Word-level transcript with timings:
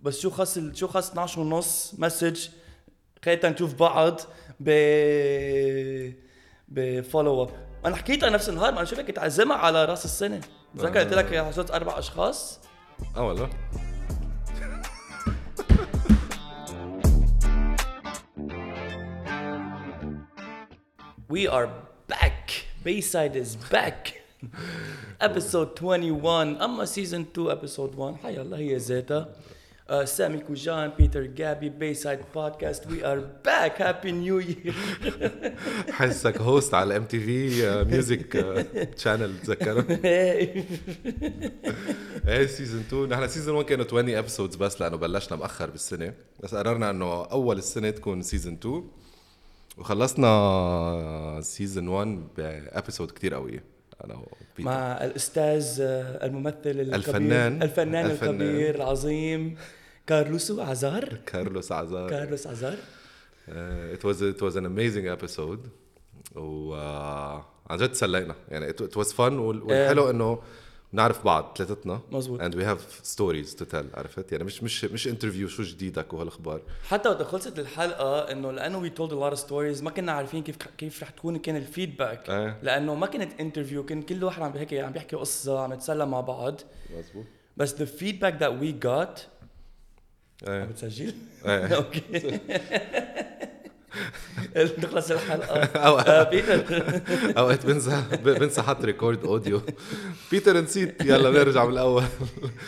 بس 0.00 0.20
شو 0.20 0.30
خص 0.30 0.58
شو 0.74 0.86
خص 0.88 1.10
12 1.10 1.40
ونص 1.40 1.94
message 1.98 2.48
خلينا 3.24 3.48
نشوف 3.48 3.74
بعض 3.74 4.20
ب 4.60 4.70
ب 6.68 6.79
follow 6.79 7.42
up 7.42 7.50
أنا 7.84 7.96
حكيتها 7.96 8.30
نفس 8.30 8.48
النهار 8.48 8.72
ما 8.72 8.78
أنا 8.78 8.84
شفتك 8.86 9.06
كنت 9.06 9.18
عازمها 9.18 9.56
على 9.56 9.84
رأس 9.84 10.04
السنة؟ 10.04 10.40
تذكر 10.78 10.98
قلت 10.98 11.14
لك 11.14 11.36
حصلت 11.36 11.70
أربع 11.70 11.98
أشخاص. 11.98 12.60
آه 13.16 13.22
والله. 13.26 13.50
We 21.28 21.46
are 21.46 21.68
back. 22.08 22.50
Bayside 22.84 23.36
is 23.36 23.56
back. 23.72 24.14
episode 25.28 25.74
21 25.82 26.62
أما 26.62 26.86
season 26.86 27.24
2 27.34 27.50
episode 27.50 27.94
1 27.96 28.16
حيا 28.22 28.42
الله 28.42 28.56
هي 28.58 28.76
ذاتها 28.76 29.28
سامي 30.04 30.38
كوجان 30.38 30.92
بيتر 30.98 31.22
جابي 31.22 31.68
Bayside 31.68 32.18
podcast 32.34 32.86
we 32.86 33.06
are 33.06 33.18
back 33.44 33.82
happy 33.82 34.12
new 34.12 34.38
year 34.38 34.74
حسك 35.90 36.40
host 36.40 36.74
على 36.74 36.96
MTV 36.96 37.84
music 37.84 38.32
channel 38.96 39.40
تذكروا. 39.40 39.82
إيه 42.28 42.46
season 42.46 42.80
2 42.80 43.08
نحن 43.08 43.28
season 43.28 43.54
1 43.54 43.66
كانوا 43.68 43.84
20 43.84 44.10
episodes 44.10 44.56
بس 44.56 44.80
لأنه 44.80 44.96
بلشنا 44.96 45.36
مأخر 45.36 45.70
بالسنة. 45.70 46.14
بس 46.42 46.54
قررنا 46.54 46.90
إنه 46.90 47.24
أول 47.24 47.58
السنة 47.58 47.90
تكون 47.90 48.22
season 48.22 48.54
2 48.54 48.84
وخلصنا 49.78 51.40
season 51.42 51.88
1 51.88 52.28
ب 52.36 52.45
episode 52.45 53.10
كتير 53.10 53.34
قويه 53.34 53.64
أنا 54.04 54.14
وبيتر. 54.14 54.62
مع 54.70 55.04
الأستاذ 55.04 55.78
آه، 55.80 56.26
الممثل 56.26 56.56
الكبير 56.64 56.94
الفنان. 56.94 57.62
الفنان 57.62 58.06
الفنان. 58.06 58.34
الكبير 58.34 58.74
العظيم. 58.74 59.56
كارلوس 60.08 60.60
عزار 60.60 61.04
كارلوس 61.26 61.72
عزار 61.72 62.10
كارلوس 62.10 62.46
عزار 62.46 62.76
Uh, 63.48 63.50
it 63.96 64.02
was 64.08 64.16
it 64.34 64.40
was 64.46 64.54
an 64.60 64.66
amazing 64.72 65.06
episode. 65.16 65.62
و 66.36 66.74
uh, 66.74 67.42
عن 67.70 67.78
جد 67.78 67.88
تسلينا 67.92 68.34
يعني 68.48 68.68
it, 68.72 68.76
it 68.76 68.96
was 69.00 69.08
fun. 69.12 69.18
وال- 69.20 69.62
والحلو 69.62 70.10
إنه 70.10 70.38
بنعرف 70.92 71.24
بعض 71.24 71.54
ثلاثتنا. 71.58 72.00
مزبوط. 72.12 72.40
and 72.40 72.54
we 72.54 72.58
have 72.64 73.06
stories 73.06 73.54
to 73.60 73.64
tell 73.74 73.84
عرفت؟ 73.98 74.32
يعني 74.32 74.44
مش 74.44 74.62
مش 74.62 74.84
مش 74.84 75.08
interview 75.08 75.48
شو 75.48 75.62
جديدك 75.62 76.12
وهالأخبار. 76.12 76.60
حتى 76.88 77.08
وقت 77.08 77.22
خلصت 77.22 77.58
الحلقة 77.58 78.32
إنه 78.32 78.52
لأنه 78.52 78.78
we 78.78 78.90
told 78.90 79.34
of 79.36 79.38
stories 79.40 79.82
ما 79.82 79.90
كنا 79.90 80.12
عارفين 80.12 80.42
كيف 80.42 80.56
كيف 80.78 81.02
رح 81.02 81.10
تكون 81.10 81.36
كان 81.38 81.56
ال 81.56 81.64
feedback 81.64 82.30
إيه. 82.30 82.58
لأنه 82.62 82.94
ما 82.94 83.06
كانت 83.06 83.40
interview 83.40 83.84
كان 83.84 84.02
كل 84.02 84.24
واحد 84.24 84.42
عم 84.42 84.52
بيحكي 84.52 84.80
عم 84.80 84.92
بيحكي 84.92 85.16
قصة 85.16 85.60
عم 85.60 85.72
يتسلى 85.72 86.06
مع 86.06 86.20
بعض. 86.20 86.60
مزبوط 86.98 87.24
بس 87.56 87.74
the 87.74 87.86
feedback 88.00 88.34
that 88.40 88.52
we 88.62 88.86
got 88.86 89.20
عم 89.37 89.37
إيه. 90.48 90.64
بتسجل؟ 90.64 91.12
إيه. 91.46 91.66
okay. 91.76 92.00
نخلص 94.78 95.10
الحلقة. 95.10 95.64
أوقات- 95.64 96.08
آه، 96.08 96.22
بيتر. 96.30 96.82
أوقات 97.38 97.66
بنسى 97.66 98.02
بنسى 98.24 98.62
حط 98.62 98.84
record 98.84 99.24
audio 99.24 99.60
بيتر 100.30 100.60
نسيت. 100.60 101.04
يلا 101.04 101.30
نرجع 101.30 101.64
من 101.64 101.72
الأول. 101.72 102.02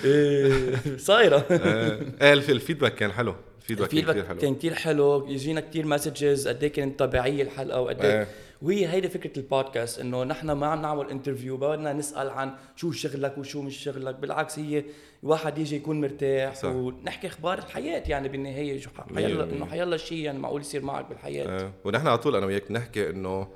إيه، 0.05 0.75
صايرة. 0.97 1.45
إيه. 1.51 2.01
إيه، 2.23 2.33
الف- 2.33 2.51
ال 2.51 2.56
feedback 2.56 2.95
كان 2.95 3.13
حلو. 3.13 3.35
ال 3.61 3.64
feedback 3.64 3.89
كان 3.91 4.01
كثير 4.13 4.25
حلو. 4.27 4.39
كان 4.39 4.55
كثير 4.55 4.75
حلو. 4.75 5.27
يجينا 5.29 5.61
كثير 5.61 5.87
messages 5.87 6.49
قد 6.49 6.63
إيه 6.65 6.73
كانت 6.73 6.99
طبيعية 6.99 7.43
الحلقة 7.43 7.81
وقد 7.81 8.05
إيه 8.05 8.19
إيه. 8.21 8.27
وهي 8.63 8.89
هيدي 8.89 9.09
فكرة 9.09 9.39
البودكاست 9.39 9.99
إنه 9.99 10.25
نحن 10.25 10.53
ما 10.53 10.67
عم 10.67 10.83
نعمل 10.83 11.11
interview 11.11 11.57
بدنا 11.57 11.93
نسأل 11.93 12.31
عن 12.31 12.55
شو 12.77 12.93
شغلك 12.93 13.39
وشو 13.39 13.63
مش 13.63 13.77
شغلك 13.77 14.15
بالعكس 14.15 14.59
هي 14.59 14.85
الواحد 15.23 15.59
يجي 15.59 15.77
يكون 15.77 16.01
مرتاح 16.01 16.55
صح. 16.55 16.69
ونحكي 16.69 17.27
أخبار 17.27 17.59
الحياة 17.59 18.03
يعني 18.07 18.29
بالنهاية 18.29 18.81
شو 18.81 18.91
حيلا. 19.15 19.45
إنه 19.45 19.67
حيلا 19.67 19.97
شيء 19.97 20.19
يعني 20.19 20.39
معقول 20.39 20.61
يصير 20.61 20.83
معك 20.83 21.09
بالحياة 21.09 21.49
آه، 21.49 21.73
ونحن 21.85 22.07
على 22.07 22.19
طول 22.19 22.37
أنا 22.37 22.47
وياك 22.47 22.69
بنحكي 22.69 23.11
إنه 23.11 23.49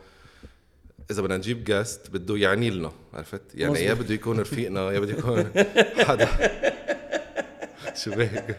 إذا 1.11 1.23
بدنا 1.23 1.37
نجيب 1.37 1.65
guest 1.65 2.11
بده 2.11 2.37
يعني 2.37 2.71
لنا 2.71 2.93
عرفت 3.15 3.43
يعني. 3.55 3.81
يا 3.81 3.95
بده 3.95 4.15
يكون 4.15 4.41
رفيقنا 4.41 4.93
يا 4.93 4.99
بده 4.99 5.13
يكون 5.13 5.53
حدا 6.09 6.29
شو 7.95 8.11
بهيك 8.11 8.57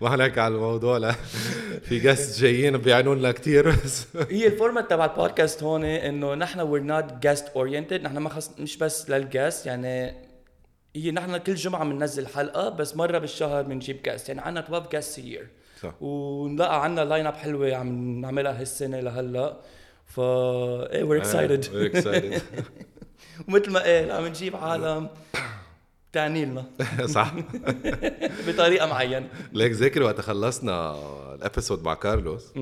ما 0.00 0.10
حنحكي 0.10 0.40
على 0.40 0.54
الموضوع 0.54 0.96
لا. 0.98 1.12
في 1.82 1.98
guests 1.98 2.40
جايين 2.40 2.78
بيعنوا 2.78 3.14
لنا 3.14 3.32
كثير 3.32 3.70
بس 3.70 4.06
هي 4.30 4.46
ال 4.46 4.52
format 4.52 4.90
تبع 4.90 5.04
البودكاست 5.04 5.62
هون 5.62 5.84
إنه 5.84 6.34
نحن 6.34 6.60
we're 6.60 6.82
not 6.82 7.12
guest 7.22 7.48
oriented 7.48 8.02
نحن 8.02 8.18
ما 8.18 8.28
خص 8.28 8.50
مش 8.58 8.76
بس 8.76 9.10
لل 9.10 9.26
guest 9.26 9.66
يعني 9.66 10.14
هي 10.96 11.10
نحن 11.10 11.36
كل 11.36 11.54
جمعة 11.54 11.84
بننزل 11.84 12.26
حلقة 12.26 12.68
بس 12.68 12.96
مرة 12.96 13.18
بالشهر 13.18 13.62
بنجيب 13.62 14.02
guest 14.02 14.28
يعني 14.28 14.40
عندنا 14.40 14.64
12 14.64 14.88
guest 14.92 15.18
a 15.18 15.24
year 15.24 15.48
صح. 15.82 15.94
ونلاقى 16.02 16.84
عندنا 16.84 17.04
lineup 17.04 17.34
حلوة 17.34 17.74
عم 17.76 18.20
نعملها 18.20 18.60
هالسنة 18.60 19.00
لهلا. 19.00 19.56
ف 20.06 20.20
إيه 20.20 21.02
we're 21.02 21.20
excited 21.20 21.64
We're 21.64 21.96
excited. 21.96 22.42
ومثل 23.48 23.70
ما 23.70 23.80
قال 23.80 24.10
عم 24.10 24.26
نجيب 24.26 24.56
عالم. 24.56 25.08
تعني 26.18 26.44
لنا. 26.44 26.64
صح. 27.16 27.34
بطريقة 28.48 28.86
معينة. 28.86 29.28
ليك 29.52 29.72
ذاكر 29.72 30.02
وقت 30.02 30.20
خلصنا 30.20 30.96
ال 31.34 31.40
episode 31.40 31.82
مع 31.82 31.94
كارلوس. 31.94 32.52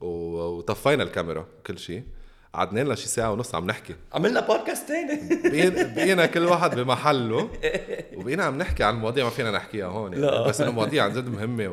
وطفينا 0.00 1.02
الكاميرا 1.02 1.46
كل 1.66 1.78
شيء 1.78 2.02
قعدنا 2.54 2.80
لنا 2.80 2.94
شي 2.94 3.08
ساعة 3.08 3.32
ونص 3.32 3.54
عم 3.54 3.66
نحكي 3.66 3.94
عملنا 4.12 4.40
بودكاست 4.40 4.88
ثاني 4.88 5.20
بقينا 5.94 6.26
كل 6.26 6.44
واحد 6.44 6.80
بمحله 6.80 7.48
وبقينا 8.16 8.44
عم 8.44 8.58
نحكي 8.58 8.84
عن 8.84 8.94
مواضيع 8.94 9.24
ما 9.24 9.30
فينا 9.30 9.50
نحكيها 9.50 9.86
هون 9.86 10.12
يعني. 10.12 10.26
لا. 10.26 10.48
بس 10.48 10.60
إنه 10.60 10.70
مواضيع 10.70 11.04
عن 11.04 11.12
جد 11.12 11.28
مهمة 11.28 11.68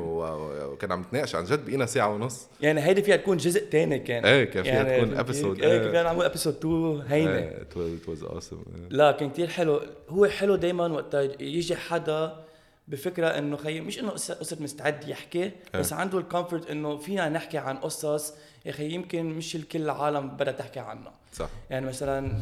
وكان 0.72 0.92
عم 0.92 1.02
نتناقش 1.02 1.36
عن 1.36 1.44
جد 1.44 1.66
بقينا 1.66 1.86
ساعة 1.86 2.14
ونص 2.14 2.48
يعني 2.62 2.82
هيدي 2.82 3.02
فيها 3.02 3.16
تكون 3.16 3.38
جزء 3.38 3.70
ثاني 3.72 4.00
كان 4.00 4.26
إيه، 4.26 4.44
كان 4.44 4.64
فيها 4.64 4.84
تكون 4.84 5.16
فهمت 5.16 5.30
episode. 5.30 5.56
كيف؟ 5.56 5.64
إيه 5.64 5.82
إيه. 5.82 5.92
كان 5.92 6.04
نعمل 6.04 6.26
episode 6.26 6.56
2 6.56 7.04
هينة 7.08 7.52
it 7.76 8.10
was 8.10 8.24
awesome 8.30 8.90
لا 8.90 9.12
كان 9.12 9.30
كتير 9.30 9.48
حلو 9.48 9.82
هو 10.10 10.26
حلو 10.26 10.56
دايما 10.56 10.88
وقت 10.88 11.14
يجي 11.40 11.76
حدا 11.76 12.49
بفكرة 12.90 13.28
إنه 13.28 13.58
خي 13.58 13.82
مش 13.82 14.00
إنه 14.00 14.10
قصة 14.10 14.58
مستعد 14.60 15.08
يحكي 15.08 15.52
بس 15.74 15.94
عنده 15.94 16.18
ال 16.18 16.24
comfort 16.24 16.70
إنه 16.70 16.98
فينا 16.98 17.30
نحكي 17.30 17.58
عن 17.58 17.78
قصص 17.78 18.34
يا 18.66 18.72
أخي 18.72 18.90
يمكن 18.90 19.26
مش 19.26 19.56
الكل 19.56 19.82
العالم 19.82 20.30
بدها 20.30 20.54
تحكي 20.54 20.80
عنها 20.80 21.14
صح 21.34 21.50
يعني 21.70 21.86
مثلا 21.86 22.40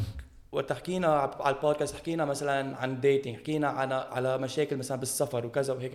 وقت 0.52 0.72
حكينا 0.72 1.06
على 1.06 1.56
البودكاست 1.56 1.96
حكينا 1.96 2.24
مثلا 2.24 2.76
عن 2.76 3.00
dating 3.00 3.36
حكينا 3.36 3.68
عن 3.68 3.92
على 3.92 4.38
مشاكل 4.38 4.76
مثلا 4.76 4.98
بالسفر 4.98 5.46
وكذا 5.46 5.72
وهيك 5.72 5.92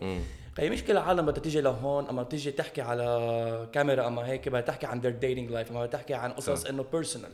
خي 0.57 0.69
مش 0.69 0.83
كل 0.83 0.91
العالم 0.93 1.25
بدها 1.25 1.43
تيجي 1.43 1.61
لهون 1.61 2.07
أما 2.07 2.23
تيجي 2.23 2.51
تحكي 2.51 2.81
على 2.81 3.69
كاميرا 3.71 4.07
أما 4.07 4.25
هيك 4.25 4.49
بدها 4.49 4.61
تحكي 4.61 4.85
عن 4.85 5.01
their 5.01 5.23
dating 5.23 5.53
life 5.53 5.71
أما 5.71 5.85
تحكي 5.85 6.13
عن 6.13 6.31
قصص. 6.31 6.65
إنه 6.65 6.85
personal 6.91 7.31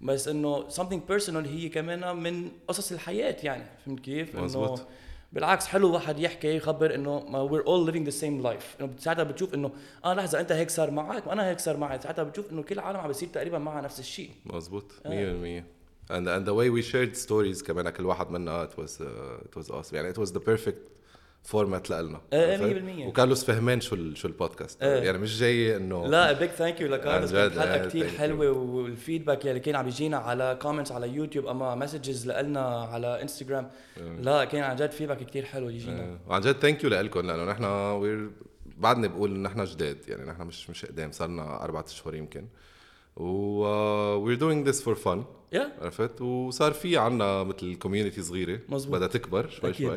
بس 0.00 0.28
إنه 0.28 0.68
something 0.68 1.00
personal 1.10 1.46
هي 1.46 1.68
كمان 1.68 2.16
من 2.16 2.50
قصص 2.68 2.92
الحياة 2.92 3.36
يعني 3.42 3.64
فهمت 3.86 4.00
كيف؟ 4.00 4.34
إنه 4.34 4.44
مزبوط. 4.44 4.86
بالعكس 5.32 5.66
حلو 5.66 5.92
واحد 5.94 6.18
يحكي 6.18 6.56
يخبر 6.56 6.94
إنه 6.94 7.20
we're 7.48 7.64
all 7.64 7.90
living 7.92 8.06
the 8.12 8.16
same 8.22 8.44
life. 8.46 8.80
إنه 8.80 8.90
ساعتها 8.98 9.22
بتشوف 9.24 9.54
إنه 9.54 9.70
آه 10.04 10.14
لحظة 10.14 10.40
أنت 10.40 10.52
هيك 10.52 10.70
صار 10.70 10.90
معك 10.90 11.26
وأنا 11.26 11.48
هيك 11.48 11.60
صار 11.60 11.76
معي. 11.76 12.00
ساعتها 12.00 12.22
بتشوف 12.22 12.52
إنه 12.52 12.62
كل 12.62 12.74
العالم 12.74 12.98
عم 13.00 13.06
بيصير 13.08 13.28
تقريبا 13.28 13.58
معها 13.58 13.80
نفس 13.80 14.00
الشيء. 14.00 14.30
مزبوط 14.46 14.92
100% 14.92 15.06
آه. 15.06 15.62
and 16.10 16.26
and 16.26 16.44
the 16.48 16.54
way 16.54 16.68
we 16.70 16.82
shared 16.92 17.26
stories 17.28 17.64
كمان 17.66 17.90
كل 17.90 18.06
واحد 18.06 18.30
منا 18.30 18.68
it 18.68 18.80
was 18.80 18.90
uh, 19.00 19.44
it 19.44 19.62
was 19.62 19.70
awesome. 19.70 19.94
يعني 19.94 20.14
it 20.14 20.16
was 20.16 20.30
the 20.30 20.40
perfect 20.40 20.99
format 21.42 21.90
لنا 21.90 22.20
عرفت؟ 22.32 22.62
100%. 22.62 23.06
وكارلوس 23.06 23.44
فهمان 23.44 23.80
شو 23.80 24.14
شو 24.14 24.28
البودكاست. 24.28 24.82
إيه. 24.82 25.02
يعني 25.02 25.18
مش 25.18 25.38
جاي 25.38 25.76
إنه 25.76 26.06
لا 26.06 26.32
big 26.32 26.50
thank 26.50 26.80
you 26.80 26.88
لكارلوس. 26.88 27.32
كانت 27.32 27.52
حلقة 27.52 27.74
آه، 27.74 27.86
كثير. 27.86 28.08
حلوة 28.08 28.50
وال 28.50 28.69
feedback 28.69 29.44
يلي 29.44 29.60
كان 29.60 29.74
عم 29.76 29.88
يجينا 29.88 30.16
على 30.16 30.58
comments 30.62 30.92
على 30.92 31.08
يوتيوب 31.08 31.46
أما 31.46 31.74
messages 31.74 32.30
لنا 32.30 32.60
على 32.82 33.22
انستغرام 33.22 33.70
لا 34.20 34.44
كان 34.44 34.62
عن 34.62 34.76
جد 34.76 34.90
feedback 34.90 35.22
كثير 35.26 35.44
حلو 35.44 35.68
يجينا. 35.68 36.02
آه، 36.02 36.18
وعن 36.28 36.40
جد 36.40 36.56
thank 36.58 36.84
you 36.84 36.90
لكم 36.90 37.20
لأنه 37.20 37.44
نحن 37.44 37.64
we're 37.64 38.30
بعدني 38.78 39.08
بقول 39.08 39.34
ان 39.34 39.42
نحن 39.42 39.64
جداد 39.64 39.98
يعني 40.08 40.30
نحن 40.30 40.42
مش 40.42 40.70
مش 40.70 40.86
قدام 40.86 41.12
صرنا 41.12 41.64
أربع 41.64 41.80
أشهر 41.80 42.14
يمكن. 42.14 42.46
و 43.16 43.24
we're 44.14 44.36
doing 44.36 44.68
this 44.68 44.82
for 44.82 44.94
fun 44.94 45.24
yeah. 45.52 45.72
عرفت؟ 45.80 46.20
وصار 46.20 46.72
في 46.72 46.96
عنا 46.96 47.42
مثل 47.42 47.74
community 47.74 48.22
صغيرة. 48.22 48.60
مزبوط. 48.68 48.96
بدها 48.96 49.08
تكبر 49.08 49.48
شوي 49.48 49.70
أكيد. 49.70 49.88
شوي. 49.88 49.96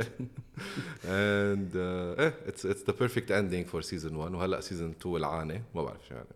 and 1.06 1.72
إيه 2.20 2.34
it's 2.48 2.66
it's 2.66 2.84
the 2.88 2.94
perfect 3.00 3.32
ending 3.32 3.66
for 3.66 3.82
season 3.82 4.16
1 4.16 4.34
وهلأ 4.34 4.62
season 4.62 4.90
2 5.02 5.16
العانة. 5.16 5.62
ما 5.76 5.84
بعرف 5.84 6.08
شو 6.10 6.16
يعني. 6.16 6.28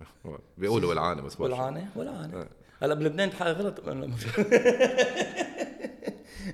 بيقولوا 0.57 0.93
العانة 0.93 1.21
بس. 1.21 1.39
والعانة؟ 1.39 1.89
والعانة. 1.95 2.41
آه. 2.41 2.47
هلأ 2.81 2.93
بلبنان 2.93 3.29
غلط؟ 3.41 3.81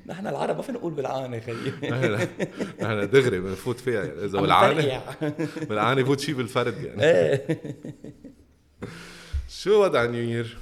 نحن 0.05 0.27
العرب 0.27 0.55
ما 0.55 0.61
فينا 0.61 0.77
نقول 0.77 0.93
بالعانة 0.93 1.39
خيي. 1.39 1.71
نحن 2.81 3.09
دغري 3.09 3.39
بنفوت 3.39 3.79
فيها 3.79 4.03
يعني. 4.03 4.25
إذا 4.25 4.41
بالعانه. 4.41 5.01
بالعانه 5.69 6.01
يفوت 6.01 6.19
شيء 6.19 6.35
بالفرد 6.35 6.83
يعني. 6.83 7.03
إيه. 7.03 7.59
شو 9.49 9.83
وضع 9.83 10.05
new 10.05 10.23
year؟ 10.23 10.57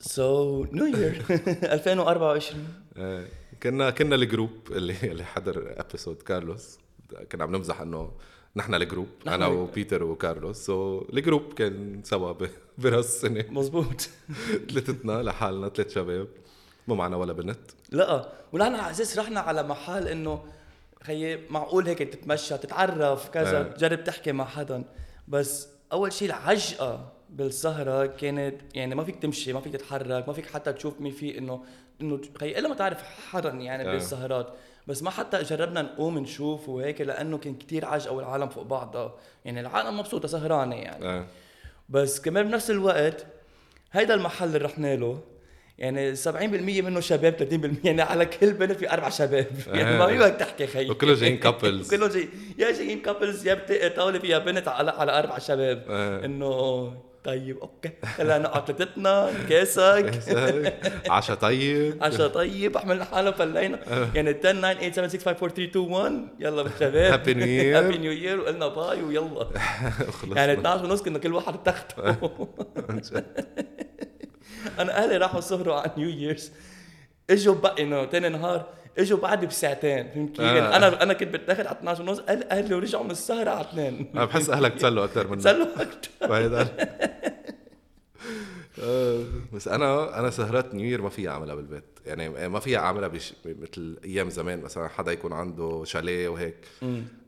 so 0.00 0.64
new 0.72 0.86
year 0.86 1.22
2024 1.62 2.64
آه، 2.96 3.24
كنا 3.62 3.90
كنا 3.90 4.14
ال 4.14 4.20
group 4.20 4.50
اللي 4.70 4.94
اللي 5.02 5.24
حضر 5.24 5.74
episode 5.76 6.22
كارلوس. 6.22 6.78
كنا 7.32 7.44
عم 7.44 7.56
نمزح 7.56 7.80
إنه 7.80 8.12
نحن 8.56 8.74
ال 8.74 8.80
group 8.80 9.08
أنا. 9.26 9.46
وبيتر 9.46 10.02
وكارلوس. 10.04 10.56
so 10.66 11.04
ال 11.12 11.19
group 11.19 11.52
كان 11.52 12.00
سوا 12.04 12.34
براس 12.78 13.04
السنة 13.06 13.44
مزبوط 13.48 14.00
ثلاثتنا 14.70 15.22
لحالنا 15.22 15.68
ثلاث 15.68 15.94
شباب. 15.94 16.28
ما 16.88 16.94
معنا 16.94 17.16
ولا 17.16 17.32
بنت. 17.32 17.60
لا 17.90 18.32
ونحن 18.52 18.74
على 18.74 18.90
أساس 18.90 19.18
رحنا 19.18 19.40
على 19.40 19.62
محل 19.62 20.08
إنه 20.08 20.44
خيي 21.02 21.38
معقول 21.50 21.86
هيك 21.88 21.98
تتمشى 21.98 22.58
تتعرف 22.58 23.28
كذا 23.28 23.60
آه. 23.60 23.62
تجرب 23.62 24.04
تحكي 24.04 24.32
مع 24.32 24.44
حدا 24.44 24.84
بس 25.28 25.68
أول 25.92 26.12
شيء 26.12 26.28
العجقة. 26.28 27.12
بالسهرة 27.30 28.06
كانت 28.06 28.54
يعني 28.74 28.94
ما 28.94 29.04
فيك 29.04 29.16
تمشي 29.16 29.52
ما 29.52 29.60
فيك 29.60 29.72
تتحرك 29.72 30.28
ما 30.28 30.34
فيك 30.34 30.46
حتى 30.46 30.72
تشوف 30.72 31.00
مين 31.00 31.12
في 31.12 31.38
انه 31.38 31.64
إنه 32.00 32.20
خيي 32.40 32.58
الا 32.58 32.68
ما 32.68 32.74
تعرف 32.74 33.02
حدا 33.02 33.50
يعني 33.50 33.88
آه. 33.88 33.92
بالسهرات 33.92 34.54
بس 34.86 35.02
ما 35.02 35.10
حتى 35.10 35.42
جربنا 35.42 35.82
نقوم 35.82 36.18
نشوف 36.18 36.68
وهيك 36.68 37.00
لأنه 37.00 37.38
كان 37.38 37.54
كتير 37.54 37.84
عجقه 37.84 38.12
والعالم 38.12 38.48
فوق 38.48 38.64
بعضها 38.64 39.14
يعني 39.44 39.60
العالم 39.60 39.98
مبسوطة 39.98 40.28
سهرانة 40.28 40.76
يعني 40.76 41.06
آه. 41.06 41.26
بس 41.88 42.20
كمان 42.20 42.48
بنفس 42.48 42.70
الوقت 42.70 43.26
هيدا 43.92 44.14
المحل 44.14 44.46
اللي 44.46 44.58
رحنا 44.58 44.96
له 44.96 45.20
يعني 45.78 46.16
70% 46.16 46.28
منه 46.32 47.00
شباب 47.00 47.48
30% 47.82 47.86
يعني 47.86 48.02
على 48.02 48.26
كل 48.26 48.52
بنت 48.52 48.72
في 48.72 48.92
أربع 48.92 49.08
شباب 49.08 49.46
يعني 49.74 49.98
ما 49.98 50.06
في 50.06 50.18
بدك 50.18 50.36
تحكي 50.36 50.66
خيي 50.66 50.90
وكله 50.90 51.14
جايين 51.14 51.40
couples. 51.40 51.88
كله 51.90 52.08
جاي 52.08 52.28
يا 52.58 52.72
جايين 52.72 53.02
couples 53.02 53.46
يا 53.46 53.88
طاولة 53.88 54.18
فيها 54.18 54.38
بنت 54.38 54.68
على 54.68 54.90
على 54.90 55.18
أربع 55.18 55.38
شباب 55.38 55.84
آه. 55.88 56.24
إنه 56.24 56.92
طيب 57.26 57.58
okay. 57.58 57.90
خلينا 58.16 58.38
نقعد 58.38 58.66
ثلاثتنا 58.66 59.30
كاسك. 59.48 60.20
عشا 61.10 61.34
طيب. 61.34 61.98
عشاء 62.04 62.28
طيب. 62.28 62.78
عملنا 62.78 63.04
حالنا 63.04 63.30
فلينا 63.30 63.78
يعني 64.14 64.30
10 64.30 64.52
9 64.52 64.74
8 64.74 64.92
7 64.92 65.08
6 65.08 65.18
5 65.18 65.30
4 65.30 65.54
3 65.54 65.64
2 65.64 65.90
1 65.90 66.28
يلا 66.40 66.62
بالشباب. 66.62 67.12
Happy 67.12 67.28
New 67.34 67.42
Year. 67.42 67.76
happy 67.76 67.98
new 67.98 68.12
year 68.12 68.40
وقلنا 68.40 68.68
bye 68.68 69.02
ويلا. 69.02 69.48
يعني 70.36 70.52
12 70.52 70.84
ونص 70.84 71.02
كنا 71.02 71.18
كل 71.18 71.32
واحد 71.34 71.52
بتخته 71.56 72.16
أنا 74.78 75.02
أهلي 75.04 75.16
راحوا 75.16 75.40
سهروا 75.40 75.74
على 75.74 75.90
نيو 75.96 76.08
ييرز 76.08 76.52
إجوا 77.30 77.54
بقى 77.54 77.82
إنه 77.82 78.04
تاني 78.04 78.28
نهار 78.28 78.66
اجوا 78.98 79.18
بعد 79.18 79.44
بساعتين 79.44 80.08
فهمت 80.08 80.30
كيف؟ 80.30 80.40
يعني 80.40 80.58
آه. 80.58 80.76
أنا 80.76 81.02
أنا 81.02 81.12
كنت 81.12 81.34
بتاخد 81.36 81.66
على 81.66 81.76
12 81.78 82.02
ونص 82.02 82.18
أهلي 82.28 82.74
ورجعوا 82.74 83.04
من 83.04 83.10
السهرة 83.10 83.50
على 83.50 83.60
2 83.68 84.06
أنا 84.14 84.24
بحس 84.24 84.50
أهلك 84.50 84.74
تسلوا 84.78 85.04
أكثر 85.04 85.28
منك. 85.28 85.40
سلوا 85.40 85.66
أكثر 85.76 86.66
آه، 88.82 89.24
بس 89.52 89.68
أنا 89.68 90.18
أنا 90.18 90.30
سهرات 90.30 90.74
نيو 90.74 91.02
ما 91.02 91.08
فيها 91.08 91.30
أعملها 91.30 91.54
بالبيت. 91.54 91.84
يعني 92.06 92.48
ما 92.48 92.60
فيها 92.60 92.78
أعملها 92.78 93.08
بش... 93.08 93.32
مثل 93.46 93.98
أيام 94.04 94.30
زمان 94.30 94.60
مثلا 94.60 94.88
حدا 94.88 95.12
يكون 95.12 95.32
عنده 95.32 95.82
شاليه 95.84 96.28
وهيك 96.28 96.56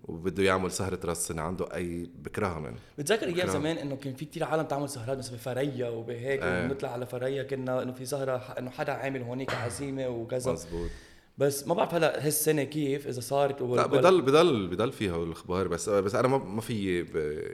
وبده 0.05 0.43
يعمل 0.43 0.71
سهرة 0.71 0.99
راس 1.05 1.19
السنة 1.19 1.43
عنده 1.43 1.75
اي 1.75 2.11
بكرهها 2.25 2.59
من 2.61 2.75
بتذكر 2.99 3.31
بكره. 3.31 3.47
زمان 3.50 3.79
إنه 3.79 3.97
كان 3.97 4.14
في 4.14 4.25
كتير 4.25 4.44
عالم 4.44 4.62
تعمل 4.62 4.88
سهرات 4.88 5.19
مثلا 5.19 5.35
بفريا 5.37 5.88
وبهيك 5.88 6.43
آه. 6.43 6.64
ونطلع 6.64 6.93
على 6.93 7.06
فريا 7.06 7.43
كنا 7.43 7.82
إنه 7.82 7.93
في 7.93 8.06
سهرة 8.06 8.38
ح- 8.38 8.55
إنه 8.59 8.71
حدا 8.71 8.93
عامل 8.93 9.23
هونيك 9.23 9.55
عزيمة 9.55 10.09
وكذا. 10.09 10.53
مزبوط 10.53 10.91
بس 11.38 11.69
ما 11.69 11.75
بعرف 11.75 11.94
هلا 11.94 12.26
هالسنة 12.26 12.64
كيف 12.64 13.06
إذا 13.06 13.20
صارت 13.20 13.62
لا 13.62 13.87
بضل 13.87 14.23
بضل 14.23 14.67
بضل 14.67 14.93
فيها 14.93 15.23
الأخبار 15.23 15.69
بس 15.69 15.88
بس 15.88 16.14
أنا 16.14 16.29
ما 16.29 16.38
ما 16.38 16.61
في. 16.61 17.02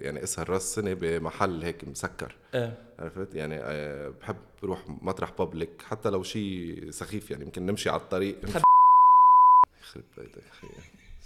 يعني 0.02 0.22
أسهر 0.22 0.50
راس 0.50 0.62
السنة 0.62 0.94
بمحل 0.94 1.62
هيك 1.62 1.88
مسكر. 1.88 2.36
إيه. 2.54 2.78
عرفت؟ 2.98 3.34
يعني 3.34 3.56
آه، 3.60 4.08
بحب 4.08 4.36
روح 4.64 4.84
مطرح 4.88 5.32
بابليك 5.38 5.82
حتى 5.82 6.10
لو 6.10 6.22
شيء 6.22 6.90
سخيف 6.90 7.30
يعني 7.30 7.44
يمكن 7.44 7.66
نمشي 7.66 7.90
على 7.90 8.00
الطريق. 8.00 8.38
يخرب 8.44 10.04
بيتك 10.18 10.42
أخي 10.50 10.68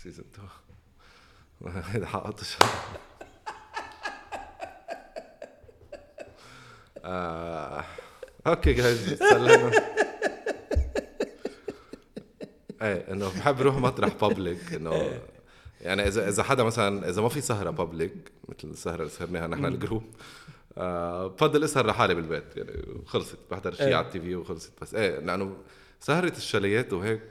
season 0.02 0.24
2 1.62 1.82
هيدا 1.84 2.06
حقطش 2.06 2.56
آه. 7.04 7.84
okay 8.46 8.72
guys 8.72 9.14
تسلمنا 9.14 9.70
إيه 12.82 13.12
إنه 13.12 13.28
بحب 13.28 13.60
روح 13.60 13.76
مطرح 13.76 14.14
public 14.20 14.74
إنه 14.74 15.20
يعني 15.80 16.08
اذا 16.08 16.28
إذا 16.28 16.42
حدا 16.42 16.62
مثلا 16.62 17.08
إذا 17.08 17.22
ما 17.22 17.28
في 17.28 17.40
سهرة 17.40 17.70
public 17.70 18.32
مثل 18.48 18.68
السهره 18.68 18.96
اللي 18.96 19.10
سهرناها 19.10 19.46
نحن 19.46 19.64
ال 19.64 19.70
group 19.70 20.02
آه 20.78 21.26
بفضل 21.26 21.64
إسهر 21.64 21.86
لحالي 21.86 22.14
بالبيت 22.14 22.56
يعني 22.56 22.72
خلصت 23.06 23.38
بحضر 23.50 23.74
شيء 23.74 23.86
إيه. 23.86 23.94
على 23.96 24.06
ال 24.06 24.20
TV 24.20 24.36
وخلصت 24.36 24.72
بس. 24.82 24.94
إيه 24.94 25.18
لأنه 25.18 25.56
سهرة 26.00 26.32
الشاليات 26.36 26.92
وهيك 26.92 27.22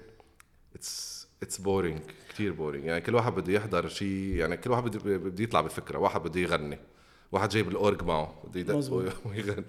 it's 0.75 1.27
it's 1.43 1.57
boring 1.57 2.01
كثير 2.29 2.53
boring 2.53 2.85
يعني 2.85 3.01
كل 3.01 3.15
واحد 3.15 3.35
بده 3.35 3.53
يحضر 3.53 3.87
شيء 3.87 4.35
يعني 4.35 4.57
كل 4.57 4.71
واحد 4.71 4.97
بده 4.97 5.43
يطلع 5.43 5.61
بفكرة 5.61 5.97
واحد 5.97 6.21
بده 6.21 6.39
يغني. 6.39 6.79
واحد 7.31 7.49
جايب 7.49 7.67
ال 7.67 7.76
org 7.76 8.03
معه 8.03 8.33
بده 8.43 8.59
يدق. 8.59 8.93
ويغني. 9.25 9.63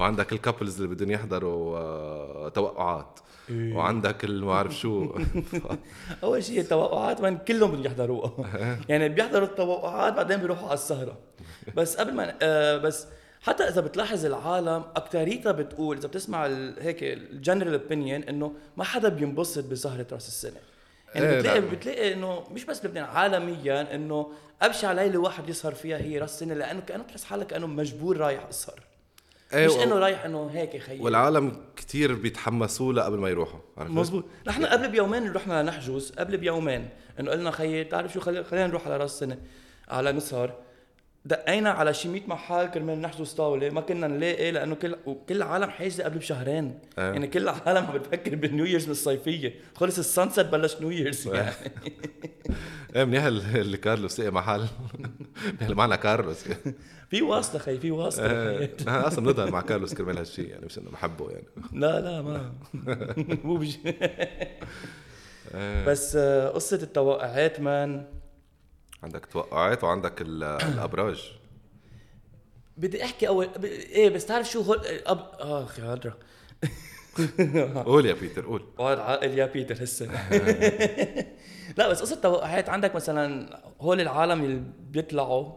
وعندك 0.00 0.32
ال 0.32 0.38
couples 0.38 0.82
اللي 0.82 0.94
بدهم 0.94 1.10
يحضروا 1.10 1.78
آه، 1.78 2.48
توقعات. 2.48 3.20
إيه. 3.50 3.74
وعندك 3.74 4.24
اللي 4.24 4.46
ما 4.46 4.52
بعرف 4.52 4.76
شو. 4.76 5.18
أول 6.24 6.44
شيء 6.44 6.60
التوقعات 6.60 7.20
من 7.20 7.38
كلهم 7.38 7.70
بدهم 7.70 7.84
يحضروها 7.84 8.46
يعني 8.88 9.08
بيحضروا 9.08 9.46
التوقعات 9.46 10.12
بعدين 10.12 10.36
بيروحوا 10.36 10.66
على 10.66 10.74
السهرة. 10.74 11.18
بس 11.76 11.96
قبل 11.96 12.14
ما 12.14 12.34
آه 12.42 12.76
بس 12.76 13.06
حتى 13.42 13.62
إذا 13.68 13.80
بتلاحظ 13.80 14.24
العالم 14.26 14.84
أكتريتها 14.96 15.52
بتقول 15.52 15.96
إذا 15.96 16.08
بتسمع 16.08 16.46
هيك 16.78 17.02
ال 17.02 17.12
general 17.12 17.80
opinion 17.80 18.22
إنه 18.22 18.52
ما 18.76 18.84
حدا 18.84 19.08
بينبسط 19.08 19.64
بسهرة 19.64 20.06
راس 20.12 20.28
السنة. 20.28 20.60
يعني 21.22 21.32
إيه، 21.34 21.38
بتلاقي 21.38 21.60
لا. 21.60 21.66
بتلاقي 21.70 22.12
إنه 22.12 22.44
مش 22.50 22.64
بس 22.64 22.80
بلبنان 22.80 23.04
عالميا 23.04 23.94
إنه 23.94 24.32
أبشع 24.62 24.92
ليلة 24.92 25.18
واحد 25.18 25.48
يسهر 25.48 25.74
فيها 25.74 25.98
هي 25.98 26.18
راس 26.18 26.30
السنة 26.34 26.54
لأنه 26.54 26.80
كأنه 26.80 27.02
بتحس 27.02 27.24
حالك 27.24 27.46
كانه 27.46 27.66
مجبور 27.66 28.16
رايح 28.16 28.46
اسهر 28.50 28.80
إيه، 29.54 29.66
مش 29.66 29.72
إنه 29.82 29.98
رايح 29.98 30.24
إنه 30.24 30.50
هيك 30.52 30.76
خيي 30.82 31.00
والعالم 31.00 31.56
كتير 31.76 32.14
بيتحمسوا 32.14 32.92
لها 32.92 33.04
قبل 33.04 33.18
ما 33.18 33.28
يروحوا؟ 33.28 33.60
مزبوط 33.78 34.24
نحن 34.46 34.66
قبل 34.66 34.88
بيومين 34.88 35.32
رحنا 35.32 35.62
لنحجز 35.62 36.12
قبل 36.18 36.36
بيومين. 36.36 36.88
إنه 37.20 37.30
قلنا 37.30 37.50
خيي 37.50 37.84
بتعرف 37.84 38.12
شو 38.12 38.20
خلي- 38.20 38.44
خلينا 38.44 38.66
نروح 38.66 38.86
على 38.86 38.96
راس 38.96 39.12
السنة 39.14 39.38
على 39.88 40.12
نسهر 40.12 40.54
دقينا 41.26 41.70
على 41.70 41.94
شي 41.94 42.08
100 42.08 42.22
محل 42.26 42.66
كرمال 42.66 43.00
نحجز 43.00 43.32
طاوله 43.32 43.70
ما 43.70 43.80
كنا 43.80 44.06
نلاقي 44.06 44.50
لأنه 44.50 44.74
كل 44.74 44.96
وكل 45.06 45.36
العالم 45.36 45.70
حاجزه 45.70 46.04
قبل 46.04 46.18
بشهرين. 46.18 46.78
آه. 46.98 47.12
يعني 47.12 47.26
كل 47.26 47.42
العالم 47.42 47.86
عم 47.86 47.98
بتفكر 47.98 48.34
بال 48.34 48.46
New 48.46 48.64
Year's 48.64 48.84
من 48.84 48.90
الصيفية. 48.90 49.54
خلص 49.74 49.98
ال 49.98 50.04
sunset 50.04 50.40
بلش 50.40 50.76
New 50.80 50.90
Year's 50.90 51.26
يعني. 51.28 51.50
إيه 52.96 53.04
منيح 53.04 53.24
ال- 53.24 53.56
اللي 53.56 53.76
كارلوس. 53.76 54.20
لقي 54.20 54.30
محل. 54.30 54.66
منيح 54.98 55.62
اللي 55.62 55.74
معنا 55.74 55.96
كارلوس. 55.96 56.44
في 57.10 57.22
واسطة 57.22 57.58
خي 57.58 57.78
في 57.78 57.90
واسطة 57.90 58.30
إيه، 58.30 58.58
خي. 58.58 58.84
نحن 58.86 58.96
أصلا 58.96 59.24
بنظهر 59.24 59.50
مع 59.50 59.60
كارلوس 59.60 59.94
كرمال 59.94 60.18
هالشيء 60.18 60.48
يعني 60.48 60.66
مش 60.66 60.78
إنه 60.78 60.90
بحبه 60.90 61.30
يعني. 61.30 61.46
لا 61.72 62.00
لا 62.00 62.22
ما. 62.22 62.52
مو 63.44 63.62
إيه. 65.54 65.84
بس 65.86 66.16
آه، 66.16 66.48
قصة 66.48 66.76
التوقعات 66.82 67.60
مان. 67.60 68.04
عندك 69.06 69.26
توقعات 69.26 69.84
وعندك 69.84 70.20
ال- 70.22 70.42
الأبراج. 70.44 71.32
بدي 72.76 73.04
أحكي 73.04 73.28
أول 73.28 73.48
ب... 73.48 73.64
إيه 73.64 74.08
بس 74.10 74.26
تعرف 74.26 74.50
شو 74.50 74.60
هول 74.60 74.80
أب... 75.06 75.30
اخ 75.38 75.78
يا 75.78 75.84
هدرة 75.94 76.16
قول 77.84 78.06
يا 78.06 78.12
بيتر 78.14 78.46
قول. 78.46 78.62
اقعد 78.78 78.98
عاقل 78.98 79.38
يا 79.38 79.46
بيتر 79.46 79.84
هسه. 79.84 80.06
لا 81.78 81.88
بس 81.88 82.00
قصة 82.02 82.16
توقعات. 82.16 82.68
عندك 82.68 82.94
مثلا 82.94 83.60
هول 83.80 84.00
العالم 84.00 84.44
اللي 84.44 84.62
بيطلعوا 84.90 85.52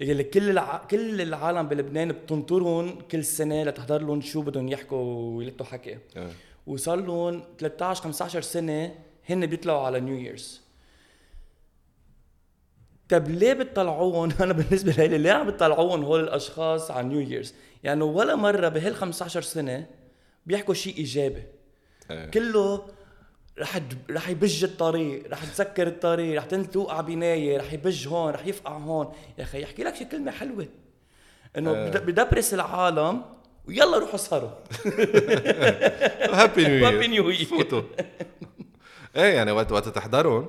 اللي 0.00 0.24
كل 0.24 0.50
الع... 0.50 0.76
كل 0.90 1.20
العالم 1.20 1.68
بلبنان 1.68 2.12
بتنطرهم 2.12 3.00
كل 3.00 3.24
سنة 3.24 3.62
لتحضر 3.62 4.02
لهم 4.02 4.20
شو 4.20 4.42
بدهم 4.42 4.68
يحكوا 4.68 5.36
ويلتوا 5.36 5.66
حكي. 5.66 5.98
إيه. 6.16 6.28
وصار 6.66 6.96
لهم 6.96 7.42
13 7.58 8.02
15 8.02 8.40
سنة 8.40 8.94
هن 9.30 9.46
بيطلعوا 9.46 9.86
على 9.86 10.00
New 10.00 10.16
Year's 10.16 10.65
طب 13.08 13.28
ليه 13.28 13.52
بتطلعوهم 13.52 14.30
أنا 14.40 14.52
بالنسبة 14.52 14.92
لي 15.06 15.18
ليه 15.18 15.32
عم 15.32 15.46
بتطلعوهم 15.46 16.04
هول 16.04 16.20
الأشخاص 16.20 16.90
على 16.90 17.06
New 17.08 17.20
Year's 17.20 17.54
يعني 17.84 18.02
ولا 18.02 18.34
مرة 18.34 18.68
بهال 18.68 18.94
15 18.94 19.42
سنة 19.42 19.86
بيحكوا 20.46 20.74
شيء 20.74 20.96
ايجابي 20.96 21.42
إيه. 22.10 22.26
كله 22.30 22.82
رح 23.58 23.80
رح 24.10 24.28
يبج 24.28 24.64
الطريق 24.64 25.30
رح 25.30 25.44
تسكر 25.44 25.86
الطريق 25.86 26.36
رح 26.38 26.44
توقع 26.44 27.00
بناية 27.00 27.58
رح 27.58 27.72
يبج 27.72 28.08
هون 28.08 28.30
رح 28.32 28.46
يفقع 28.46 28.76
هون. 28.76 29.12
يا 29.38 29.42
أخي 29.44 29.62
يحكي 29.62 29.82
لك 29.84 29.94
شي 29.94 30.04
كلمة 30.04 30.30
حلوة. 30.30 30.66
إنه. 31.58 31.72
بد- 31.72 32.06
بدبرس 32.06 32.54
العالم 32.54 33.22
ويلا 33.68 33.98
روحوا 33.98 34.14
اسهروا 34.14 34.50
هابي 36.32 36.64
نيو 36.68 36.90
Happy 36.90 37.06
New 37.06 37.38
Year. 37.40 37.46
فوتوا. 37.50 37.82
إيه 39.16 39.34
يعني 39.34 39.52
وقت 39.52 39.72
وقت 39.72 39.88
تحضرهم 39.88 40.48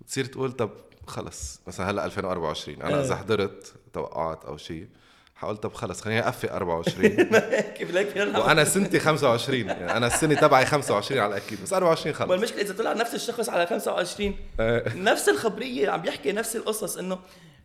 بتصير 0.00 0.24
تقول 0.24 0.52
طب 0.52 0.70
خلص 1.06 1.60
مثلا 1.66 1.90
هلا 1.90 2.04
2024 2.04 2.82
أنا 2.82 2.96
إيه. 2.96 3.04
إذا 3.04 3.16
حضرت 3.16 3.74
توقعات 3.92 4.44
أو 4.44 4.56
شيء 4.56 4.88
حقول 5.36 5.56
طب 5.56 5.74
خلص 5.74 6.00
خليني 6.00 6.20
اقفل 6.20 6.48
24 6.48 7.08
كيف 7.76 7.94
لك 7.94 8.16
وأنا 8.16 8.64
سنتي 8.64 9.00
25 9.00 9.60
يعني 9.60 9.96
أنا 9.96 10.06
السنة 10.06 10.34
تبعي 10.34 10.66
25 10.66 11.20
على 11.20 11.30
الاكيد 11.30 11.62
بس 11.62 11.72
24 11.72 12.12
ما 12.12 12.18
خلص. 12.18 12.30
المشكلة 12.30 12.62
إذا 12.62 12.74
طلع 12.74 12.92
نفس 12.92 13.14
الشخص 13.14 13.48
على 13.48 13.66
25 13.66 14.36
إيه. 14.60 14.94
نفس 14.96 15.28
الخبرية 15.28 15.90
عم 15.90 16.02
بيحكي 16.02 16.32
نفس 16.32 16.56
القصص 16.56 16.96
إنه 16.96 17.18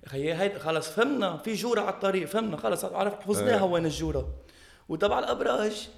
خيي 0.08 0.34
هيدا 0.34 0.60
خلص 0.60 0.90
فهمنا 0.90 1.38
في 1.38 1.54
جورة 1.54 1.82
على 1.82 1.90
الطريق 1.90 2.28
فهمنا 2.28 2.58
خلص 2.58 2.86
عرف 2.86 3.14
حفظناها 3.14 3.64
وين 3.64 3.86
الجورة. 3.86 4.30
وتبع 4.90 5.20
الأبراج 5.20 5.90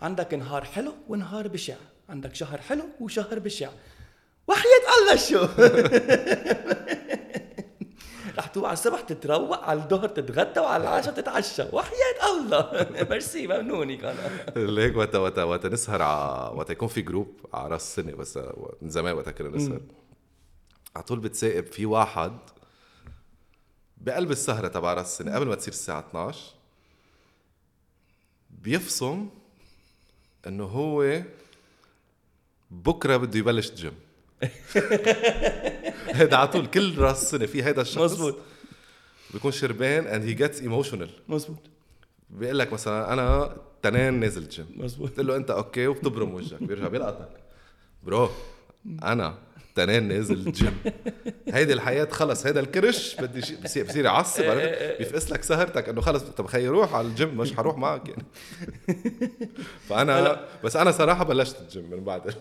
عندك 0.00 0.34
نهار 0.34 0.64
حلو 0.64 0.92
ونهار 1.08 1.48
بشع 1.48 1.74
عندك 2.08 2.34
شهر 2.34 2.60
حلو 2.60 2.84
وشهر 3.00 3.38
بشع. 3.38 3.68
وحياة 4.48 4.84
الله 5.00 5.16
شو؟ 5.16 5.46
رح 8.38 8.46
توعى 8.46 8.72
الصبح 8.72 9.00
تتروق 9.00 9.64
على 9.64 9.82
الظهر 9.82 10.08
تتغدى 10.08 10.60
وعلى 10.60 10.82
العشاء 10.82 11.14
تتعشى. 11.14 11.62
وحياة 11.72 12.20
الله. 12.30 12.86
ميرسي 13.10 13.46
ممنونك 13.46 14.04
أنا 14.04 14.30
هيك 14.56 14.96
وقت 14.96 15.14
وقت 15.16 15.38
وقت 15.38 15.66
نسهر 15.66 16.02
ع... 16.02 16.48
وقت 16.48 16.70
يكون 16.70 16.88
في 16.88 17.00
group 17.02 17.40
على 17.54 17.68
راس 17.68 17.82
السنة 17.82 18.16
بس 18.16 18.38
من 18.82 18.90
زمان 18.90 19.14
وقت 19.14 19.28
كنا 19.28 19.48
نسهر. 19.56 19.80
على 20.96 21.04
طول 21.04 21.18
بتساقب 21.20 21.66
في 21.66 21.86
واحد 21.86 22.38
بقلب 23.96 24.30
السهرة 24.30 24.68
تبع 24.68 24.94
راس 24.94 25.06
السنة 25.06 25.34
قبل 25.34 25.46
ما 25.46 25.54
تصير 25.54 25.72
الساعة 25.72 26.00
12 26.10 26.40
بيفصم 28.50 29.28
إنه 30.46 30.64
هو 30.64 31.22
بكرة 32.70 33.16
بده 33.16 33.38
يبلش 33.38 33.70
جيم 33.70 33.92
هيدا 36.18 36.36
على 36.36 36.48
طول 36.48 36.66
كل 36.66 36.98
راس 36.98 37.22
السنة 37.22 37.46
في 37.46 37.64
هيدا 37.64 37.82
الشخص. 37.82 37.98
مزبوط 38.12 38.36
بيكون 39.34 39.52
شربان 39.52 40.06
and 40.06 40.24
he 40.24 40.32
gets 40.34 40.60
emotional 40.62 41.10
مزبوط 41.28 41.58
بيقول 42.30 42.58
لك 42.58 42.72
مثلا 42.72 43.12
أنا 43.12 43.56
تنين 43.82 44.14
نازل 44.14 44.48
جيم 44.48 44.66
مزبوط 44.76 45.08
قلت 45.08 45.20
له 45.20 45.36
أنت 45.36 45.50
okay 45.50 45.86
وبتبرم 45.86 46.34
وجهك 46.34 46.62
بيرجع 46.62 46.88
بيلقطك. 46.88 47.28
bro 48.04 48.30
أنا 49.02 49.38
تنين 49.74 50.02
نازل 50.08 50.52
جيم 50.52 50.76
هيدي 51.48 51.72
الحياة 51.72 52.08
خلص 52.10 52.46
هيدا 52.46 52.60
الكرش 52.60 53.16
بدي 53.16 53.42
شيء 53.42 53.60
بصير 53.64 53.84
بصير 53.84 54.04
يعصب 54.04 54.44
عرفت؟ 54.44 54.98
بيفقس 54.98 55.30
لك 55.32 55.42
سهرتك 55.42 55.88
إنه 55.88 56.00
خلص 56.00 56.22
طب 56.22 56.46
خيي 56.46 56.68
روح 56.68 56.94
على 56.94 57.06
الجيم 57.06 57.36
مش 57.36 57.54
حروح 57.54 57.76
معك 57.78 58.08
يعني. 58.08 58.24
فأنا 59.88 60.44
بس 60.64 60.76
أنا 60.76 60.90
صراحة 60.90 61.24
بلشت 61.24 61.60
الجيم 61.60 61.90
من 61.90 62.04
بعد. 62.04 62.34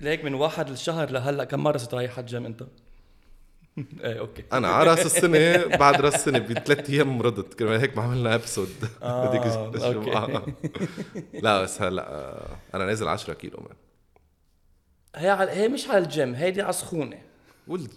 ليك 0.00 0.24
من 0.24 0.34
واحد 0.34 0.68
الشهر 0.70 1.10
لهلأ 1.10 1.44
كم 1.44 1.60
مرة 1.62 1.76
صرت 1.78 1.94
رايح 1.94 2.12
على 2.12 2.20
الجيم 2.20 2.46
أنت؟ 2.46 2.62
إيه 4.04 4.18
okay. 4.18 4.44
أنا 4.52 4.68
على 4.68 4.90
رأس 4.90 5.06
السنة 5.06 5.76
بعد 5.76 6.00
رأس 6.00 6.14
السنة 6.14 6.38
بثلاث 6.38 6.90
أيام 6.90 7.18
مرضت 7.18 7.54
كرمال 7.54 7.80
هيك 7.80 7.96
ما 7.96 8.02
عملنا 8.02 8.34
episode 8.34 8.68
آه، 9.02 9.28
هذيك 9.30 9.42
okay. 9.42 9.88
الجمعة. 9.98 10.46
لا 11.44 11.62
بس 11.62 11.82
هلأ 11.82 12.08
آه، 12.14 12.56
أنا 12.74 12.86
نازل 12.86 13.08
10 13.08 13.34
كيلو 13.34 13.58
man 13.58 13.76
هي 15.16 15.30
على 15.30 15.50
هي 15.50 15.68
مش 15.68 15.88
على 15.88 15.98
الجيم 15.98 16.34
هيدي 16.34 16.62
على 16.62 16.72
سخونه 16.72 17.18
وال 17.68 17.88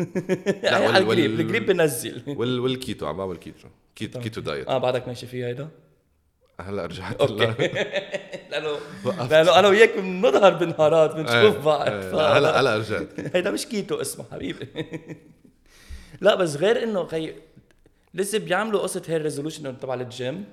هي 0.00 0.86
وال- 0.86 1.04
وال- 1.06 1.40
القريب 1.40 1.66
بنزل. 1.66 2.22
وال 2.26 2.60
والكيتو 2.60 3.06
عم 3.06 3.16
بعمل 3.16 3.36
keto. 3.36 3.68
keto, 3.96 4.20
keto 4.20 4.40
diet. 4.40 4.68
آه 4.68 4.78
بعدك 4.78 5.08
ماشي 5.08 5.26
فيها 5.26 5.46
هيدا 5.46 5.68
هلا 6.60 6.86
رجعت 6.86 7.20
okay 7.20 7.34
لأنه. 8.50 8.78
لأنه 9.30 9.58
أنا 9.58 9.68
وياك 9.68 9.98
بنظهر 9.98 10.54
بالنهارات 10.54 11.14
بنشوف 11.14 11.64
بعض 11.64 11.88
إيه،. 11.88 12.38
هلا 12.38 12.60
هلا 12.60 12.76
رجعت 12.76 13.08
هيدا 13.36 13.50
مش 13.50 13.66
كيتو 13.66 14.00
اسمه 14.00 14.24
حبيبي 14.32 14.68
لا 16.20 16.34
بس 16.34 16.56
غير 16.56 16.82
إنه 16.82 17.06
خي 17.06 17.34
لسه 18.14 18.38
بيعملوا 18.38 18.80
قصة 18.80 19.02
هي 19.08 19.16
ال 19.16 19.22
resolution 19.22 19.78
تبع 19.78 19.94
الجيم 19.94 20.44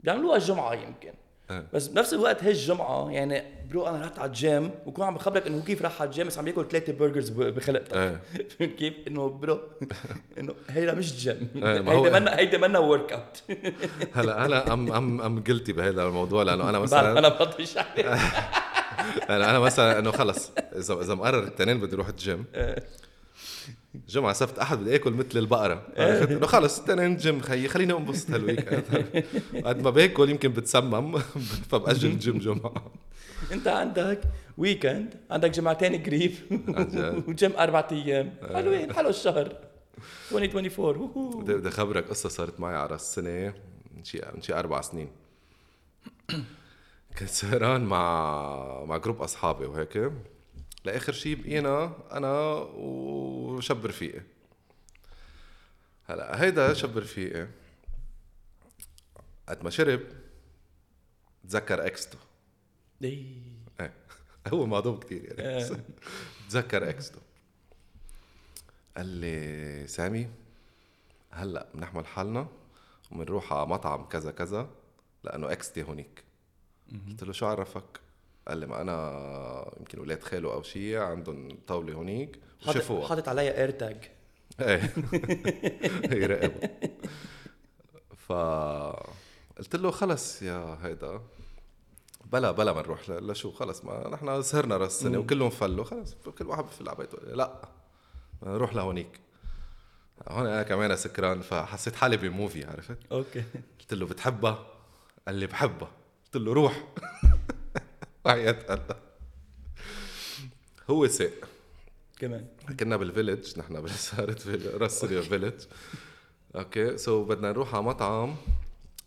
بيعملوها 0.00 0.36
الجمعه 0.36 0.74
يمكن 0.74 1.08
إيه. 1.08 1.27
بس 1.72 1.86
بنفس 1.86 2.14
الوقت 2.14 2.44
هي 2.44 2.50
الجمعه 2.50 3.10
يعني 3.10 3.42
bro 3.70 3.86
أنا 3.86 4.04
رحت 4.04 4.18
على 4.18 4.28
الجيم 4.28 4.70
وكون 4.86 5.04
عم 5.04 5.14
بخبرك 5.14 5.46
إنه 5.46 5.62
كيف 5.62 5.82
راح 5.82 6.00
على 6.00 6.08
الجيم 6.08 6.26
بس 6.26 6.38
عم 6.38 6.46
ياكل 6.46 6.68
ثلاثة 6.68 6.92
burgers 6.92 7.30
بخلقتك. 7.30 7.96
إيه. 7.96 8.20
فهمت 8.58 8.74
كيف؟ 8.74 8.94
إنه 9.06 9.28
bro 9.28 9.60
إنه 10.38 10.54
هيدا 10.68 10.94
مش 10.94 11.16
جيم. 11.16 11.48
إيه، 11.56 11.90
هيدا 11.90 12.18
منا 12.18 12.38
هيدا 12.38 12.58
منا 12.58 12.78
workout 12.78 13.42
هلا 14.16 14.46
هلا 14.46 14.72
ام 14.72 14.92
ام 14.92 15.20
ام 15.20 15.44
قلتي 15.44 15.72
بهذا 15.72 16.02
الموضوع 16.02 16.42
لأنه 16.42 16.68
أنا 16.68 16.78
مثلا 16.88 17.18
أنا 17.18 17.28
بطش 17.28 17.78
أنا 19.30 19.58
مثلا 19.58 19.98
إنه 19.98 20.10
خلص 20.10 20.52
اذا 20.76 20.94
إذا 20.94 21.14
مقرر 21.14 21.42
التنين 21.42 21.80
بدي 21.80 21.96
أروح 21.96 22.08
الجيم 22.08 22.44
جمعة 24.08 24.32
سبت 24.32 24.58
أحد 24.58 24.78
بدي 24.78 24.94
اكل 24.94 25.12
مثل 25.12 25.38
البقرة. 25.38 25.86
عرفت 25.96 26.30
إنه 26.32 26.46
خلص 26.46 26.78
التنين 26.78 27.16
جيم 27.16 27.40
خيي 27.40 27.68
خليني 27.68 27.92
أنبسط 27.92 28.30
هال 28.30 28.43
week. 28.43 28.74
قد 29.66 29.82
ما 29.82 29.90
باكل 29.90 30.30
يمكن 30.30 30.48
بتسمم. 30.48 31.18
فبأجل 31.70 32.08
الجيم 32.08 32.38
جمعة. 32.38 32.92
أنت 33.52 33.68
عندك 33.68 34.20
weekend 34.58 35.14
عندك 35.30 35.50
جمعتين 35.50 36.02
قريب. 36.02 36.34
وجيم 37.28 37.52
أربع 37.58 37.88
أيام. 37.92 38.34
حلوين 38.54 38.92
حلو 38.92 39.08
الشهر. 39.08 39.56
2024 40.32 40.96
وهو. 40.96 41.28
بدي 41.40 41.68
أخبرك 41.68 42.08
قصة 42.08 42.28
صارت 42.28 42.60
معي 42.60 42.76
على 42.76 42.90
راس 42.90 43.02
السنة 43.02 43.54
من 43.96 44.04
شي 44.04 44.20
من 44.34 44.42
شي 44.42 44.54
أربع 44.54 44.80
سنين. 44.80 45.08
كنت 47.18 47.28
سهران 47.28 47.84
مع 47.84 48.84
مع 48.84 48.96
group 48.96 49.22
أصحابي 49.22 49.64
وهيك. 49.64 50.10
لآخر 50.84 51.12
شي 51.12 51.34
بقينا 51.34 51.96
أنا 52.12 52.32
وشاب 52.74 53.86
رفيقي 53.86 54.22
هلأ 56.04 56.42
هيدا 56.42 56.74
شاب 56.74 56.98
رفيقي 56.98 57.48
قد 59.48 59.64
ما 59.64 59.70
شرب 59.70 60.00
تذكر 61.48 61.86
ex 61.86 61.99
تو. 61.99 62.18
إيه. 63.02 63.42
إيه. 63.80 63.94
هو 64.48 64.66
مهضوم 64.66 65.00
كثير 65.00 65.40
يعني. 65.40 65.56
بس 65.56 65.72
تذكر 66.48 66.90
ex 66.90 67.01
تو. 67.01 67.18
قال 68.96 69.06
لي 69.06 69.86
سامي 69.86 70.28
هلأ 71.30 71.68
بنحمل 71.74 72.06
حالنا 72.06 72.48
وبنروح 73.12 73.52
على 73.52 73.66
مطعم 73.66 74.04
كذا 74.04 74.30
كذا 74.30 74.70
لأنه 75.24 75.52
ex 75.52 75.67
تي 75.67 75.82
هونيك. 75.82 76.24
قلت 77.08 77.24
له 77.24 77.32
شو 77.32 77.46
عرفك؟ 77.46 78.00
قال 78.48 78.58
لي 78.58 78.66
ما 78.66 78.80
أنا 78.80 79.74
يمكن 79.78 80.00
ولاد 80.00 80.22
خاله 80.22 80.52
أو 80.52 80.62
شيء 80.62 80.96
عندهم 80.98 81.58
طاولة 81.66 81.94
هونيك 81.94 82.38
وشافوها. 82.68 83.08
حاطط 83.08 83.28
عليها 83.28 83.60
AirTag 83.60 84.10
إيه. 84.60 84.92
يراقبها 86.22 86.70
ف 88.16 88.32
قلت 89.58 89.76
له 89.76 89.90
خلص 89.90 90.42
يا 90.42 90.78
هيدا 90.82 91.20
بلا 92.32 92.50
بلا 92.50 92.72
ما 92.72 92.82
نروح 92.82 93.10
لشو 93.10 93.52
خلص 93.52 93.84
ما 93.84 94.08
نحن 94.08 94.42
سهرنا 94.42 94.76
راس 94.76 94.96
السنة 94.96 95.18
وكلهم 95.18 95.50
فلوا 95.50 95.84
خلص 95.84 96.14
كل 96.38 96.46
واحد 96.46 96.64
بفل 96.64 96.88
على 96.88 96.98
بيته. 96.98 97.18
لا 97.18 97.68
نروح 98.42 98.74
لهونيك. 98.74 99.20
هون 100.28 100.46
أنا 100.46 100.62
كمان 100.62 100.96
سكران 100.96 101.40
فحسيت 101.40 101.96
حالي 101.96 102.16
ب 102.16 102.24
movie 102.24 102.64
عرفت؟ 102.64 102.98
okay. 103.12 103.44
قلت 103.80 103.94
له 103.94 104.06
بتحبها؟ 104.06 104.66
قال 105.26 105.34
لي 105.36 105.46
بحبها. 105.46 105.90
قلت 106.24 106.36
له 106.36 106.52
روح. 106.52 106.84
وحياة 108.28 108.58
الله 108.74 108.96
هو 110.90 111.06
ساق. 111.06 111.48
كمان. 112.18 112.46
كنا 112.80 112.96
بال 112.96 113.10
village 113.10 113.58
نحن 113.58 113.86
فيل- 114.38 114.80
راس 114.80 115.00
سوريا 115.00 115.20
village 115.20 115.54
okay 116.56 116.96
so 116.98 117.24
بدنا 117.24 117.48
نروح 117.48 117.74
على 117.74 117.82
مطعم 117.84 118.36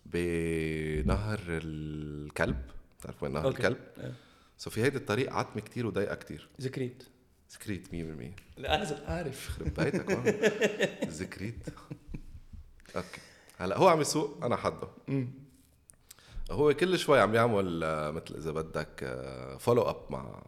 بنهر 0.06 1.40
الكلب. 1.48 2.62
بتعرف 3.00 3.24
وين 3.24 3.32
نهر 3.34 3.46
okay. 3.46 3.58
الكلب. 3.68 3.78
so 4.58 4.70
في 4.70 4.82
هيدي 4.84 4.98
الطريق 4.98 5.34
عتمة 5.34 5.62
كتير 5.62 5.88
وضيقة 5.88 6.16
كتير. 6.16 6.50
ذكريت 6.62 7.04
سكريت 7.50 7.88
100% 7.94 8.36
لا 8.58 8.75
أنا 8.75 9.00
عارف. 9.08 9.50
خرب 9.50 9.74
بيتك 9.74 10.12
ذكريت 11.08 11.66
okay. 12.96 13.22
هلا 13.58 13.78
هو 13.78 13.88
عم 13.88 14.01
يسوق 14.01 14.46
أنا 14.46 14.56
حده 14.56 14.88
هو 16.51 16.74
كل 16.74 17.00
شوي 17.00 17.20
عم 17.20 17.36
يعمل 17.36 17.84
آه، 17.84 18.12
مثل 18.12 18.36
إذا 18.36 18.51
بدك 18.51 19.17
follow 19.60 19.82
up 19.82 19.98
مع 20.10 20.41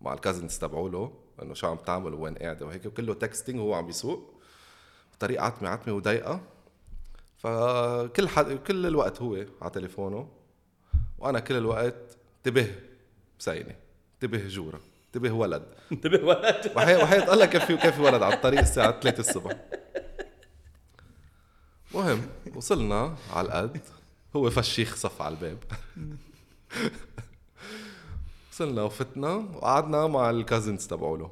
مع 0.00 0.12
ال 0.12 0.18
cousins 0.18 0.58
تبعوله 0.58 1.12
إنه 1.42 1.54
شو 1.54 1.66
عم 1.66 1.76
تعمل 1.76 2.14
وين 2.14 2.34
قاعدة 2.34 2.66
وهيك 2.66 2.86
وكله 2.86 3.14
تكستنج 3.14 3.60
وهو 3.60 3.74
عم 3.74 3.88
يسوق 3.88 4.34
بطريقة 5.14 5.44
عتمة 5.44 5.68
عتمة 5.68 5.94
وضيقة. 5.94 6.40
فكل 7.38 8.28
حد 8.28 8.52
كل 8.52 8.86
الوقت 8.86 9.22
هو 9.22 9.44
على 9.62 9.70
تليفونه 9.70 10.28
وأنا 11.18 11.40
كل 11.40 11.56
الوقت 11.56 12.18
انتبه 12.36 12.74
بسينه 13.38 13.76
انتبه 14.14 14.48
جوره 14.48 14.80
انتبه 15.06 15.32
ولد. 15.32 15.62
انتبه 15.92 16.24
ولد. 16.24 16.72
وحي 16.76 16.96
وحياة 16.96 17.34
الله 17.34 17.46
كيف 17.46 17.64
في 17.64 17.76
كيف 17.76 17.94
في 17.94 18.02
ولد 18.02 18.22
على 18.22 18.34
الطريق 18.34 18.60
الساعة 18.60 19.00
3 19.00 19.20
الصبح. 19.20 19.56
مهم 21.94 22.22
وصلنا 22.54 23.16
على 23.32 23.46
القد. 23.46 23.80
هو 24.36 24.50
فشيخ 24.50 24.96
صف 24.96 25.22
على 25.22 25.34
الباب. 25.34 25.58
وصلنا 28.52 28.82
وفتنا 28.82 29.28
وقعدنا 29.34 30.06
مع 30.06 30.30
ال 30.30 30.37
cousins 30.37 30.86
تبعوله 30.86 31.30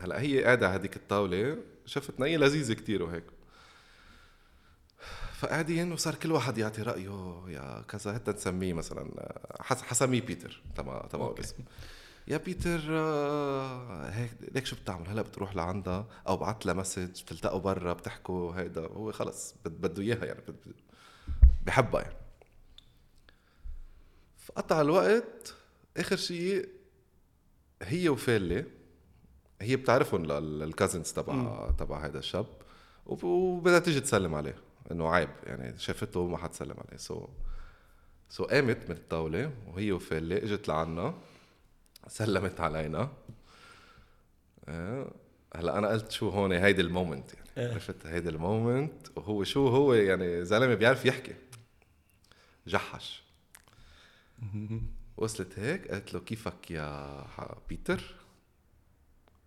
هلأ 0.00 0.20
هي 0.20 0.44
قاعدة 0.44 0.68
على 0.68 0.78
هذيك 0.78 0.96
الطاولة 0.96 1.56
شفتنا 1.86 2.26
هي 2.26 2.36
لذيذة 2.36 2.72
كتير 2.72 3.02
وهيك. 3.02 3.24
فقاعدين 5.38 5.92
وصار 5.92 6.14
كل 6.14 6.32
واحد 6.32 6.58
يعطي 6.58 6.82
رأيه 6.82 7.42
يا 7.48 7.82
كذا 7.88 8.14
حتى 8.14 8.30
نسميه 8.30 8.72
مثلا 8.72 9.32
حس 9.60 9.82
حسميه 9.82 10.20
بيتر 10.20 10.62
تبع 10.76 11.06
تبع. 11.06 11.30
الاسم. 11.30 11.56
يا 12.28 12.36
بيتر 12.36 12.80
آه، 12.90 14.08
هيك 14.10 14.30
ليك 14.54 14.66
شو 14.66 14.76
بتعمل؟ 14.76 15.08
هلأ 15.08 15.22
بتروح 15.22 15.56
لعندها 15.56 16.06
أو 16.28 16.36
بعت 16.36 16.66
لها 16.66 16.74
message 16.74 17.22
بتلتقوا 17.22 17.60
برا 17.60 17.92
بتحكوا 17.92 18.52
هيدا 18.60 18.86
هو 18.86 19.12
خلص 19.12 19.54
بد- 19.64 19.80
بده 19.80 20.02
إياها 20.02 20.24
يعني 20.24 20.40
بحبها 21.64 22.02
يعني. 22.02 22.16
فقطع 24.38 24.80
الوقت 24.80 25.54
آخر 25.96 26.16
شيء 26.16 26.68
هي 27.82 28.08
وفالي 28.08 28.64
هي 29.60 29.76
بتعرفهم 29.76 30.30
ال 30.62 30.68
cousins 30.68 31.12
تبع 31.12 31.70
تبع 31.78 32.06
هذا 32.06 32.18
الشاب. 32.18 32.46
وب- 33.06 33.24
وبدها 33.24 33.78
تيجي 33.78 34.00
تسلم 34.00 34.34
عليه. 34.34 34.54
إنه 34.90 35.08
عيب 35.08 35.28
يعني 35.44 35.78
شافته 35.78 36.20
وما 36.20 36.38
حتسلم 36.38 36.74
عليه. 36.88 36.96
so 36.96 37.28
so 38.28 38.44
قامت 38.44 38.90
من 38.90 38.96
الطاولة 38.96 39.52
وهي 39.66 39.92
وفالي 39.92 40.44
إجت 40.44 40.68
لعنا 40.68 41.14
سلمت 42.08 42.60
علينا. 42.60 43.12
آه، 44.68 45.12
هلا 45.56 45.78
أنا 45.78 45.88
قلت 45.88 46.10
شو 46.10 46.28
هون 46.28 46.52
هيدي 46.52 46.82
ال 46.82 46.89
moment 46.89 47.34
يعني. 47.34 47.48
إيه. 47.58 47.72
عرفت؟ 47.74 48.06
هيدي 48.06 48.28
ال 48.28 48.41
moment 48.41 49.18
وهو 49.18 49.44
شو 49.44 49.68
هو 49.68 49.94
يعني 49.94 50.44
زلمة 50.44 50.74
بيعرف 50.74 51.04
يحكي. 51.06 51.34
جحش. 52.66 53.22
وصلت 55.16 55.58
هيك 55.58 55.88
قالت 55.88 56.14
له 56.14 56.20
كيفك 56.20 56.70
يا 56.70 57.26
بيتر؟ 57.68 58.14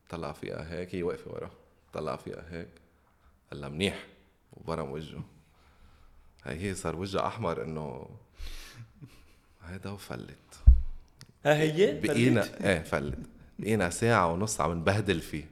طلع 0.09 0.31
فيها 0.33 0.73
هيك 0.73 0.95
هي 0.95 1.03
واقفة 1.03 1.31
ورا. 1.31 1.51
طلع 1.93 2.15
فيها 2.15 2.43
هيك. 2.49 2.69
قال 3.51 3.61
لها 3.61 3.69
منيح 3.69 4.05
وبرم 4.53 4.91
وجهه. 4.91 5.23
هي 6.43 6.61
هي 6.61 6.75
صار 6.75 6.95
وجهها 6.95 7.27
أحمر 7.27 7.63
إنه 7.63 8.09
هيدا 9.63 9.89
وفلت. 9.89 10.59
ها 11.45 11.57
هي؟ 11.57 11.99
بقينا؟ 11.99 12.69
إيه 12.69 12.83
فلت. 12.83 13.19
بقينا 13.59 13.89
ساعة 13.89 14.33
ونص 14.33 14.61
عم 14.61 14.71
نبهدل 14.71 15.19
فيه. 15.19 15.45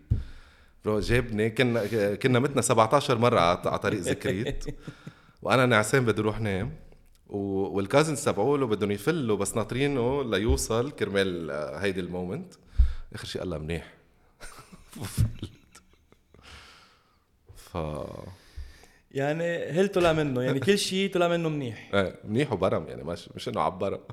bro 0.85 0.99
جابني 0.99 1.49
كنا 1.49 2.15
كنا 2.15 2.39
متنا 2.39 2.61
17 2.61 3.17
مرة 3.17 3.39
على 3.39 3.79
طريق 3.79 3.99
زكريت. 3.99 4.65
وأنا 5.41 5.65
نعسان 5.65 6.05
بدي 6.05 6.21
أروح 6.21 6.39
نام. 6.39 6.84
وال 7.29 7.50
cousins 7.50 8.23
تبعوله 8.23 8.67
بدهم 8.67 8.91
يفلوا 8.91 9.37
بس 9.37 9.55
ناطرينه 9.55 10.23
ليوصل 10.23 10.91
كرمال 10.91 11.51
آه، 11.51 11.77
هيدي 11.77 11.99
ال 11.99 12.06
moment. 12.06 12.53
آخر 13.13 13.25
شيء 13.25 13.41
قال 13.41 13.49
لها 13.49 13.57
منيح. 13.57 13.93
ف 17.55 17.77
يعني 19.11 19.65
هل 19.65 19.87
طلع 19.87 20.13
منه؟ 20.13 20.41
يعني 20.41 20.59
كل 20.59 20.77
شيء 20.77 21.13
طلع 21.13 21.27
منه 21.27 21.49
منيح. 21.49 21.89
إيه 21.93 22.19
منيح 22.23 22.51
وبرم 22.53 22.87
يعني 22.87 23.03
مش 23.03 23.29
مش 23.35 23.49
إنه 23.49 23.61
عبرة 23.61 24.07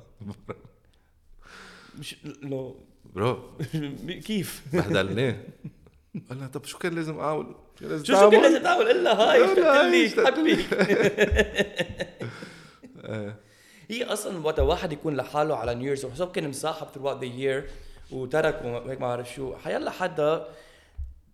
مش 1.99 2.15
لو 2.41 2.75
bro. 3.15 3.57
كيف؟ 4.27 4.61
بهدلناه 4.73 5.35
قال 6.29 6.39
لها 6.39 6.47
طب 6.47 6.65
شو 6.65 6.77
كان 6.77 6.93
لازم 6.93 7.19
اعمل؟ 7.19 7.55
شو 7.79 7.87
لازم 7.87 8.05
شو 8.05 8.29
كان؟ 8.29 8.41
لازم 8.41 8.63
تعمل 8.63 8.91
الا 8.91 9.13
hi 9.21 9.39
لا، 9.55 10.29
إيه. 13.13 13.35
هي 13.89 14.03
أصلا 14.03 14.45
وقت 14.45 14.59
واحد 14.59 14.93
يكون 14.93 15.15
لحاله 15.15 15.55
على 15.55 15.75
New 15.75 15.87
Year's 15.87 16.05
وحسب 16.05 16.31
كان 16.31 16.49
مصاحب 16.49 16.87
throughout 16.87 17.21
the 17.23 17.27
year 17.41 17.71
وترك 18.13 18.61
وهيك 18.65 19.01
ما 19.01 19.07
بعرف 19.07 19.33
شو. 19.33 19.55
حيلا 19.55 19.91
حدا 19.91 20.47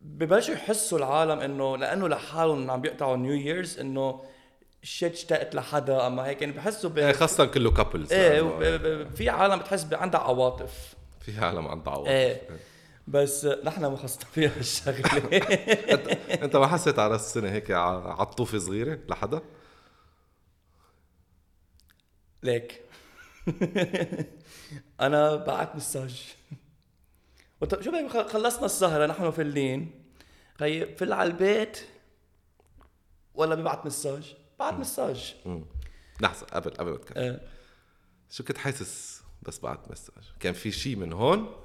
ببلشوا 0.02 0.54
يحسوا 0.54 0.98
العالم 0.98 1.40
إنه 1.40 1.78
لأنه 1.78 2.08
لحالهم 2.08 2.72
عم 2.72 2.82
بيقطعوا 2.82 3.18
New 3.18 3.34
Year's 3.34 3.80
إنه 3.80 4.22
shit 4.84 5.14
اشتقت 5.14 5.56
لحدا. 5.56 6.08
أما 6.08 6.26
هيك 6.28 6.42
يعني 6.42 6.54
بحسوا 6.54 6.90
ب... 6.90 6.98
إيه 6.98 7.12
خاصة 7.12 7.46
كله 7.46 7.72
couples 7.72 8.14
إيه 8.14 8.42
ب- 8.42 9.16
في 9.16 9.30
عالم 9.30 9.60
بتحس 9.60 9.88
عندها 9.94 10.22
عواطف. 10.22 10.94
في 11.22 11.40
عالم 11.40 11.68
عندها 11.68 11.94
عوض 11.94 12.08
إيه. 12.08 12.42
بس 13.08 13.46
نحن 13.64 13.86
ما 13.86 13.98
خصنا 13.98 14.26
فيها 14.34 14.52
الشغلة. 14.60 15.40
انت 16.44 16.56
ما 16.56 16.68
حسيت 16.68 17.00
على 17.00 17.12
راس 17.12 17.22
السنة 17.26 17.52
هيك 17.52 17.72
ع- 17.72 18.22
عطوفة 18.22 18.58
صغيرة 18.58 19.00
لحدا؟ 19.10 19.42
ليك. 22.44 22.82
أنا 25.02 25.36
بعت 25.36 25.76
مساج. 25.76 26.24
وط- 27.62 27.82
شو 27.82 27.92
بك 27.92 28.28
خلصنا 28.32 28.66
السهرة 28.66 29.06
نحن 29.06 29.32
فلين 29.32 30.04
خي 30.60 30.96
فل 30.96 31.14
على 31.14 31.30
البيت 31.32 31.80
ولا 33.36 33.56
ببعت 33.56 33.86
مساج؟ 33.86 34.36
بعت 34.60 34.74
مساج. 34.74 35.36
لحظة 36.22 36.46
قبل 36.46 36.70
قبل 36.72 36.92
ما 36.92 36.98
تكمل. 36.98 37.24
آه. 37.24 37.42
شو 38.30 38.44
كنت 38.44 38.58
حاسس 38.58 39.22
بس 39.42 39.60
بعد 39.60 39.78
مساج؟ 39.92 40.24
كان 40.40 40.54
في 40.54 40.72
شيء 40.72 40.96
من 40.96 41.14
هون 41.14 41.56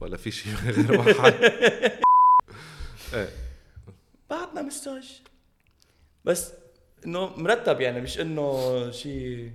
ولا 0.00 0.16
في 0.16 0.30
شيء 0.30 0.52
من 0.52 0.70
غير 0.70 1.00
واحد؟ 1.00 1.34
إيه. 3.14 3.28
بعتنا 4.30 4.62
مساج. 4.62 5.22
بس 6.24 6.52
إنه 7.06 7.26
مرتب 7.36 7.80
يعني 7.80 8.00
مش 8.00 8.20
إنه 8.20 8.90
شيء 8.90 9.52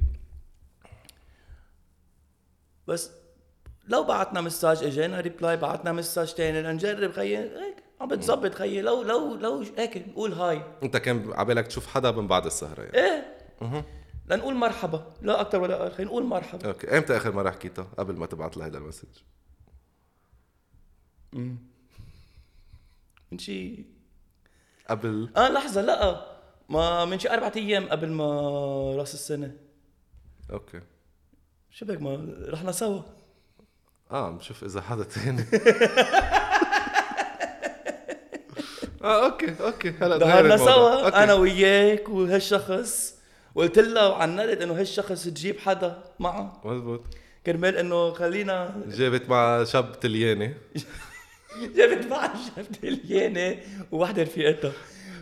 بس 2.90 3.12
لو 3.88 4.04
بعتنا 4.04 4.42
message 4.42 4.84
اجينا 4.84 5.20
reply 5.20 5.58
بعتنا 5.58 5.92
message 5.92 6.34
تاني 6.34 6.62
لنجرب 6.62 7.12
خيي 7.12 7.38
هيك 7.38 7.84
عم 8.02 8.08
بتظبط 8.08 8.54
خيي. 8.54 8.82
لو 8.82 9.02
لو 9.02 9.36
لو 9.36 9.64
هيك 9.78 9.98
نقول 9.98 10.34
hi. 10.34 10.64
أنت 10.84 10.98
كان 10.98 11.34
عبالك 11.34 11.68
تشوف 11.68 11.88
حدا 11.88 12.12
من 12.12 12.28
بعد 12.28 12.46
السهرة 12.46 12.82
يعني. 12.82 12.98
إيه. 12.98 13.86
لنقول 14.28 14.56
مرحبا. 14.56 15.14
لا 15.22 15.42
أكثر 15.42 15.62
ولا 15.62 15.82
أقل 15.82 15.92
خلينا 15.92 16.12
نقول 16.12 16.24
مرحبا. 16.24 16.68
okay. 16.68 16.98
إمتى 16.98 17.18
آخر 17.18 17.32
مرة 17.32 17.52
حكيتها؟ 17.52 17.88
قبل 17.98 18.16
ما 18.16 18.26
تبعت 18.26 18.58
لها 18.58 18.66
هيدا 18.66 18.78
ال 18.78 18.82
message 18.82 19.08
من 23.32 23.38
شي؟ 23.38 23.86
قبل؟ 24.90 25.30
آه 25.38 25.50
لحظة 25.50 25.82
لا. 25.82 26.26
ما 26.70 27.06
من 27.06 27.20
شي 27.20 27.30
أربعة 27.30 27.54
أيام 27.56 27.90
قبل 27.90 28.10
ما 28.10 28.26
راس 28.96 29.14
السنة. 29.14 29.56
okay. 30.52 30.82
شو 31.72 31.86
بك 31.86 32.02
ما 32.02 32.36
رحنا 32.48 32.72
سوا 32.72 33.02
آه 34.12 34.28
عم 34.28 34.38
بشوف 34.38 34.64
إذا 34.64 34.82
حدا 34.82 35.04
تاني. 35.04 35.46
آه 39.04 39.26
okay 39.26 39.56
okay 39.60 39.90
هلا 40.02 40.40
الموضوع. 40.40 40.58
سوا 40.58 41.06
okay. 41.06 41.16
أنا 41.16 41.34
وياك 41.34 42.10
وهالشخص. 42.10 43.16
وقلت 43.56 43.80
له 43.80 44.16
على 44.16 44.32
النت 44.32 44.62
إنه 44.62 44.80
هالشخص 44.80 45.24
تجيب 45.24 45.60
حدا 45.60 46.04
معه. 46.20 46.62
مزبوط. 46.66 47.02
كرمال 47.46 47.78
إنه 47.78 48.14
خلينا 48.14 48.84
جابت 48.88 49.30
مع 49.30 49.64
شاب 49.64 50.00
تلياني. 50.00 50.54
جابت 51.76 52.06
معها 52.06 52.34
شاب 52.56 52.66
تليانه 52.82 53.58
ووحدة 53.92 54.24
رفيقتها 54.24 54.72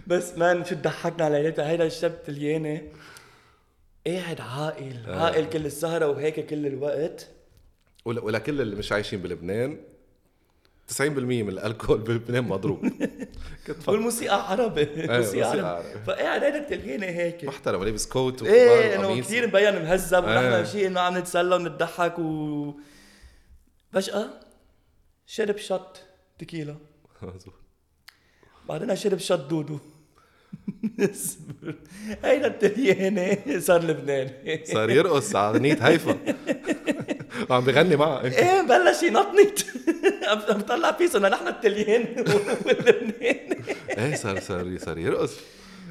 بس 0.08 0.38
مان 0.38 0.66
شو 0.66 0.76
ضحكنا 0.76 1.30
ليلتها 1.30 1.70
هيدا 1.70 1.86
الشاب 1.86 2.24
تليانه 2.24 2.82
قاعد 4.08 4.42
عاقل 4.42 4.98
آه. 5.08 5.20
عاقل 5.26 5.50
كل 5.50 5.66
السهرة 5.66 6.08
وهيك 6.08 6.46
كل 6.46 6.66
الوقت 6.68 7.28
ولا 8.06 8.22
ولكل 8.22 8.62
اللي 8.62 8.76
مش 8.76 8.92
عايشين 8.92 9.22
بلبنان 9.22 9.80
90% 10.92 11.02
من 11.10 11.50
الألكول 11.50 11.98
بلبنان 12.08 12.44
مضروب. 12.44 12.92
والموسيقى 13.88 14.52
عربي 14.52 14.86
موسيقى 14.96 15.18
موسيقى 15.20 15.50
عربي 15.50 15.62
عربي. 15.62 16.04
فقاعد 16.06 16.44
هيدا 16.44 16.58
التليانه 16.60 17.06
هيك 17.06 17.44
محترم 17.46 17.84
لابس 17.84 18.08
كوت 18.08 18.44
إيه 18.44 18.96
إنه. 18.96 19.20
كثير 19.22 19.48
مبين 19.48 19.74
مهذب 19.76 20.24
ونحن 20.24 20.38
إيه. 20.38 20.64
شيء 20.64 20.88
إنه 20.88 21.00
عم 21.00 21.18
نتسلى 21.18 21.56
ونضحك 21.56 22.20
و 22.20 22.74
فجأة 23.94 24.30
شرب 25.26 25.58
شط 25.58 25.98
تكيلا. 26.40 26.76
بعدين 28.70 28.96
شرب 28.96 29.18
شط 29.18 29.40
دودو 29.40 29.80
هيدا 32.24 32.48
التليانة 32.48 33.60
صار 33.60 33.84
لبناني 33.84 34.66
صار 34.66 34.90
يرقص 34.90 35.36
على 35.36 35.56
اغنية 35.56 35.78
هيفا 35.88 36.18
وعم 37.50 37.66
بغني 37.66 37.96
معها 37.96 38.24
إيه 38.24 38.62
بلش 38.62 39.04
ينطنط 39.04 39.66
عم 40.28 40.40
عم 40.50 40.62
طلع 40.62 40.90
بيس 40.90 41.16
انه 41.16 41.30
نحن 41.30 41.48
التليان 41.48 42.06
واللبناني 42.66 43.58
إيه 43.98 44.16
صار 44.16 44.40
صار 44.40 44.78
صار 44.78 44.98
يرقص 44.98 45.34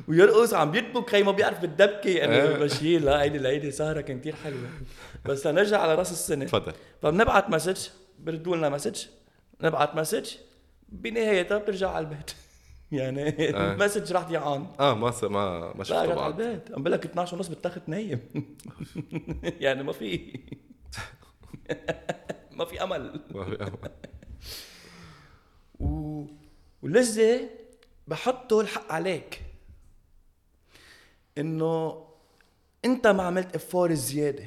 ويرقص 0.09 0.55
عم 0.55 0.71
بيدبك 0.71 1.11
خي 1.11 1.23
ما 1.23 1.33
بيعرف 1.33 1.61
بالدبكه 1.61 2.11
يعني. 2.11 2.64
بشيل 2.64 3.05
لا 3.05 3.23
هيدي 3.23 3.49
هيدي 3.49 3.71
سهره 3.71 4.01
كانت 4.01 4.21
كثير 4.21 4.35
حلوة 4.45 4.69
بس 5.25 5.47
لنرجع 5.47 5.81
على 5.81 5.95
راس 5.95 6.12
السنة 6.12 6.45
تفضل 6.45 6.73
فبنبعت 7.03 7.51
message 7.50 7.88
بردوا 8.19 8.57
لنا 8.57 8.69
message 8.68 9.05
نبعت 9.61 9.95
message 9.94 10.31
بنهايتها 10.88 11.59
بترجع 11.59 11.90
على 11.90 12.05
البيت 12.05 12.31
يعني 12.92 13.29
آه. 13.29 13.72
ال 13.72 13.77
message 13.77 14.12
راح 14.12 14.31
يعان. 14.31 14.66
آه 14.81 14.94
ما 14.94 15.11
س- 15.11 15.25
ما 15.25 15.59
ما 15.61 15.75
لا 15.79 15.85
شفته 15.85 16.03
رجعت 16.05 16.18
على 16.18 16.27
البيت. 16.35 16.72
عم 16.72 16.83
بقول 16.83 16.92
لك 16.92 17.05
12 17.07 17.37
ونص 17.37 17.49
بالتخت 17.49 17.83
نايم. 17.88 18.20
يعني 19.64 19.83
ما 19.83 19.92
في 19.92 20.40
ما 22.59 22.64
في 22.64 22.83
أمل. 22.83 23.20
ما 23.35 23.44
في 23.44 23.62
أمل. 23.62 23.90
و... 25.81 26.25
ولسه 26.83 27.51
بحطوا 28.09 28.62
الحق 28.62 28.92
عليك. 28.92 29.42
إنه 31.38 32.05
أنت 32.85 33.07
ما 33.07 33.22
عملت 33.22 33.55
effort 33.55 33.94
زيادة. 33.94 34.44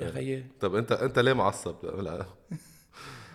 يا 0.00 0.10
خيي. 0.10 0.46
طب 0.60 0.74
انت 0.74 0.92
أنت 0.92 1.18
ليه 1.18 1.32
معصب؟ 1.32 1.84
لا. 1.84 2.26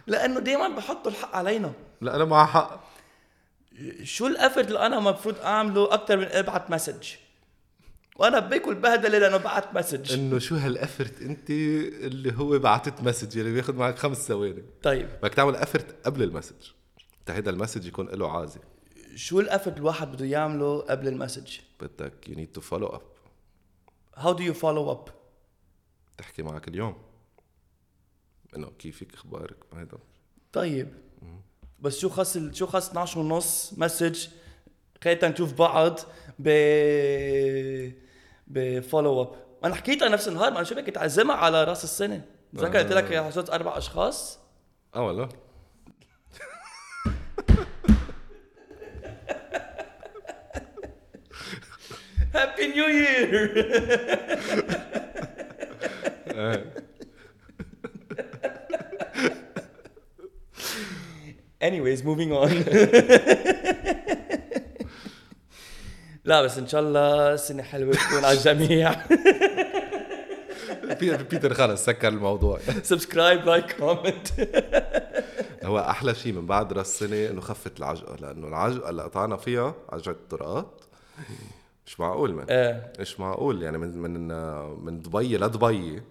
لأنه 0.08 0.40
دائما 0.40 0.68
بحطوا 0.76 1.12
الحق 1.12 1.36
علينا. 1.36 1.74
لا 2.02 2.16
أنا 2.16 2.26
مع 2.26 2.46
حق. 2.46 2.89
شو 4.04 4.28
ال 4.28 4.33
effort 4.33 4.68
اللي 4.68 4.86
أنا 4.86 4.98
المفروض 4.98 5.40
أعمله 5.40 5.94
أكثر 5.94 6.18
من 6.18 6.26
أبعت 6.26 6.72
message 6.72 7.14
وأنا 8.16 8.40
باكل 8.40 8.76
بهدلة 8.76 9.18
لأنه 9.18 9.38
بعت 9.38 9.76
message 9.76 10.14
إنه 10.14 10.40
شو 10.40 10.56
هال 10.56 10.72
effort 10.72 11.22
أنت 11.22 11.50
اللي 11.50 12.34
هو 12.38 12.60
بعتت 12.60 13.04
message 13.04 13.38
اللي 13.38 13.52
بياخذ 13.52 13.76
معك 13.76 13.98
خمس 13.98 14.28
ثواني. 14.28 14.64
طيب. 14.84 15.10
بدك 15.24 15.34
تعمل 15.34 15.56
effort 15.56 16.06
قبل 16.06 16.24
ال 16.24 16.28
message 16.28 16.56
هيدا 17.30 17.52
ال 17.52 17.56
message 17.56 17.86
يكون 17.86 18.10
له 18.10 18.32
عازة. 18.32 18.60
شو 19.16 19.40
ال 19.40 19.45
effort 19.45 19.78
الواحد 19.78 20.12
بده 20.12 20.26
يعمله 20.26 20.82
قبل 20.82 21.08
ال 21.08 21.14
message 21.14 21.60
بدك 21.82 22.30
you 22.30 22.36
need 22.36 22.52
to 22.52 22.62
follow 22.62 22.88
up 22.88 23.02
how 24.16 24.34
do 24.34 24.44
you 24.44 24.54
follow 24.54 24.92
up 24.92 25.08
تحكي 26.18 26.44
معك 26.44 26.68
اليوم. 26.68 26.98
إنه 28.56 28.72
كيفك 28.80 29.14
أخبارك 29.14 29.58
هيدا. 29.74 29.98
طيب. 30.54 30.94
بس 31.82 32.00
شو 32.00 32.10
خص 32.10 32.38
شو 32.54 32.66
خص 32.68 32.90
12 32.90 33.20
ونص 33.20 33.74
message 33.78 34.28
خلينا 35.04 35.28
نشوف 35.28 35.54
بعض 35.54 36.00
ب 36.40 36.50
ب 38.48 38.58
follow 38.58 39.22
up 39.22 39.36
أنا 39.64 39.76
حكيتها 39.76 40.10
نفس 40.10 40.28
النهار 40.28 40.52
ما 40.52 40.58
أنا 40.58 40.64
شو 40.66 40.76
بدك 40.76 40.94
تعزمها 40.94 41.36
على 41.36 41.64
رأس 41.64 41.84
السنة. 41.84 42.22
تذكر 42.58 42.80
قلت 42.80 42.94
لك 42.94 43.12
يا 43.12 43.22
حصلت 43.22 43.50
أربع 43.50 43.78
أشخاص؟ 43.78 44.40
آه 44.96 45.06
والله. 45.08 45.30
هابي 52.36 52.68
نيو 52.68 52.88
يير 52.88 53.54
anyways 61.62 62.02
moving 62.04 62.32
on. 62.32 62.50
لا 66.26 66.42
بس 66.42 66.58
إن 66.58 66.68
شاء 66.68 66.82
الله 66.82 67.36
سنه 67.36 67.64
حلوة 67.64 67.94
تكون 67.94 68.26
على 68.26 68.38
الجميع. 68.38 68.96
بي- 71.00 71.18
بيتر 71.18 71.54
خلص 71.54 71.86
سكر 71.86 72.08
الموضوع. 72.08 72.60
subscribe 72.84 73.46
like 73.46 73.72
comment 73.72 74.28
هو 75.64 75.80
أحلى 75.80 76.16
شيء 76.16 76.34
من 76.34 76.46
بعد 76.46 76.74
راس 76.74 76.88
السنة 77.04 77.30
إنه 77.30 77.42
خفت 77.42 77.80
العجقة 77.80 78.16
لأنه 78.16 78.48
العجقة 78.48 78.90
اللي 78.90 79.04
قطعنا 79.04 79.38
فيها 79.38 79.76
عجقه 79.90 80.12
الطرقات 80.12 80.82
مش 81.86 82.00
معقول 82.00 82.34
من 82.34 82.50
إيه. 82.50 82.94
مش 83.00 83.20
معقول 83.20 83.64
يعني 83.64 83.78
من 83.78 83.98
من 83.98 84.28
من 84.86 85.02
ضبية 85.02 85.38
لضبية. 85.38 86.02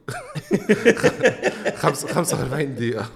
خمس 1.83 2.05
45 2.07 2.75
دقيقة. 2.75 3.07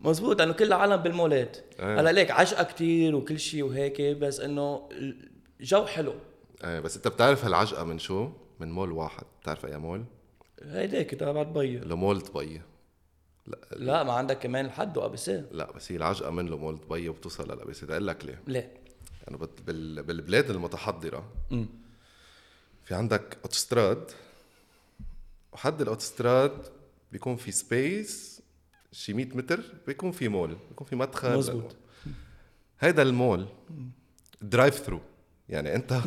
مزبوط 0.00 0.38
لأنه 0.38 0.52
كل 0.52 0.64
العالم 0.64 0.96
بالمولات. 0.96 1.56
إيه. 1.80 2.00
هلأ 2.00 2.12
ليك 2.12 2.30
عجقه 2.30 2.62
كتير 2.64 3.16
وكل 3.16 3.38
شيء 3.38 3.62
وهيك 3.62 4.00
بس 4.02 4.40
إنه 4.40 4.88
الجو 5.60 5.86
حلو. 5.86 6.14
إيه 6.64 6.80
بس 6.80 6.96
أنت 6.96 7.08
بتعرف 7.08 7.44
هالعجقة 7.44 7.84
من 7.84 7.98
شو؟ 7.98 8.30
من 8.60 8.72
مول 8.72 8.92
واحد. 8.92 9.24
بتعرف 9.42 9.66
أي 9.66 9.78
مول؟ 9.78 10.04
هيداك 10.62 11.10
تبع 11.10 11.42
ضبية. 11.42 11.78
Le 11.78 11.94
Mall 11.94 12.18
ضبية. 12.18 12.60
لا. 13.76 14.02
ما 14.02 14.12
عندك 14.12 14.38
كمان 14.38 14.64
لحدو 14.66 14.96
ABC 14.98 15.44
لا 15.52 15.72
بس 15.72 15.92
هي 15.92 15.96
العجقة 15.96 16.30
من 16.30 16.50
مول 16.50 16.76
ضبية 16.80 17.08
وبتوصل 17.08 17.56
بدي 17.82 17.92
أقول 17.92 18.06
لك 18.06 18.24
ليه؟ 18.24 18.40
ليه؟ 18.46 18.72
يعني 19.26 19.38
بت- 19.38 19.62
بال- 19.66 20.02
بالبلاد 20.02 20.50
المتحضرة 20.50 21.32
في 22.84 22.94
عندك 22.94 23.38
أوتوستراد 23.44 24.10
وحد 25.52 25.80
الأوتوستراد 25.80 26.66
بيكون 27.12 27.36
في 27.36 27.52
space 27.52 28.29
شي 28.92 29.12
100 29.12 29.26
متر 29.34 29.60
بيكون 29.86 30.10
في 30.10 30.28
مول 30.28 30.56
بيكون 30.68 30.86
في 30.86 30.96
مدخل. 30.96 31.36
مزبوط. 31.38 31.76
هيدا 32.80 33.02
المول 33.02 33.46
drive-thru 34.42 35.00
يعني 35.48 35.74
انت 35.74 35.92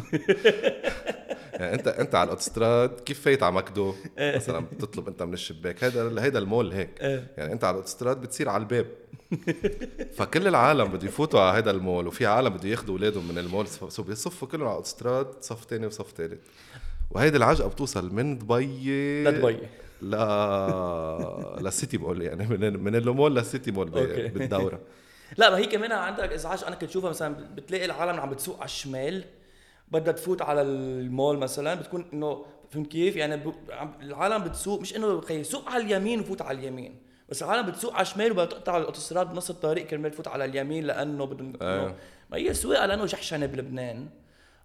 يعني 1.53 1.73
انت 1.73 1.87
انت 1.87 2.15
على 2.15 2.23
الاوتوستراد 2.23 2.99
كيف 2.99 3.21
فايت 3.21 3.43
على 3.43 3.53
McDo 3.53 3.95
مثلا 4.19 4.59
بتطلب 4.59 5.07
انت 5.07 5.23
من 5.23 5.33
الشباك. 5.33 5.83
هيدا 5.83 6.23
هيدا 6.23 6.39
المول 6.39 6.71
هيك. 6.71 7.01
إيه. 7.01 7.33
يعني 7.37 7.53
انت 7.53 7.63
على 7.63 7.71
الاوتوستراد 7.71 8.21
بتصير 8.21 8.49
على 8.49 8.63
الباب. 8.63 8.87
فكل 10.17 10.47
العالم 10.47 10.85
بده 10.85 11.07
يفوتوا 11.07 11.39
على 11.39 11.57
هذا 11.57 11.71
المول 11.71 12.07
وفي 12.07 12.25
عالم 12.25 12.49
بده 12.49 12.69
ياخذوا 12.69 12.95
أولادهم 12.95 13.27
من 13.27 13.37
المول. 13.37 13.67
so 13.67 14.03
بيصفوا 14.03 14.47
كلهم 14.47 14.67
على 14.67 14.71
الاوتوستراد 14.71 15.27
صف 15.41 15.65
تاني 15.65 15.85
وصف 15.85 16.11
تالت. 16.11 16.39
وهيدي 17.11 17.37
العجقة 17.37 17.69
بتوصل 17.69 18.13
من 18.13 18.37
ضبية 18.37 19.23
لضبية. 19.23 19.57
ل 20.03 20.15
ل 21.67 21.73
City 21.73 21.97
Mall 21.97 22.21
يعني 22.21 22.47
من 22.47 22.83
من 22.83 22.95
المول 22.95 23.35
لل 23.35 23.47
City 23.47 23.71
Mall. 23.71 23.89
بالدورة 24.29 24.79
لا 25.37 25.49
ما 25.49 25.57
هي 25.57 25.65
كمان 25.65 25.91
عندك 25.91 26.31
ازعاج 26.33 26.63
أنا 26.67 26.75
كنت 26.75 26.89
شوفها 26.89 27.09
مثلا 27.09 27.35
بتلاقي 27.55 27.85
العالم 27.85 28.19
عم 28.19 28.29
بتسوق 28.29 28.55
على 28.57 28.65
الشمال 28.65 29.23
بدها 29.91 30.13
تفوت 30.13 30.41
على 30.41 30.61
المول 30.61 31.37
مثلا 31.37 31.75
بتكون 31.75 32.05
إنه 32.13 32.45
فهمت 32.71 32.87
كيف؟ 32.87 33.15
يعني 33.15 33.37
ب... 33.37 33.53
العالم 34.01 34.43
بتسوق 34.43 34.81
مش 34.81 34.95
إنه 34.95 35.21
سوق 35.41 35.69
على 35.69 35.83
اليمين 35.83 36.19
وفوت 36.19 36.41
على 36.41 36.59
اليمين 36.59 36.95
بس 37.29 37.43
العالم 37.43 37.65
بتسوق 37.69 37.93
على 37.93 38.01
الشمال 38.01 38.31
وبدها 38.31 38.45
تقطع 38.45 38.77
الاوتوستراد 38.77 39.29
بنص 39.33 39.49
الطريق 39.49 39.85
كرمال 39.87 40.11
تفوت 40.11 40.27
على 40.27 40.45
اليمين 40.45 40.83
لأنه 40.83 41.25
بدهم. 41.25 41.53
إنه- 41.53 41.93
ما 42.31 42.37
هي 42.37 42.53
سواقه 42.53 42.85
لأنه 42.85 43.05
جحشنه 43.05 43.45
بلبنان 43.45 44.07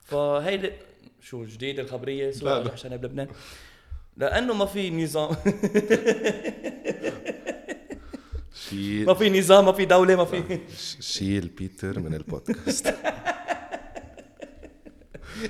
فهيدي 0.04 0.72
شو 1.20 1.44
جديد 1.44 1.78
الخبرية 1.80 2.30
سواقة. 2.30 2.62
جحشنه 2.62 2.96
بلبنان 2.96 3.28
لأنه 4.18 4.54
ما 4.54 4.66
في 4.66 4.90
نظام. 4.90 5.36
شيل. 8.68 9.06
ما 9.06 9.14
في 9.14 9.30
نظام 9.40 9.64
ما 9.64 9.72
في 9.72 9.84
دولة 9.84 10.16
ما 10.16 10.24
في. 10.24 10.60
شيل 11.14 11.48
بيتر 11.48 12.00
من 12.00 12.14
البودكاست. 12.14 12.94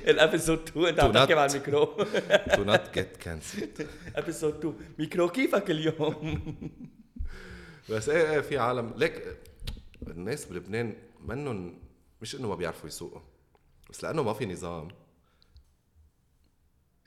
ال 0.07 0.13
episode 0.13 0.59
2 0.67 0.85
إنت 0.85 0.99
عم 0.99 1.11
تحكي 1.11 1.35
مع 1.35 1.45
الميكرو. 1.45 1.85
To 2.49 2.59
not 2.59 2.97
get 2.97 3.25
cancelled. 3.25 3.83
episode 4.15 4.55
2 4.57 4.73
ميكرو 4.99 5.29
كيفك 5.29 5.71
اليوم؟ 5.71 6.41
بس 7.89 8.09
إيه 8.09 8.31
إيه 8.31 8.39
في 8.39 8.57
عالم. 8.57 8.93
ليك 8.97 9.23
الناس 10.07 10.45
بلبنان 10.45 10.93
منهم 11.25 11.79
مش 12.21 12.35
إنه 12.35 12.47
ما 12.47 12.55
بيعرفوا 12.55 12.87
يسوقوا 12.87 13.21
بس 13.89 14.03
لأنه 14.03 14.23
ما 14.23 14.33
في 14.33 14.45
نظام. 14.45 14.87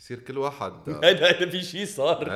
يصير 0.03 0.19
كل 0.19 0.39
واحد. 0.39 0.73
هيدا 1.05 1.27
هيدا 1.27 1.51
في 1.51 1.63
شيء 1.63 1.87
صار. 1.87 2.29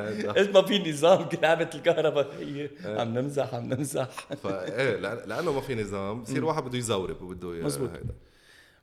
ما 0.54 0.62
في 0.62 0.90
نظام 0.90 1.28
لعبه 1.42 1.70
الكهرباء. 1.74 2.34
هي 2.38 2.70
عم 2.84 3.18
نمزح 3.18 3.54
عم 3.54 3.74
نمزح. 3.74 4.08
فايه 4.42 4.96
لأنه 4.96 5.52
ما 5.52 5.60
في 5.60 5.74
نظام 5.74 6.22
بصير 6.22 6.44
واحد 6.44 6.64
بده 6.64 6.78
يزورب 6.78 7.22
وبده. 7.22 7.52
هيدا. 7.52 8.14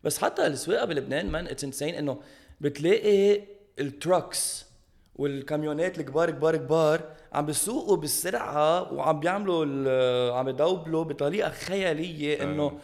بس 0.03 0.17
حتى 0.17 0.47
السواقة 0.47 0.85
بلبنان 0.85 1.29
man 1.29 1.47
it's 1.47 1.63
insane 1.63 1.95
إنه 1.95 2.21
بتلاقي 2.61 3.41
ال 3.79 3.91
trucks 3.91 4.65
والكاميونات 5.15 5.99
الكبار 5.99 6.31
كبار 6.31 6.57
كبار 6.57 7.01
عم 7.33 7.45
بيسوقوا 7.45 7.97
بالسرعة 7.97 8.93
وعم 8.93 9.19
بيعملوا 9.19 10.33
عم 10.33 10.49
يدوبلوا 10.49 11.03
بطريقة 11.03 11.49
خيالية 11.49 12.43
انه 12.43 12.79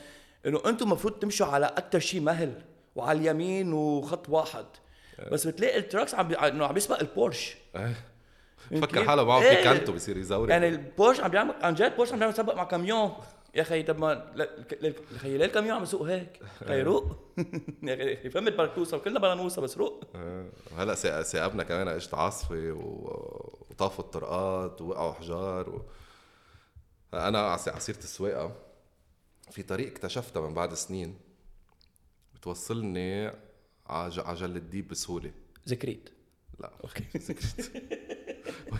إنه 0.46 0.62
أنتم 0.66 0.86
المفروض 0.86 1.14
تمشوا 1.14 1.46
على 1.46 1.66
أكثر 1.66 2.00
شيء 2.00 2.22
مهل 2.22 2.54
وعلى 2.96 3.20
اليمين 3.20 3.74
وخط 3.74 4.30
واحد. 4.30 4.66
بس 5.32 5.48
بتلاقي 5.48 5.78
ال 5.78 5.83
trucks 5.83 6.16
عم 6.16 6.28
بي... 6.28 6.36
إنه 6.36 6.66
عم 6.66 6.78
يسبق 6.78 7.00
البورش 7.00 7.56
إيه. 7.76 7.96
فكر؟ 8.82 9.06
حاله 9.06 9.24
معه 9.24 9.42
إيه. 9.42 9.56
في 9.56 9.64
كانتو 9.64 9.92
بصير 9.92 10.18
يزورب 10.18 10.50
يعني 10.50 10.68
البورش 10.68 11.20
عم 11.20 11.32
بيعمل 11.32 11.54
عن 11.62 11.74
جد 11.74 11.96
بورش 11.96 12.12
عم 12.12 12.20
بيعمل 12.20 12.34
سبق 12.34 12.56
مع 12.56 12.64
كاميون 12.64 13.14
يا 13.56 13.62
أخي 13.62 13.84
طب 13.84 14.00
ما 14.00 14.34
خيي 15.18 15.38
ليه 15.38 15.46
الكاميون 15.46 15.76
عم 15.76 15.84
يسوق 15.84 16.02
هيك؟ 16.02 16.40
خي 16.68 16.82
روق 16.82 17.16
يا 17.84 18.14
أخي 18.14 18.30
فهمت 18.30 18.54
بدك 18.54 18.72
توصل 18.76 19.02
كلنا 19.02 19.20
بدنا 19.20 19.36
نوصل 19.36 19.62
بس 19.62 19.78
روق 19.78 20.04
آه، 20.16 20.46
هلا 20.78 20.96
ثاقبنا 21.24 21.64
كمان 21.64 21.88
اجت 21.88 22.14
عاصفه 22.14 22.72
وطافوا 22.72 24.04
الطرقات 24.04 24.82
ووقعوا 24.82 25.14
حجار 25.14 25.70
و... 25.70 25.82
أنا 27.14 27.40
على 27.40 27.60
سيره 27.80 27.98
السواقة 27.98 28.56
في 29.52 29.64
طريق 29.64 29.88
اكتشفتها 29.88 30.48
من 30.48 30.54
بعد 30.54 30.74
سنين 30.74 31.20
بتوصلني 32.36 33.32
على 33.90 34.10
ج- 34.10 34.20
على 34.20 34.38
جل 34.38 34.56
الديب 34.58 34.88
بسهولة. 34.88 35.32
ذكريت 35.70 36.10
لا. 36.60 36.72
أوكي. 36.84 37.04
زكريت. 37.20 37.72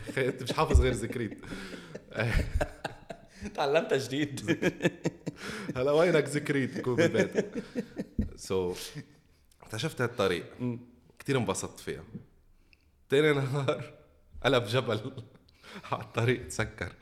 أخي، 0.10 0.28
أنت 0.28 0.44
مش 0.44 0.52
حافظ 0.54 0.82
غير 0.82 0.94
زكريت. 0.94 1.38
تعلمتها 3.56 3.98
جديد. 3.98 4.42
هلا 5.76 5.92
وينك 5.92 6.26
زكريت؟ 6.26 6.78
بكون 6.78 6.96
بالبيت 6.96 7.46
so 8.36 8.74
اكتشفت 9.64 10.02
هالطريق 10.02 10.46
كثير 11.20 11.38
انبسطت 11.38 11.80
فيها. 11.80 12.04
تاني 13.10 13.34
نهار 13.34 13.94
قلب 14.44 14.64
جبل 14.64 15.00
على 15.92 16.02
الطريق 16.04 16.48
تسكر. 16.48 16.94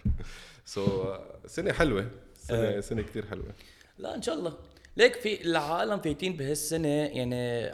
so 0.65 1.15
سنة 1.45 1.73
حلوة. 1.73 2.11
سنة 2.35 2.79
سنة 2.81 3.01
كثير 3.01 3.25
حلوة. 3.25 3.53
لا 3.97 4.15
إن 4.15 4.21
شاء 4.21 4.35
الله. 4.35 4.57
ليك 4.97 5.15
في 5.15 5.41
العالم 5.41 5.99
فايتين 5.99 6.33
بهالسنة 6.37 6.87
يعني 6.87 7.73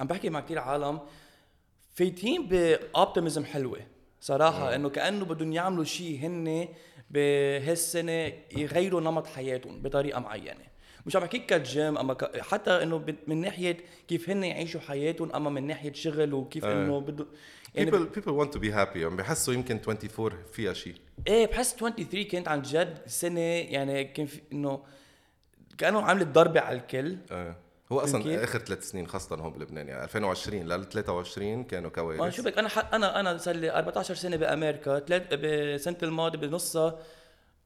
عم 0.00 0.06
بحكي 0.06 0.30
مع 0.30 0.40
كثير 0.40 0.58
عالم 0.58 1.00
فايتين 1.94 2.46
بأوبتيميزم 2.48 3.44
حلوة 3.44 3.78
صراحة 4.20 4.74
إنه 4.74 4.88
كأنه 4.90 5.24
بدهم 5.24 5.52
يعملوا 5.52 5.84
شيء 5.84 6.18
هن 6.18 6.68
بهالسنة 7.10 8.32
يغيروا 8.56 9.00
نمط 9.00 9.26
حياتهم 9.26 9.82
بطريقة 9.82 10.20
معينة 10.20 10.70
مش 11.06 11.16
عم 11.16 11.22
بحكيك 11.22 11.46
كجيم 11.46 11.98
أما 11.98 12.14
ك... 12.14 12.40
حتى 12.40 12.70
إنه 12.82 12.98
ب- 12.98 13.16
من 13.26 13.40
ناحية 13.40 13.76
كيف 14.08 14.30
هن 14.30 14.44
يعيشوا 14.44 14.80
حياتهم 14.80 15.32
أما 15.32 15.50
من 15.50 15.66
ناحية 15.66 15.92
شغل 15.92 16.34
وكيف 16.34 16.64
آه. 16.64 16.72
إنه 16.84 17.00
بده 17.00 17.26
يعني 17.74 17.90
people 17.90 17.94
people 18.18 18.32
want 18.44 18.50
to 18.56 18.60
be 18.60 18.72
happy 18.74 18.96
عم 18.96 19.16
بحسوا 19.16 19.54
يمكن 19.54 19.80
24 19.88 20.30
فيها 20.52 20.72
شيء 20.72 20.94
إيه 21.26 21.46
بحس 21.46 21.74
23 21.74 22.24
كانت 22.24 22.48
عن 22.48 22.62
جد 22.62 22.98
سنة 23.06 23.40
يعني 23.40 24.04
كان 24.04 24.26
في 24.26 24.40
إنه 24.52 24.82
كانه 25.78 26.00
عملت 26.02 26.26
ضربة 26.28 26.60
على 26.60 26.76
الكل 26.78 27.16
آه. 27.30 27.56
هو 27.92 28.00
كيف؟ 28.00 28.08
أصلا 28.08 28.44
آخر 28.44 28.58
ثلاث 28.58 28.90
سنين 28.90 29.06
خاصة 29.06 29.36
هون 29.36 29.52
بلبنان 29.52 29.88
يعني 29.88 30.04
2020 30.04 30.62
لل 30.62 30.88
23 30.88 31.64
كانوا 31.64 31.90
ما 31.90 31.94
كوارث 31.94 32.34
شو 32.34 32.42
بك 32.42 32.58
أنا 32.58 32.68
ح... 32.68 32.94
أنا 32.94 33.20
أنا 33.20 33.38
صار 33.38 33.56
لي 33.56 33.70
14 33.78 34.14
سنة 34.14 34.36
بأمريكا 34.36 34.98
تلات 34.98 35.34
بسنه 35.34 35.96
الماضي 36.02 36.38
بنصها 36.38 36.98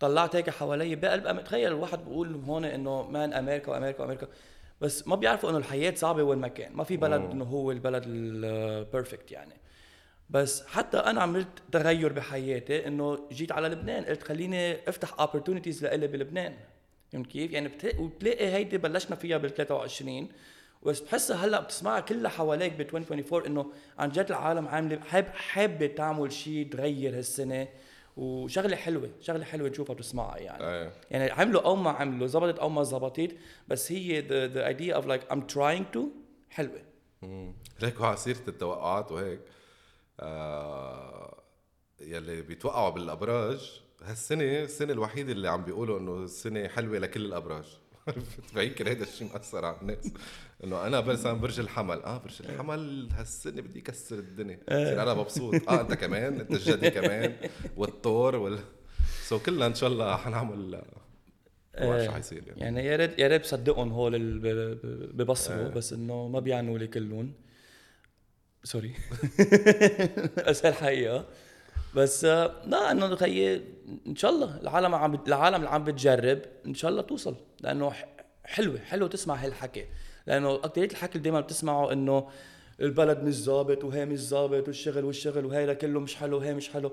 طلعت 0.01 0.37
هيك 0.37 0.51
حوالي 0.51 0.97
بقلب 0.97 1.29
أم- 1.29 1.43
تخيل 1.45 1.69
الواحد 1.69 2.05
بيقول 2.05 2.35
هون 2.35 2.65
إنه 2.65 3.03
man 3.03 3.33
أمريكا 3.33 3.73
وأمريكا 3.73 4.01
وأمريكا 4.03 4.27
بس 4.81 5.09
ما 5.09 5.17
بيعرفوا 5.17 5.51
إنه 5.51 5.59
الحياة 5.59 5.95
صعبة 5.97 6.23
وين 6.23 6.39
ما 6.39 6.49
كان 6.49 6.73
ما 6.73 6.85
في 6.85 6.97
بلد 6.97 7.21
إنه 7.31 7.45
هو 7.45 7.71
البلد 7.71 8.03
ال 8.07 8.22
perfect 8.22 9.33
يعني. 9.33 9.55
بس 10.31 10.67
حتى 10.67 10.97
أنا 10.99 11.23
عملت 11.23 11.49
تغير 11.73 12.13
بحياتي 12.13 12.87
إنه 12.87 13.29
جيت 13.33 13.53
على 13.53 13.69
لبنان 13.69 14.05
قلت 14.05 14.23
خليني 14.23 14.89
أفتح 14.89 15.27
opportunities 15.27 15.83
لإلي 15.83 16.07
بلبنان. 16.07 16.57
فهمت 17.15 17.27
كيف؟ 17.27 17.53
يعني 17.53 17.69
بت... 17.69 17.97
وبتلاقي 17.99 18.47
هيدي 18.53 18.79
بلشنا 18.79 19.17
فيها 19.17 19.37
بال 19.39 19.55
23 19.55 20.29
بس 20.83 21.01
بتحسها 21.01 21.37
هلأ 21.37 21.61
بتسمعها 21.61 22.01
كلها 22.01 22.31
حواليك 22.31 22.73
ب 22.73 22.81
2024 22.81 23.47
إنه 23.47 23.73
عن 23.99 24.09
جد 24.09 24.27
العالم 24.31 24.69
عامله 24.69 25.01
حاب 25.01 25.27
حابة 25.35 25.87
تعمل 25.87 26.33
شيء 26.33 26.69
تغير 26.73 27.19
هالسنة 27.19 27.69
وشغلة 28.17 28.77
حلوة 28.77 29.11
شغلة 29.21 29.45
حلوة 29.45 29.69
تشوفها 29.69 29.95
بتسمعها 29.95 30.39
يعني 30.39 30.65
آه. 30.65 30.93
يعني 31.11 31.31
عملوا 31.31 31.63
أو 31.63 31.77
ما 31.77 31.91
عملوا 31.91 32.27
زبطت 32.27 32.59
أو 32.59 32.69
ما 32.69 32.83
زبطت 32.83 33.37
بس 33.69 33.93
هي 33.93 34.23
the, 34.23 34.55
the 34.55 34.77
idea 34.77 35.01
of 35.01 35.07
like 35.07 35.35
I'm 35.35 35.55
trying 35.57 35.97
to 35.97 36.01
حلوة. 36.51 36.83
ليك 37.83 38.01
وعلى 38.01 38.17
سيرة 38.17 38.43
التوقعات 38.49 39.13
وهيك 39.13 39.41
آه 40.21 41.43
يلي 42.01 42.43
بيتوقعوا 42.43 42.91
بالأبراج 42.91 43.84
هالسنة 44.05 44.45
السنة 44.45 44.93
الوحيدة 44.93 45.33
اللي 45.33 45.49
عم 45.49 45.65
بيقولوا 45.65 45.99
إنه 45.99 46.25
السنة 46.25 46.69
حلوة 46.69 46.99
لكل 46.99 47.25
الأبراج. 47.25 47.65
فيمكن 48.55 48.87
هيدا 48.87 49.03
الشيء 49.03 49.29
مأثر 49.33 49.65
على 49.65 49.77
الناس. 49.83 50.13
إنه 50.65 50.87
أنا 50.87 51.01
مثلا 51.01 51.33
برج 51.33 51.61
الحمل. 51.61 52.03
آه 52.03 52.19
برج 52.19 52.41
الحمل 52.41 53.09
هالسنة 53.13 53.63
بدي 53.63 53.79
يكسر 53.79 54.19
الدنيا. 54.19 54.61
بصير 54.69 55.03
أنا 55.03 55.15
مبسوط. 55.15 55.69
آه 55.69 55.81
أنت 55.81 55.93
كمان 55.93 56.41
أنت 56.41 56.51
الجدي 56.51 56.91
كمان 56.91 57.37
والثور 57.77 58.37
وال. 58.37 58.59
سو 59.23 59.39
كلنا 59.39 59.67
إن 59.67 59.75
شاء 59.75 59.91
الله 59.91 60.17
حنعمل 60.17 60.83
ما 61.81 61.89
بعرف 61.89 62.05
شو 62.05 62.13
حيصير 62.13 62.43
يعني. 62.47 62.61
يعني 62.61 62.87
يا 62.87 62.97
ريت 62.97 63.19
يا 63.19 63.29
ريت 63.29 63.43
بصدقهم 63.43 63.93
هول 63.93 64.15
اللي 64.15 64.79
ببصروا 65.13 65.69
بس 65.69 65.93
إنه 65.93 66.29
ما 66.29 66.41
بيعنوا 66.41 66.79
لي 66.79 66.87
كلهم. 66.87 67.33
سوري 68.65 68.95
بس 70.49 70.65
الحقيقة 70.65 71.27
بس 71.95 72.25
آه، 72.25 72.63
لا 72.67 72.91
إنه 72.91 73.17
خيي 73.17 73.63
إن 74.07 74.17
شاء 74.17 74.31
الله 74.31 74.61
العالم 74.61 74.95
عم 74.95 75.15
العالم 75.27 75.57
اللي 75.57 75.69
عم 75.69 75.85
بتجرب 75.85 76.39
إن 76.67 76.75
شاء 76.75 76.91
الله 76.91 77.03
توصل. 77.03 77.37
لأنه 77.61 77.93
حلوة 78.45 78.79
حلوة 78.79 79.09
تسمع 79.09 79.35
هالحكي. 79.35 79.87
لأنه 80.27 80.55
اكثريه 80.55 80.89
الحكي 80.91 81.13
اللي 81.13 81.23
دائما 81.23 81.41
بتسمعه 81.41 81.93
إنه 81.93 82.29
البلد 82.81 83.23
مش 83.23 83.35
ظابط 83.35 83.85
وهي 83.85 84.05
مش 84.05 84.19
ظابط 84.19 84.69
والشغل 84.69 85.05
والشغل 85.05 85.47
وهيدا 85.47 85.75
كله 85.75 86.01
مش 86.01 86.17
حلو 86.17 86.37
وهي 86.39 86.55
مش 86.55 86.71
حلو. 86.71 86.93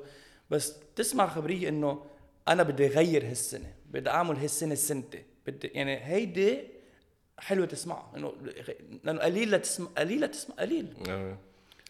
بس 0.50 0.76
تسمع 0.96 1.28
خبرية 1.28 1.70
إنه 1.70 2.06
أنا 2.48 2.64
بدي 2.64 2.88
أغير 2.88 3.26
هالسنة 3.26 3.74
بدي 3.92 4.10
أعمل 4.10 4.38
هالسنة 4.38 4.76
سنتي. 4.76 5.24
بدي 5.48 5.68
يعني 5.68 6.06
هيدي 6.06 6.60
حلوة 7.38 7.66
تسمعها. 7.66 8.12
إنه 8.18 8.34
لأنه 9.04 9.22
قليل 9.22 9.52
لتسمع 9.52 9.88
قليل 9.98 10.22
لتسمع 10.22 10.56
قليل. 10.56 10.88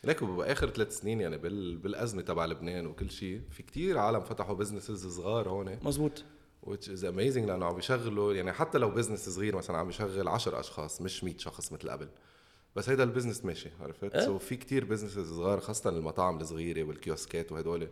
ليك 0.04 0.24
باخر 0.24 0.70
ثلاث 0.70 1.00
سنين 1.00 1.22
يعني 1.22 1.38
بال... 1.38 1.78
بالأزمة 1.78 2.22
تبع 2.22 2.46
لبنان 2.46 2.88
وكل 2.88 3.12
شيء 3.12 3.42
في 3.52 3.64
كتير 3.64 3.98
عالم 3.98 4.20
فتحوا 4.20 4.56
businesses 4.56 5.08
صغار 5.08 5.50
هون. 5.50 5.80
مزبوط 5.82 6.24
which 6.66 6.88
is 6.88 7.02
amazing 7.02 7.46
لأنه 7.48 7.66
عم 7.66 7.76
بيشغلوا 7.76 8.34
يعني 8.34 8.52
حتى 8.52 8.78
لو 8.78 8.90
business 8.90 9.30
صغير 9.30 9.56
مثلا 9.56 9.78
عم 9.78 9.88
بيشغل 9.88 10.28
10 10.28 10.60
أشخاص 10.60 11.02
مش 11.02 11.24
100 11.24 11.38
شخص 11.38 11.72
مثل 11.72 11.90
قبل. 11.90 12.10
بس 12.76 12.90
هيدا 12.90 13.04
ال 13.04 13.08
business 13.08 13.46
ماشي 13.46 13.70
عرفت؟ 13.82 14.18
so 14.20 14.40
في 14.40 14.56
كتير 14.56 14.86
businesses 14.86 15.34
صغار 15.34 15.60
خاصة 15.60 15.90
المطاعم 15.90 16.40
الصغيرة 16.40 16.84
والكيوسكات 16.84 17.52
وهدول. 17.52 17.88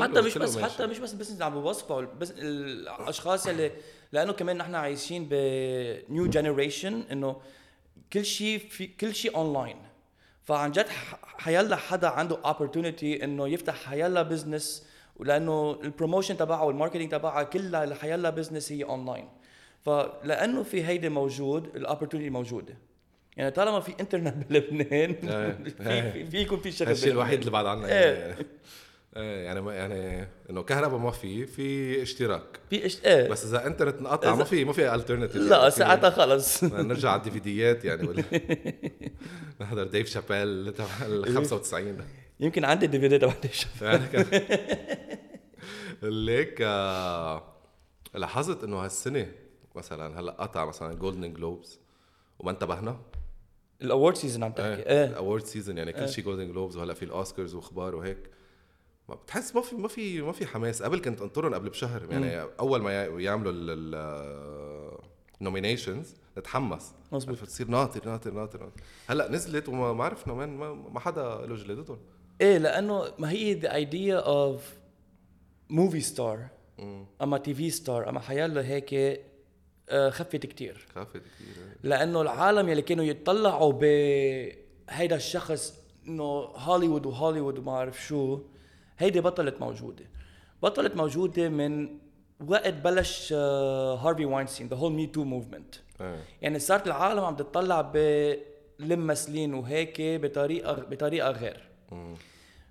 حتى 0.00 0.20
مش 0.20 0.38
بس 0.38 0.56
ماشي. 0.56 0.74
حتى 0.74 0.86
مش 0.86 0.98
بس 0.98 1.12
ال 1.12 1.15
business 1.15 1.42
عم 1.42 1.54
بوصفه 1.54 2.00
بس 2.00 2.30
الأشخاص 2.30 3.46
اللي 3.46 3.72
لأنه 4.12 4.32
كمان 4.32 4.56
نحن 4.56 4.74
عايشين 4.74 5.28
ب 5.30 5.54
new 5.54 6.26
generation 6.26 6.94
إنه 6.94 7.40
كل 8.12 8.24
شيء 8.24 8.58
في 8.58 8.86
كل 8.86 9.14
شيء 9.14 9.36
اونلاين 9.36 9.76
فعن 10.50 10.72
جد 10.72 10.86
حيلا 11.38 11.76
حدا 11.76 12.08
عنده 12.08 12.36
opportunity 12.42 13.22
إنه 13.22 13.48
يفتح 13.48 13.74
حيلا 13.84 14.22
business 14.22 14.86
ولأنه 15.16 15.78
ال 15.84 15.89
promotion 15.89 16.36
تبعه 16.36 16.64
وال 16.64 16.72
marketing 16.72 17.10
تبعها 17.12 17.42
كلها 17.42 17.94
حيلا 17.94 18.30
business 18.30 18.72
هي 18.72 18.84
اونلاين 18.84 19.28
فلأنه 19.84 20.62
في 20.62 20.84
هيدي 20.86 21.08
موجود 21.08 21.76
ال 21.76 21.80
opportunity 21.80 22.30
موجودة 22.30 22.74
يعني 23.36 23.50
طالما 23.50 23.80
في 23.80 23.94
انترنت 24.00 24.34
بلبنان 24.50 25.14
إيه. 25.28 25.52
في 25.64 26.12
في- 26.12 26.24
في 26.30 26.38
يكون 26.38 26.60
في 26.60 26.72
شغل 26.72 26.88
بلبنان. 26.88 27.10
الوحيد 27.10 27.38
اللي 27.38 27.50
بعد 27.50 27.66
عنا 27.66 27.88
إيه. 27.88 28.36
يعني 29.16 29.70
إيه 29.70 29.76
يعني 29.76 29.98
يعني 29.98 30.28
إنه 30.50 30.62
كهرباء 30.62 30.98
ما 30.98 31.10
في 31.10 31.46
في 31.46 32.02
اشتراك. 32.02 32.60
في 32.70 32.86
إش... 32.86 33.04
إيه. 33.04 33.28
بس 33.28 33.44
إذا 33.44 33.66
انترنت 33.66 34.00
انقطع 34.00 34.34
ما 34.34 34.44
في 34.44 34.64
ما 34.64 34.72
في 34.72 34.94
alternative 34.94 35.36
لا 35.36 35.70
ساعتها 35.70 36.10
خلص. 36.10 36.64
نرجع 36.88 37.10
على 37.10 37.18
الدي 37.18 37.30
في 37.30 37.38
ديات 37.38 37.84
يعني 37.84 38.08
ولا 38.08 38.22
نحضر 39.60 39.84
ديف 39.84 40.08
شابيل 40.08 40.72
تبع 40.72 41.06
ال 41.06 41.34
95 41.34 41.98
يمكن 42.40 42.64
عندي 42.64 42.86
DVD 42.86 43.18
تبع 43.18 43.34
ديف 43.42 43.54
شابيل. 43.54 44.00
يعني 44.14 44.46
ليك 46.26 46.58
آه، 46.60 47.42
لاحظت 48.14 48.64
إنه 48.64 48.76
هالسنة 48.76 49.32
مثلا 49.74 50.20
هلأ 50.20 50.32
قطع 50.32 50.64
مثلا 50.64 50.94
Golden 50.94 51.32
Globes 51.32 51.80
وما 52.38 52.50
انتبهنا؟ 52.50 53.00
ال 53.82 53.88
award 53.88 54.16
season 54.16 54.44
عم 54.44 54.52
تحكي. 54.52 54.88
إيه 54.88 55.04
ال 55.04 55.11
award 55.11 55.44
season 55.44 55.78
يعني 55.78 55.92
كل 55.92 56.08
شيء 56.08 56.24
Golden 56.24 56.48
Globes 56.48 56.76
وهلأ 56.76 56.94
في 56.94 57.04
الأوسكارز 57.04 57.54
وأخبار 57.54 57.94
وهيك. 57.94 58.39
ما 59.10 59.16
بتحس 59.16 59.54
ما 59.54 59.60
في 59.62 59.74
ما 59.76 59.88
في 59.88 60.22
ما 60.22 60.32
في 60.32 60.46
حماس. 60.46 60.82
قبل 60.82 61.00
كنت 61.00 61.22
انطرهم 61.22 61.54
قبل 61.54 61.68
بشهر. 61.70 62.12
يعني 62.12 62.48
أول 62.60 62.82
ما 62.82 62.92
يع- 62.92 63.20
يعملوا 63.20 63.52
ال 65.40 65.46
nominations 65.46 66.14
نتحمس 66.38 66.92
مزبوط. 67.12 67.28
عرفت؟ 67.38 67.46
تصير 67.50 67.68
ناطر 67.68 68.06
ناطر 68.08 68.30
ناطر 68.32 68.60
ناطر. 68.60 68.82
هلأ 69.06 69.28
نزلت 69.32 69.68
وما 69.68 69.92
ما 69.92 70.04
عرفنا 70.04 70.34
ما, 70.34 71.00
حدا 71.00 71.22
له 71.46 71.54
جلدتهم 71.56 71.98
إيه 72.40 72.58
لأنه 72.58 73.04
ما 73.18 73.30
هي 73.30 73.60
the 73.60 73.64
idea 73.68 74.24
of 74.26 74.60
movie 75.76 76.16
star 76.16 76.38
أما 77.22 77.38
TV 77.38 77.70
star 77.70 78.08
أما 78.08 78.20
حيلا 78.20 78.66
هيك 78.66 78.94
آه، 79.88 80.10
خفت 80.10 80.36
كتير. 80.46 80.86
خفت 80.94 81.16
كثير 81.16 81.64
لأنه 81.82 82.22
العالم 82.22 82.68
يلي 82.68 82.82
كانوا 82.82 83.04
يتطلعوا 83.04 83.72
بهيدا 83.72 85.16
الشخص 85.16 85.74
إنه 86.08 86.24
هوليوود 86.42 87.06
وهوليوود 87.06 87.58
وما 87.58 87.72
اعرف 87.72 88.02
شو 88.06 88.40
هيدي 89.00 89.20
بطلت 89.20 89.60
موجودة. 89.60 90.04
بطلت 90.62 90.96
موجودة 90.96 91.48
من 91.48 91.98
وقت 92.48 92.74
بلش 92.74 93.34
آه، 93.36 93.94
هارفي 93.96 94.24
واينستين 94.24 94.68
the 94.68 94.76
whole 94.76 94.92
Me 94.92 95.06
Too 95.06 95.24
movement 95.24 95.74
يعني 96.42 96.58
صارت 96.58 96.86
العالم 96.86 97.20
عم 97.20 97.36
تطلع 97.36 97.92
بالممثلين 97.94 99.54
وهيك 99.54 99.96
بطريقة 100.00 100.72
بطريقة 100.72 101.30
غير. 101.30 101.68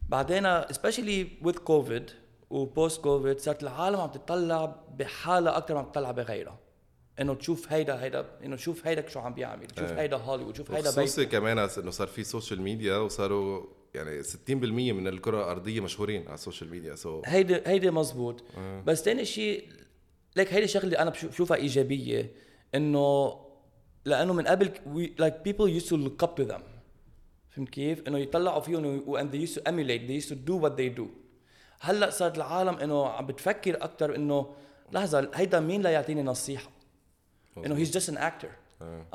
بعدين 0.10 0.62
especially 0.62 1.46
with 1.46 1.58
COVID 1.70 2.12
و 2.49 2.60
post 2.60 3.02
COVID 3.02 3.39
صارت 3.39 3.63
العالم 3.63 4.00
عم 4.00 4.10
تطلع 4.10 4.76
بحالها 4.98 5.58
أكثر 5.58 5.74
ما 5.74 5.80
عم 5.80 5.86
تطلع 5.86 6.12
بغيرها. 6.12 6.60
إنه 7.22 7.34
تشوف 7.34 7.74
هيدا 7.74 8.04
هيدا 8.04 8.26
إنه 8.46 8.56
تشوف 8.56 8.88
هيدا 8.88 9.10
شو 9.10 9.20
عم 9.20 9.34
بيعمل 9.34 9.68
تشوف 9.68 9.92
إيه. 9.92 10.00
هيدا 10.00 10.18
هوليوود 10.18 10.54
تشوف 10.54 10.72
هيدا 10.72 10.89
بيت 10.89 11.00
خصوصي 11.00 11.26
كمان 11.26 11.58
إنه 11.78 11.92
صار 11.92 12.08
في 12.08 12.24
social 12.23 12.62
media 12.62 12.97
وصاروا 12.98 13.79
يعني 13.95 14.23
60% 14.23 14.30
من 14.93 15.08
الكرة 15.08 15.38
الأرضية 15.38 15.82
مشهورين 15.82 16.25
على 16.25 16.34
ال 16.34 16.39
social 16.39 16.69
media 16.71 16.95
so 16.95 17.21
هيدي 17.25 17.62
هيدي 17.65 17.91
مزبوط. 17.91 18.43
بس 18.86 19.04
تاني 19.04 19.25
شيء 19.25 19.67
لك 20.36 20.54
هيدي 20.54 20.67
شغلة 20.67 21.02
أنا 21.02 21.10
بشوف- 21.10 21.32
بشوفها 21.32 21.58
إيجابية 21.58 22.32
إنه 22.75 23.36
لأنه 24.06 24.34
من 24.34 24.47
قبل 24.47 24.67
like 25.21 25.49
people 25.49 25.82
used 25.82 25.89
to 25.89 25.95
look 25.97 26.28
up 26.28 26.41
to 26.43 26.52
them. 26.52 26.62
فهمت 27.49 27.69
كيف؟ 27.69 28.08
إنه 28.08 28.17
يطلعوا 28.17 28.60
فيهم 28.62 29.15
and 29.17 29.32
they 29.34 29.49
used 29.49 29.56
to 29.56 29.62
emulate 29.69 30.08
they 30.08 30.23
used 30.25 30.30
to 30.30 30.36
do 30.49 30.56
what 30.65 30.71
they 30.78 30.99
do. 30.99 31.06
هلأ 31.82 32.10
صارت 32.10 32.38
العالم 32.38 32.75
إنه 32.75 33.06
عم 33.08 33.25
بتفكر 33.28 33.84
أكثر 33.84 34.15
إنه 34.15 34.56
لحظة 34.91 35.32
هيدا 35.34 35.60
مين 35.60 35.82
لا 35.82 35.89
يعطيني 35.89 36.23
نصيحة؟ 36.23 36.71
إنه 37.58 37.86
he's 37.86 37.89
just 37.89 38.10
an 38.10 38.17
actor. 38.17 38.49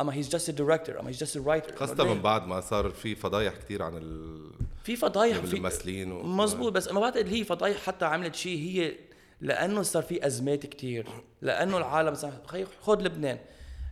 أما 0.00 0.14
he's 0.14 0.28
just 0.28 0.50
director 0.50 1.00
أما 1.00 1.08
he's 1.08 1.18
just 1.18 1.36
writer 1.36 1.76
خاصة 1.76 2.14
من 2.14 2.22
بعد 2.22 2.46
ما 2.46 2.60
صار 2.60 2.90
في 2.90 3.14
فضايح 3.14 3.56
كتير 3.56 3.82
عن 3.82 3.96
ال... 3.96 4.50
في 4.82 4.96
فضايح 4.96 5.38
في 5.38 5.54
الممثلين 5.56 6.12
و... 6.12 6.22
مزبوط 6.22 6.72
بس 6.72 6.92
ما 6.92 7.00
بعتقد 7.00 7.28
هي 7.28 7.44
فضايح 7.44 7.76
حتى 7.76 8.04
عملت 8.04 8.34
شيء 8.34 8.58
هي 8.58 8.94
لأنه 9.40 9.82
صار 9.82 10.02
في 10.02 10.26
أزمات 10.26 10.66
كتير 10.66 11.06
لأنه 11.42 11.78
العالم 11.78 12.14
خي 12.46 12.66
خذ 12.80 13.02
لبنان. 13.02 13.38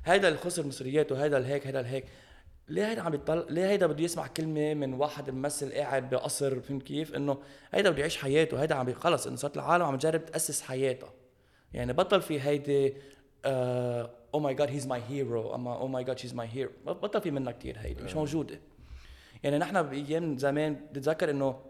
هيدا 0.04 0.28
اللي 0.28 0.38
خسر 0.38 0.66
مصرياته 0.66 1.24
هيدا 1.24 1.38
الهيك 1.38 1.66
هيدا 1.66 1.80
الهيك 1.80 2.04
ليه 2.68 2.90
هيدا 2.90 3.02
عم 3.02 3.14
يطلع 3.14 3.44
ليه 3.50 3.68
هيدا 3.68 3.86
بده 3.86 4.04
يسمع 4.04 4.26
كلمة 4.26 4.74
من 4.74 4.94
واحد 4.94 5.30
ممثل 5.30 5.72
قاعد 5.72 6.10
بقصر 6.10 6.60
فهمت 6.60 6.82
كيف؟ 6.82 7.14
إنه 7.14 7.38
هيدا 7.72 7.90
بده 7.90 8.00
يعيش 8.00 8.16
حياته 8.16 8.62
هيدا 8.62 8.74
عم 8.74 8.94
خلص 8.94 9.26
إنه 9.26 9.36
صارت 9.36 9.56
العالم 9.56 9.84
عم 9.84 9.96
تجرب 9.96 10.26
تأسس 10.26 10.62
حياتها. 10.62 11.12
يعني 11.74 11.92
بطل 11.92 12.22
في 12.22 12.40
هيدي 12.40 12.94
oh 14.34 14.40
my 14.40 14.54
God 14.54 14.68
he's 14.70 14.86
my 14.86 15.02
hero 15.08 15.54
اما 15.54 15.74
oh 15.76 15.86
my 15.88 16.04
God 16.04 16.18
she's 16.18 16.34
my 16.34 16.48
hero 16.52 16.70
بطل 16.86 17.20
في 17.20 17.30
منها 17.30 17.52
كثير 17.52 17.78
هيدي؟ 17.78 18.02
مش 18.02 18.14
موجودة. 18.16 18.60
يعني 19.42 19.58
نحن 19.58 19.82
بايام 19.82 20.38
زمان 20.38 20.74
بتتذكر 20.92 21.30
إنه 21.30 21.60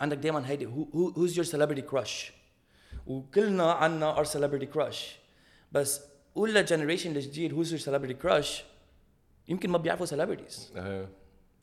عندك 0.00 0.16
دائما 0.16 0.48
هيدي 0.48 0.66
who's 0.94 1.36
your 1.36 1.44
celebrity 1.44 1.82
crush 1.82 2.32
وكلنا 3.06 3.72
عنا 3.72 4.18
our 4.18 4.24
celebrity 4.24 4.66
crush 4.66 5.18
بس 5.72 6.00
قول 6.34 6.54
لل 6.54 6.64
generation 6.64 7.16
الجديد 7.16 7.54
هوز 7.54 7.70
يور 7.72 7.80
سيلبرتي 7.80 8.14
كراش 8.14 8.64
يمكن 9.48 9.70
ما 9.70 9.78
بيعرفوا 9.78 10.06
celebrities 10.06 10.72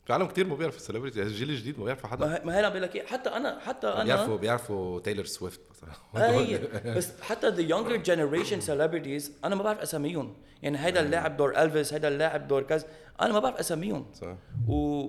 في 0.08 0.14
عالم 0.14 0.26
كثير 0.26 0.46
ما 0.46 0.54
بيعرف 0.54 0.76
ال 0.76 0.81
celebrity 0.81 1.22
الجيل 1.22 1.50
الجديد 1.50 1.78
ما 1.78 1.84
بيعرف 1.84 2.06
حدا. 2.06 2.44
ما 2.44 2.60
هلا 2.60 2.68
بقول 2.68 2.82
لك 2.82 2.96
إيه، 2.96 3.06
حتى 3.06 3.30
أنا 3.30 3.58
حتى 3.60 3.86
أنا 3.86 4.04
بيعرفوا 4.04 4.36
بيعرفوا 4.36 5.00
تايلور 5.00 5.24
سويفت 5.24 5.60
مثلا. 5.70 6.94
بس 6.96 7.20
حتى 7.20 7.48
the 7.48 7.60
younger 7.60 7.96
generation 7.96 8.60
celebrities 8.60 9.32
أنا 9.44 9.54
ما 9.54 9.62
بعرف 9.62 9.78
أساميهم. 9.78 10.36
يعني 10.62 10.78
هيدا 10.78 11.00
اللاعب 11.00 11.36
دور 11.36 11.62
ال 11.62 11.68
face 11.68 11.92
هيدا 11.92 12.08
اللاعب 12.08 12.48
دور 12.48 12.62
كذا. 12.62 12.86
أنا 13.20 13.32
ما 13.32 13.38
بعرف 13.38 13.56
أساميهم. 13.56 14.06
صح. 14.14 14.36
و 14.68 15.06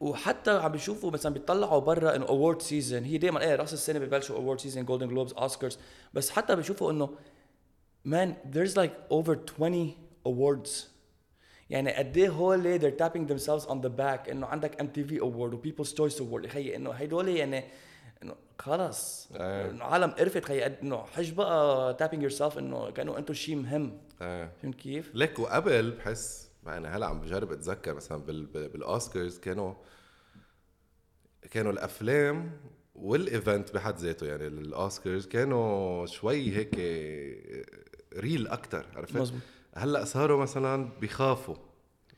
وحتى 0.00 0.50
عم 0.50 0.72
بيشوفوا 0.72 1.10
مثلا 1.10 1.32
بيطلعوا 1.32 1.80
برا 1.80 2.16
إنه 2.16 2.26
award 2.28 2.62
season 2.62 3.04
هي 3.04 3.18
دائما 3.18 3.40
إيه 3.40 3.56
رأس 3.56 3.72
السنة 3.72 3.98
ببلشوا 3.98 4.36
award 4.36 4.60
season 4.60 4.84
Golden 4.84 5.08
Globes 5.08 5.32
Oscars 5.32 5.78
بس 6.14 6.30
حتى 6.30 6.56
بيشوفوا 6.56 6.92
إنه 6.92 7.10
مان 8.04 8.36
there's 8.52 8.72
like 8.72 9.12
over 9.12 9.36
20 9.58 9.94
awards 10.28 10.95
يعني 11.70 11.92
قد 11.94 12.16
إيه 12.16 12.28
هول 12.28 12.80
they're 12.80 13.02
tapping 13.04 13.28
themselves 13.32 13.66
on 13.68 13.74
the 13.86 13.90
back 14.00 14.28
إنه 14.30 14.46
عندك 14.46 14.80
MTV 14.80 15.20
award 15.20 15.54
و 15.54 15.58
People's 15.58 15.92
Choice 15.94 16.20
award 16.20 16.44
يا 16.44 16.50
خيي 16.50 16.76
إنه 16.76 16.90
هدول 16.92 17.28
يعني 17.28 17.64
إنه 18.22 18.34
خلص 18.58 19.28
آه. 19.36 19.70
إنه 19.70 19.84
عالم 19.84 20.10
قرفت 20.10 20.44
خيي 20.44 20.62
قد- 20.62 20.78
إنه 20.82 20.96
حج 21.04 21.32
بقى 21.32 21.94
tapping 21.94 22.22
yourself 22.22 22.58
إنه 22.58 22.90
كانوا 22.90 23.18
أنتم 23.18 23.34
شيء 23.34 23.56
مهم 23.56 23.98
آه. 24.22 24.50
فهمت 24.62 24.74
كيف؟ 24.74 25.10
ليك 25.14 25.38
وقبل 25.38 25.90
بحس 25.90 26.48
ما 26.62 26.76
أنا 26.76 26.96
هلأ 26.96 27.06
عم 27.06 27.20
بجرب 27.20 27.52
أتذكر 27.52 27.94
مثلا 27.94 28.18
بال... 28.22 28.46
بال- 28.46 28.68
بالأوسكارز 28.68 29.38
كانوا 29.38 29.74
كانوا 31.50 31.72
الأفلام 31.72 32.50
وال 32.94 33.17
event 33.17 33.74
بحد 33.74 33.96
ذاته 33.98 34.26
يعني 34.26 34.46
الأوسكارز 34.46 35.26
كانوا 35.26 36.06
شوي 36.06 36.56
هيك 36.56 36.74
real 38.16 38.48
أكثر 38.48 38.86
عرفت؟ 38.96 39.16
مزبوط. 39.16 39.40
هلأ 39.76 40.04
صاروا 40.04 40.42
مثلا 40.42 40.88
بيخافوا 41.00 41.54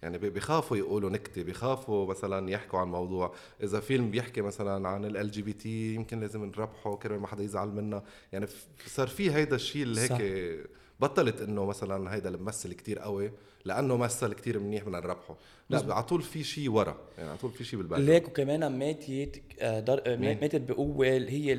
يعني 0.03 0.19
بيخافوا 0.19 0.77
يقولوا 0.77 1.11
نكتة 1.11 1.43
بيخافوا 1.43 2.07
مثلا 2.07 2.51
يحكوا 2.51 2.79
عن 2.79 2.89
موضوع 2.89 3.35
إذا 3.63 3.81
فيلم 3.81 4.11
بيحكي 4.11 4.41
مثلا 4.41 4.89
عن 4.89 5.05
LGBT 5.05 5.95
يمكن 5.95 6.21
لازم 6.21 6.45
نربحه 6.45 6.97
كرمال 6.97 7.21
ما 7.21 7.27
حدا 7.27 7.43
يزعل 7.43 7.69
منا 7.69 8.03
يعني 8.33 8.47
صار 8.87 9.09
في 9.09 9.33
هيدا 9.33 9.57
الشيء 9.57 9.83
اللي. 9.83 10.01
هيك 10.01 10.69
بطلت 11.01 11.43
إنه 11.43 11.65
مثلا 11.65 12.15
هيدا 12.15 12.29
الممثل 12.29 12.73
كتير 12.73 12.99
قوي 12.99 13.33
لأنه 13.65 13.97
مثل 13.97 14.33
كتير 14.33 14.59
منيح 14.59 14.83
بدنا 14.83 15.01
نربحه 15.01 15.37
لا 15.71 15.95
على 15.95 16.03
طول 16.03 16.23
في 16.23 16.45
شيء 16.45 16.71
ورا 16.71 16.97
يعني 17.19 17.29
على 17.29 17.39
طول 17.39 17.51
في 17.51 17.65
شيء 17.65 17.79
بالبال 17.79 18.01
ليك 18.01 18.29
وكمان 18.29 18.79
ماتت 18.79 19.43
آه، 19.61 19.81
در... 19.81 20.03
آه،؟ 20.07 20.17
ماتت 20.17 20.61
بقوة 20.61 21.07
هي. 21.07 21.55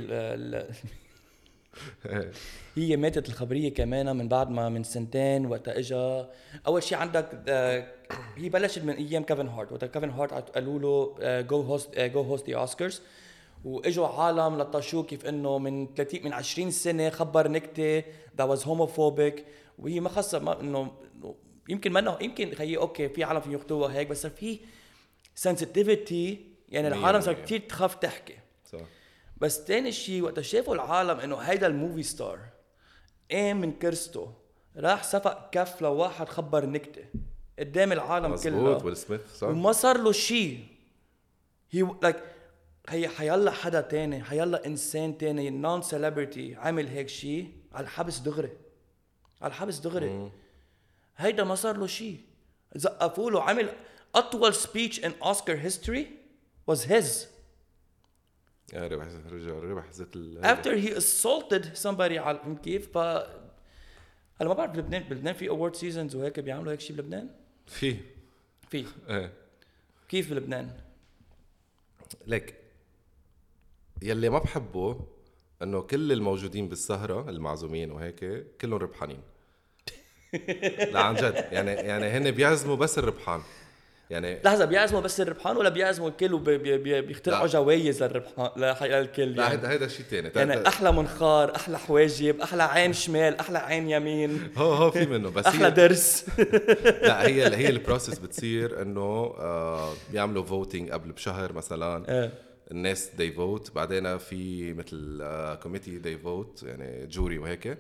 هي 2.76 2.98
ماتت 2.98 3.30
الخبرية 3.30 3.74
كمان 3.74 4.16
من 4.16 4.28
بعد 4.28 4.50
ما 4.50 4.70
من 4.70 4.84
سنتين 4.84 5.46
وقتها 5.46 5.80
اجى 5.80 6.26
أول 6.68 6.84
شيء 6.84 6.98
عندك 6.98 7.44
آه، 7.48 7.88
هي 8.38 8.50
بلشت 8.50 8.80
من 8.84 8.94
أيام 8.94 9.24
كيفن 9.24 9.48
هارت. 9.48 9.72
وقتها 9.72 9.88
كيفن 9.88 10.10
هارت 10.10 10.50
قالوا 10.50 10.80
له 10.80 11.42
go 11.42 11.62
host 11.62 12.00
go 12.00 12.22
host 12.22 12.50
the 12.50 12.56
Oscars 12.58 13.02
وإجوا 13.66 14.08
عالم 14.08 14.58
لطشوه 14.62 15.04
كيف 15.04 15.26
إنه 15.26 15.58
من 15.58 15.88
30 15.96 16.24
من 16.24 16.34
20 16.34 16.72
سنة 16.72 17.10
خبر 17.10 17.48
نكتة 17.48 18.02
that 18.42 18.46
was 18.46 18.60
homophobic. 18.64 19.42
وهي 19.80 20.00
ما 20.00 20.10
خاصة 20.10 20.40
ما 20.40 20.62
إنه 20.62 20.92
يمكن 21.70 21.94
منه 21.94 22.18
يمكن 22.22 22.56
خيي 22.56 22.78
okay 22.78 23.10
في 23.10 23.24
عالم 23.24 23.42
في 23.42 23.54
يخطوها 23.54 23.94
هيك 23.94 24.08
بس 24.08 24.28
في 24.28 24.60
sensitivity 25.48 26.38
يعني 26.70 26.88
العالم 26.88 27.22
صار. 27.22 27.34
كثير 27.34 27.60
تخاف 27.60 27.96
تحكي. 27.96 28.36
بس 29.42 29.64
تاني 29.64 29.92
شيء 29.92 30.22
وقت 30.22 30.40
شافوا 30.40 30.76
العالم 30.76 31.20
إنه 31.20 31.36
هيدا 31.36 31.68
ال 31.68 31.74
movie 31.74 32.04
star 32.04 32.40
قام 33.32 33.62
من 33.62 33.72
كرسته 33.72 34.34
راح 34.78 35.04
صفق 35.04 35.50
كف 35.50 35.82
لواحد 35.82 36.30
خبر 36.30 36.66
نكتة 36.66 37.06
قدام 37.60 37.92
العالم 37.92 38.32
مزبوط 38.32 38.78
كله. 38.78 38.86
Will 38.86 38.98
سميث 38.98 39.22
صح. 39.38 39.48
وما 39.48 39.72
صار 39.72 39.98
له 39.98 40.12
شيء 40.12 40.66
هي 41.72 41.88
like 42.04 42.24
هي 42.90 43.08
حيلا 43.08 43.52
حدا 43.52 43.82
تاني 43.82 44.24
حيلا 44.24 44.66
إنسان 44.66 45.18
تاني 45.18 45.50
non-celebrity 45.50 46.56
عمل 46.56 46.88
هيك 46.88 47.10
شيء 47.10 47.52
على 47.74 47.84
الحبس 47.84 48.18
دغري. 48.18 48.52
على 49.42 49.50
الحبس 49.50 49.78
دغري. 49.78 50.32
هيدا 51.18 51.44
ما 51.44 51.56
صار 51.56 51.78
له 51.78 51.88
شيء 51.88 52.18
زقفوا 52.76 53.32
له 53.32 53.44
عمل 53.44 53.70
أطول 54.16 54.54
speech 54.54 55.06
in 55.06 55.12
Oscar 55.24 55.58
history 55.58 56.08
his. 56.70 56.86
يا 56.86 57.39
ربح 58.74 59.08
رجع 59.32 59.52
ربح 59.52 59.84
ال 60.16 60.42
after 60.44 60.76
he 60.86 60.96
assaulted 61.00 61.66
somebody 61.84 62.18
على 62.18 62.40
فهمت 62.40 62.64
كيف؟ 62.64 62.98
ف 62.98 62.98
هلا 62.98 64.48
ما 64.50 64.54
بعرف 64.54 64.72
بلبنان 64.72 65.04
بلبنان 65.04 65.34
في 65.34 65.50
award 65.50 65.76
seasons 65.76 66.16
وهيك 66.16 66.40
بيعملوا 66.40 66.72
هيك 66.72 66.80
شيء 66.80 66.96
بلبنان؟ 66.96 67.30
في 67.68 67.96
في 68.70 68.86
إيه 69.10 69.34
كيف 70.10 70.30
بلبنان؟ 70.30 70.72
ليك 72.28 72.56
يلي 74.02 74.30
ما 74.30 74.40
بحبه 74.40 75.08
إنه 75.62 75.82
كل 75.82 76.12
الموجودين 76.12 76.70
بالسهرة 76.70 77.30
المعزومين 77.30 77.92
وهيك 77.92 78.46
كلهم 78.62 78.80
ربحانين 78.80 79.22
لا 80.92 81.00
عن 81.00 81.16
جد 81.16 81.48
يعني 81.52 81.72
يعني 81.72 82.06
هن 82.06 82.32
بيعزموا 82.32 82.76
بس 82.76 82.98
الربحان 82.98 83.42
يعني 84.10 84.42
لحظة 84.46 84.66
بيعزموا 84.66 85.02
بس 85.02 85.22
الربحان 85.22 85.58
ولا 85.58 85.70
بيعزموا 85.70 86.10
الكل 86.10 86.34
وبيخترعوا. 86.34 87.48
جوائز 87.48 88.04
للربحان 88.04 88.50
للكل 88.58 89.40
يعني, 89.40 89.52
هيدا 89.54 89.70
هيدا 89.70 89.88
شيء 89.88 90.06
ثاني 90.06 90.32
يعني 90.36 90.68
أحلى 90.68 90.92
منخار 90.92 91.56
أحلى 91.56 91.80
حواجب 91.80 92.42
أحلى 92.42 92.64
عين 92.64 92.94
شمال 92.94 93.40
أحلى 93.40 93.58
عين 93.58 93.90
يمين. 93.90 94.52
هو 94.58 94.74
هو 94.74 94.92
في 94.92 95.06
منه 95.06 95.30
بس 95.30 95.46
أحلى 95.46 95.72
درس 95.72 96.26
لا 97.08 97.28
هي 97.28 97.56
هي 97.56 97.70
ال 97.70 97.76
process 97.76 98.20
بتصير 98.20 98.82
إنه 98.82 99.02
آه 99.40 99.94
بيعملوا 100.12 100.44
voting 100.44 100.92
قبل 100.92 101.12
بشهر 101.12 101.54
مثلا. 101.54 102.10
إيه. 102.10 102.32
الناس 102.72 103.10
the 103.18 103.32
vote 103.32 103.72
بعدين 103.76 104.18
في 104.18 104.74
مثل 104.74 105.24
comité 105.64 105.98
de 105.98 106.18
vote 106.18 106.64
يعني 106.64 107.08
جوري 107.08 107.38
وهيك. 107.38 107.78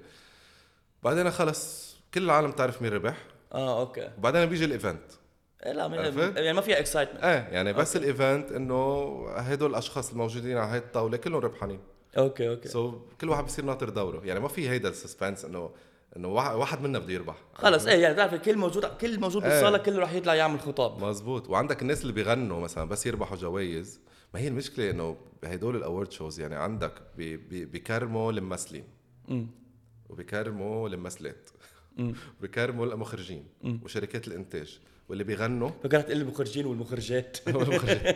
بعدين 1.04 1.32
خلص 1.32 1.96
كل 2.13 2.24
العالم 2.24 2.52
تعرف 2.52 2.82
مين 2.82 2.94
ربح. 2.94 3.18
آه 3.54 3.80
okay. 3.80 4.10
وبعدين 4.18 4.46
بيجي 4.46 4.65
ال 4.65 4.72
event 4.72 5.02
إيه 5.12 5.18
لا 5.65 5.88
من- 5.88 5.98
عرفت؟ 6.00 6.38
يعني 6.38 6.54
ما 6.54 6.62
فيها 6.62 6.80
excitement 6.80 7.24
إيه 7.24 7.48
يعني 7.52 7.74
بس 7.74 7.95
ال 7.95 8.05
event 8.05 8.52
إنه 8.52 9.06
هدول 9.30 9.69
الأشخاص 9.69 10.12
الموجودين 10.12 10.58
على 10.58 10.72
هاي 10.72 10.78
الطاولة 10.78 11.17
كلهم 11.17 11.39
ربحانين. 11.39 11.80
okay 12.17 12.50
okay. 12.50 12.67
so 12.69 12.91
so, 12.91 12.95
كل 13.22 13.30
واحد 13.30 13.43
بصير 13.45 13.65
ناطر 13.65 13.89
دوره. 13.89 14.22
يعني 14.26 14.39
ما 14.39 14.48
في 14.48 14.69
هيدا 14.69 14.89
ال 14.89 14.96
suspense 14.96 15.45
انه 15.45 15.69
إنه 16.17 16.28
واحد 16.28 16.82
منا 16.82 17.00
بده 17.00 17.13
يربح. 17.13 17.36
خلص 17.54 17.86
إيه 17.88 18.02
يعني 18.02 18.13
بتعرف 18.13 18.34
الكل 18.34 18.58
موجود 18.58 18.86
كل 18.86 19.19
موجود 19.19 19.43
إيه. 19.43 19.52
بالصالة 19.52 19.78
كله 19.78 20.00
رح 20.00 20.13
يطلع 20.13 20.36
يعمل 20.36 20.60
خطاب. 20.60 21.04
مزبوط. 21.04 21.50
وعندك 21.50 21.82
الناس 21.82 22.02
اللي 22.02 22.13
بيغنوا 22.13 22.60
مثلا 22.62 22.84
بس 22.89 23.06
يربحوا 23.06 23.38
جوائز. 23.38 24.00
ما 24.34 24.39
هي 24.39 24.48
المشكلة 24.48 24.89
إنه 24.89 25.17
بهدول 25.43 25.76
ال 25.76 25.82
award 25.82 26.12
shows 26.12 26.39
يعني 26.39 26.55
عندك 26.55 26.93
بي 27.18 27.38
بي 27.38 27.66
بيكرموا 27.66 28.32
الممثلين. 28.32 28.84
وبيكرموا 30.10 30.89
الممثلات. 30.89 31.49
وبيكرموا 32.39 32.86
المخرجين. 32.86 33.47
وشركات 33.84 34.28
الإنتاج. 34.28 34.80
واللي 35.10 35.24
بيغنوا. 35.24 35.70
فكرت 35.84 36.05
تقول 36.05 36.22
المخرجين 36.22 36.66
والمخرجات. 36.66 37.38
والمخرجين 37.55 37.99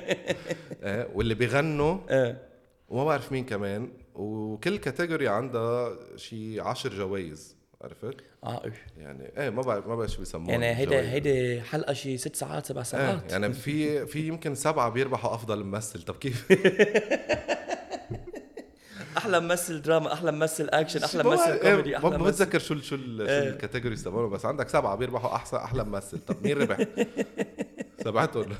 آه، 0.83 1.07
واللي 1.13 1.33
بيغنوا. 1.35 1.97
إيه 2.09 2.41
وما 2.89 3.05
بعرف 3.05 3.31
مين 3.31 3.45
كمان. 3.45 3.89
وكل 4.15 4.77
category 4.77 5.27
عندها 5.27 5.97
شي 6.15 6.59
عشر 6.59 6.93
جوائز. 6.93 7.55
عرفت؟ 7.81 8.15
آه 8.43 8.65
إيه. 8.65 8.73
يعني 8.97 9.31
إيه 9.37 9.49
ما 9.49 9.61
بعرف 9.61 9.87
ما 9.87 9.95
بعرف 9.95 10.11
شو 10.11 10.19
بيسموها 10.19 10.51
يعني 10.51 10.75
هيدا. 10.75 11.11
هيدي 11.11 11.61
حلقة 11.61 11.93
شي 11.93 12.17
ست 12.17 12.35
ساعات 12.35 12.65
سبع 12.65 12.81
إيه 12.81 12.85
ساعات. 12.85 13.31
يعني 13.31 13.53
في 13.53 14.05
في 14.05 14.27
يمكن 14.27 14.55
سبعة 14.55 14.89
بيربحوا 14.89 15.33
أفضل 15.35 15.63
ممثل. 15.63 16.01
طب 16.01 16.15
كيف؟ 16.15 16.51
أحلى 19.17 19.39
ممثل 19.39 19.81
دراما 19.81 20.13
أحلى 20.13 20.31
ممثل 20.31 20.69
اكشن 20.69 21.03
أحلى 21.03 21.23
ممثل 21.23 21.57
كوميدي 21.59 21.89
إيه، 21.89 21.97
أحلى 21.97 22.17
ما 22.17 22.25
بتذكر 22.27 22.59
شو 22.59 22.79
شو 22.79 22.95
ال- 22.95 23.17
شو. 23.17 23.49
ال 23.53 23.58
categories 23.58 24.03
تبعهم 24.03 24.29
بس 24.29 24.45
عندك 24.45 24.69
سبعة 24.69 24.95
بيربحوا 24.95 25.35
أحسن 25.35 25.57
أحلى 25.57 25.83
ممثل. 25.83 26.19
طب 26.19 26.35
مين 26.43 26.57
ربح؟ 26.61 26.77
سبعتهم. 28.05 28.53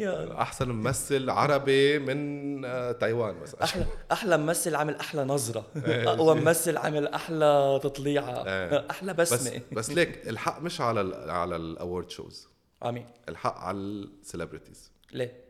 أحسن 0.00 0.68
ممثل 0.68 1.30
عربي 1.30 1.98
من 1.98 2.64
آه، 2.64 2.92
تايوان 2.92 3.34
مثلا. 3.42 3.64
أحلى 3.64 3.86
أحلى 4.12 4.36
ممثل 4.38 4.74
عمل 4.74 4.96
أحلى 4.96 5.24
نظرة. 5.24 5.66
إيه. 5.86 6.08
أقوى 6.12 6.34
ممثل 6.34 6.76
عمل 6.76 7.06
أحلى 7.08 7.80
تطليعة. 7.82 8.44
إيه. 8.46 8.86
أحلى 8.90 9.14
بس 9.14 9.32
بسمه 9.34 9.60
بس 9.72 9.90
ليك 9.90 10.28
الحق 10.28 10.60
مش 10.62 10.80
على 10.80 11.00
ال 11.00 11.30
على 11.30 11.56
ال 11.56 11.65
award 11.65 12.10
shows 12.10 12.48
آمين. 12.84 13.06
الحق 13.28 13.58
على 13.58 13.76
ال 13.76 13.86
celebrities 13.86 14.92
ليه؟ 15.12 15.44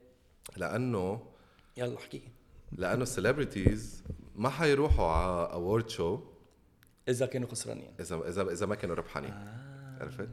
لأنه 0.56 1.26
يلا 1.76 1.96
احكي. 1.98 2.22
لأنه 2.76 3.02
ال 3.02 3.11
celebrities 3.11 4.04
ما 4.36 4.48
حيروحوا 4.48 5.06
على 5.06 5.52
award 5.52 5.88
show 5.88 6.20
إذا 7.08 7.26
كانوا 7.26 7.48
خسرانين 7.48 7.90
اذا 8.00 8.28
اذا 8.28 8.42
إذا 8.42 8.66
ما 8.66 8.74
كانوا 8.74 8.96
ربحانين 8.96 9.34
عرفت؟ 10.00 10.28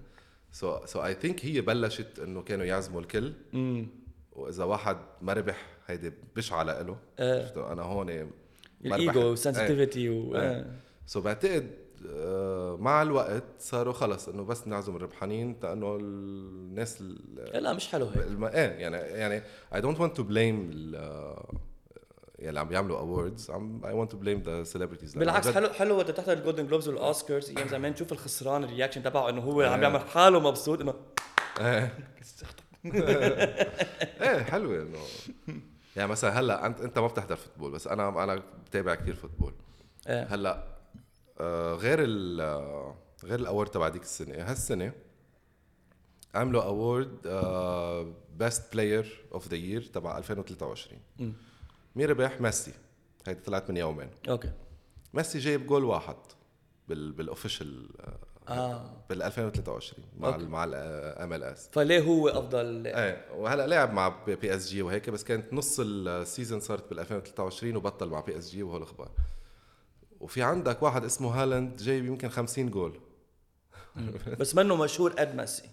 so 0.51 0.85
so 0.85 1.05
I 1.05 1.13
think 1.13 1.45
هي 1.45 1.61
بلشت 1.61 2.19
إنه 2.19 2.41
كانوا 2.41 2.65
يعزموا 2.65 3.01
الكل 3.01 3.33
امم 3.53 3.87
وإذا 4.31 4.63
واحد 4.63 4.97
ما 5.21 5.33
ربح 5.33 5.65
هيدي 5.87 6.11
بشعه 6.35 6.63
إيه. 7.19 7.41
عرفتوا؟ 7.41 7.73
أنا 7.73 7.81
هون 7.81 8.29
ال 8.85 8.94
ego. 8.94 9.29
وال 9.29 9.42
sensitivity 9.42 10.09
و. 10.09 10.63
so 11.05 11.21
بعتقد 11.21 11.71
آه، 12.07 12.77
مع 12.79 13.01
الوقت 13.01 13.43
صاروا 13.59 13.93
خلص 13.93 14.29
إنه 14.29 14.43
بس 14.43 14.67
نعزم 14.67 14.95
الربحانين 14.95 15.55
لأنه 15.63 15.95
الناس 15.95 17.01
ال- 17.01 17.63
لا 17.63 17.73
مش 17.73 17.87
حلو 17.87 18.05
هيك 18.05 18.27
الم... 18.27 18.43
إيه 18.43 18.69
يعني 18.69 18.97
يعني 18.97 19.41
I 19.75 19.81
don't 19.81 19.99
want 19.99 20.17
to 20.17 20.23
blame 20.23 20.69
يعني 22.39 22.49
اللي 22.49 22.59
عم 22.59 22.67
بيعملوا 22.67 22.99
awards 22.99 23.51
عم 23.51 23.85
I 23.85 23.93
want 23.93 24.11
to 24.11 24.17
blame 24.17 24.41
the 24.41 24.63
celebrities 24.63 25.15
بالعكس 25.15 25.47
حلو 25.47 25.69
حلو 25.69 25.97
وقت 25.97 26.11
تحضر 26.11 26.33
ال 26.33 26.38
Golden 26.38 26.67
Globes 26.67 26.87
وال 26.87 27.03
Oscars 27.03 27.49
أيام 27.49 27.67
زمان 27.67 27.95
تشوف 27.95 28.11
الخسران 28.11 28.63
ال 28.63 28.68
reaction 28.68 29.03
تبعه 29.03 29.29
إنه 29.29 29.41
هو 29.41 29.61
عم 29.61 29.71
إيه. 29.71 29.77
بيعمل 29.79 29.99
حاله 29.99 30.39
مبسوط 30.39 30.81
إنه 30.81 30.93
إيه 34.21 34.43
حلوة 34.43 34.81
إنه 34.81 34.97
يعني 35.95 36.11
مثلا 36.11 36.39
هلأ 36.39 36.65
انت 36.65 36.81
أنت 36.81 36.99
ما 36.99 37.07
بتحضر 37.07 37.35
football 37.35 37.71
بس 37.71 37.87
أنا 37.87 38.23
أنا 38.23 38.43
بتابع 38.65 38.95
كثير 38.95 39.15
football 39.15 39.53
إيه. 40.07 40.23
هلأ 40.23 40.63
آه، 41.39 41.73
غير 41.73 41.99
ال 42.03 42.41
آه، 42.41 42.95
غير 43.23 43.39
ال 43.39 43.44
award 43.44 43.69
تبع 43.69 43.89
ديك 43.89 44.01
السنة 44.01 44.51
هالسنة 44.51 44.91
عملوا 46.35 46.63
award 46.63 47.27
best 48.37 48.73
player 48.73 49.25
of 49.33 49.47
the 49.47 49.55
year 49.55 49.81
تبع 49.81 50.17
2023 50.17 51.01
مم. 51.19 51.33
مين 51.95 52.09
ربح؟ 52.09 52.41
ميسي. 52.41 52.71
هيدي 53.27 53.39
طلعت 53.39 53.69
من 53.69 53.77
يومين. 53.77 54.09
okay. 54.29 54.51
ميسي 55.13 55.39
جايب 55.39 55.67
جول 55.67 55.83
واحد 55.83 56.15
بال 56.87 57.11
بال 57.11 57.27
official 57.27 57.89
آه 58.49 59.03
بال 59.09 59.21
2023 59.23 60.05
مع 60.17 60.27
okay. 60.27 60.45
مع 60.45 60.63
ال 60.63 61.43
MLS 61.43 61.69
فليه 61.71 62.01
هو 62.01 62.29
أفضل؟ 62.29 62.87
إيه 62.87 63.25
وهلأ 63.31 63.67
لعب 63.67 63.93
مع 63.93 64.07
PSG 64.25 64.81
وهيك 64.81 65.09
بس 65.09 65.23
كانت 65.23 65.53
نص 65.53 65.79
ال 65.79 65.91
season 65.91 66.59
صارت 66.59 66.89
بال 66.89 66.99
2023 66.99 67.75
وبطل 67.75 68.09
مع 68.09 68.19
PSG 68.19 68.63
وهول 68.63 68.77
الأخبار. 68.77 69.11
وفي 70.19 70.41
عندك 70.43 70.83
واحد 70.83 71.03
اسمه 71.05 71.41
هالاند 71.43 71.75
جايب 71.75 72.05
يمكن 72.05 72.29
50 72.29 72.69
جول. 72.69 72.99
بس 74.39 74.55
منه 74.55 74.75
مشهور 74.75 75.11
قد 75.11 75.35
ميسي. 75.35 75.69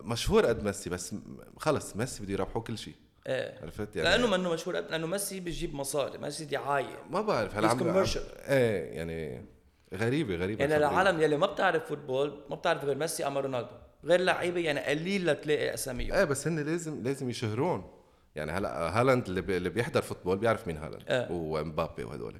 مشهور 0.00 0.46
قد 0.46 0.62
ميسي 0.62 0.90
بس 0.90 1.14
خلص 1.58 1.96
ميسي 1.96 2.22
بده 2.22 2.32
يربحوا 2.32 2.62
كل 2.62 2.78
شيء. 2.78 2.94
إيه. 3.26 3.58
عرفت؟ 3.62 3.96
يعني 3.96 4.08
لأنه 4.08 4.36
منه 4.36 4.52
مشهور 4.52 4.80
لأنه 4.80 5.06
ميسي 5.06 5.40
بيجيب 5.40 5.74
مصاري 5.74 6.18
ميسي 6.18 6.44
دعايه 6.44 7.02
ما 7.10 7.20
بعرف 7.20 7.56
هلا 7.56 7.68
عم. 7.68 8.04
إيه 8.48 8.96
يعني 8.96 9.46
غريبة 9.94 10.36
غريبة 10.36 10.60
يعني. 10.60 10.76
العالم 10.76 11.20
يلي 11.20 11.36
ما 11.36 11.46
بتعرف 11.46 11.88
football 11.88 12.44
ما 12.50 12.56
بتعرف 12.56 12.84
غير 12.84 12.96
ميسي 12.96 13.26
أما 13.26 13.40
رونالدو. 13.40 13.76
غير 14.04 14.20
لعيبة 14.20 14.60
يعني 14.60 14.80
قليل 14.80 15.26
لتلاقي 15.26 15.74
أساميهم. 15.74 16.12
إيه 16.12 16.24
بس 16.24 16.46
هن 16.46 16.58
لازم 16.58 17.02
لازم 17.02 17.30
يشهروهن. 17.30 17.90
يعني 18.34 18.52
هلا 18.52 19.00
هالاند 19.00 19.28
اللي, 19.28 19.40
بي 19.40 19.56
اللي 19.56 19.68
بيحضر 19.68 20.02
football 20.02 20.38
بيعرف 20.38 20.66
مين 20.66 20.76
هالاند. 20.76 21.04
إيه. 21.08 21.28
ومبابي 21.30 22.04
وهدول. 22.04 22.36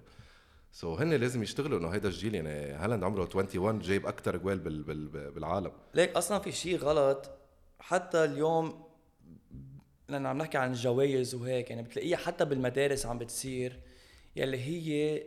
so 0.73 1.01
هن 1.01 1.15
لازم 1.15 1.43
يشتغلوا 1.43 1.79
إنه 1.79 1.89
هيدا 1.89 2.09
الجيل 2.09 2.35
يعني 2.35 2.73
هالاند 2.73 3.05
عمره 3.05 3.21
21 3.21 3.79
جايب 3.79 4.07
أكثر 4.07 4.37
جوال 4.37 4.59
بال 4.59 4.83
بال 4.83 5.31
بالعالم. 5.31 5.73
ليك 5.95 6.17
أصلا 6.17 6.39
في 6.39 6.53
شيء 6.53 6.79
غلط. 6.79 7.31
حتى 7.81 8.25
اليوم 8.25 8.86
لأن 10.09 10.27
عم 10.27 10.39
نحكي 10.39 10.59
عن 10.59 10.71
الجوائز 10.71 11.35
وهيك 11.35 11.71
يعني 11.71 11.83
بتلاقيها 11.83 12.17
حتى 12.17 12.45
بالمدارس 12.45 13.07
عم 13.07 13.19
بتصير 13.19 13.81
يلي 14.37 14.59
هي 14.59 15.23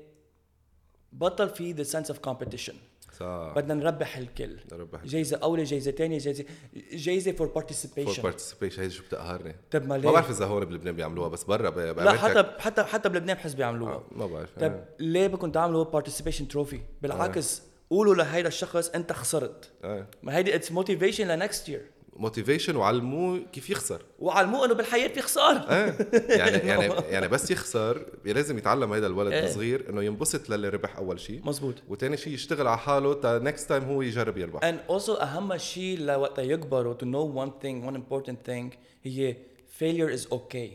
بطل 1.11 1.49
في 1.49 1.71
the 1.71 1.83
sense 1.83 2.11
of 2.11 2.19
competition 2.19 2.73
صح. 3.19 3.53
بدنا 3.55 3.73
نربح 3.73 4.17
الكل. 4.17 4.59
نربح 4.71 5.05
جايزة 5.05 5.37
أولى 5.37 5.63
جايزة 5.63 5.91
ثانية 5.91 6.17
جايزة 6.17 6.45
جايزة 6.93 7.31
for 7.31 7.47
for 7.47 7.55
participation 7.55 8.23
participation 8.23 8.81
هيدي 8.81 8.93
شو 8.93 9.03
بتقهرني. 9.03 9.55
طب 9.71 9.81
ما 9.81 9.87
ما 9.87 9.97
ليه؟ 9.97 10.09
بعرف 10.09 10.29
إذا 10.29 10.45
هون 10.45 10.65
بلبنان 10.65 10.95
بيعملوها 10.95 11.27
بس 11.29 11.43
برا 11.43 11.93
لا 11.93 12.11
حتى 12.11 12.43
حتى 12.59 12.83
حتى 12.83 13.09
بلبنان 13.09 13.35
بحس 13.35 13.53
بيعملوها. 13.53 13.93
آه، 13.93 14.03
ما 14.11 14.25
بعرف 14.25 14.49
طب 14.55 14.63
إيه. 14.63 14.95
ليه 14.99 15.27
بدكم 15.27 15.51
تعملوا 15.51 15.83
participation 15.83 16.47
trophy 16.47 16.79
بالعكس 17.01 17.61
قولوا 17.89 18.15
لهيدا 18.15 18.47
الشخص 18.47 18.89
أنت 18.89 19.13
خسرت. 19.13 19.71
إيه 19.83 20.07
ما 20.23 20.37
هيدي 20.37 20.55
it's 20.55 20.71
motivation 20.71 21.27
ل 21.27 21.36
next 21.36 21.69
year 21.69 21.85
motivation 22.19 22.75
وعلموه 22.75 23.39
كيف 23.53 23.69
يخسر. 23.69 24.01
وعلموه 24.19 24.65
إنه 24.65 24.73
بالحياة 24.73 25.07
في 25.07 25.21
خسارة. 25.21 25.57
إيه 25.57 25.97
يعني 26.29 26.57
يعني 26.69 26.93
يعني 27.13 27.27
بس 27.27 27.51
يخسر 27.51 28.05
لازم 28.25 28.57
يتعلم 28.57 28.93
هيدا 28.93 29.07
الولد 29.07 29.33
إيه. 29.33 29.45
الصغير 29.45 29.89
إنه 29.89 30.03
ينبسط 30.03 30.49
للي 30.49 30.69
ربح 30.69 30.97
أول 30.97 31.19
شيء 31.19 31.41
مزبوط 31.43 31.75
وتاني 31.87 32.17
شيء 32.17 32.33
يشتغل 32.33 32.67
على 32.67 32.77
حاله 32.77 33.13
تا 33.13 33.39
next 33.39 33.69
time 33.69 33.83
هو 33.83 34.01
يجرب 34.01 34.37
يربح. 34.37 34.59
And 34.61 34.91
also 34.91 35.21
أهم 35.21 35.57
شيء 35.57 35.99
لوقت 35.99 36.39
يكبروا 36.39 36.93
to 36.93 37.05
know 37.05 37.45
one 37.45 37.51
thing 37.63 37.89
one 37.89 37.95
important 37.95 38.49
thing 38.49 38.77
هي 39.03 39.35
failure 39.79 40.09
is 40.17 40.33
okay. 40.33 40.69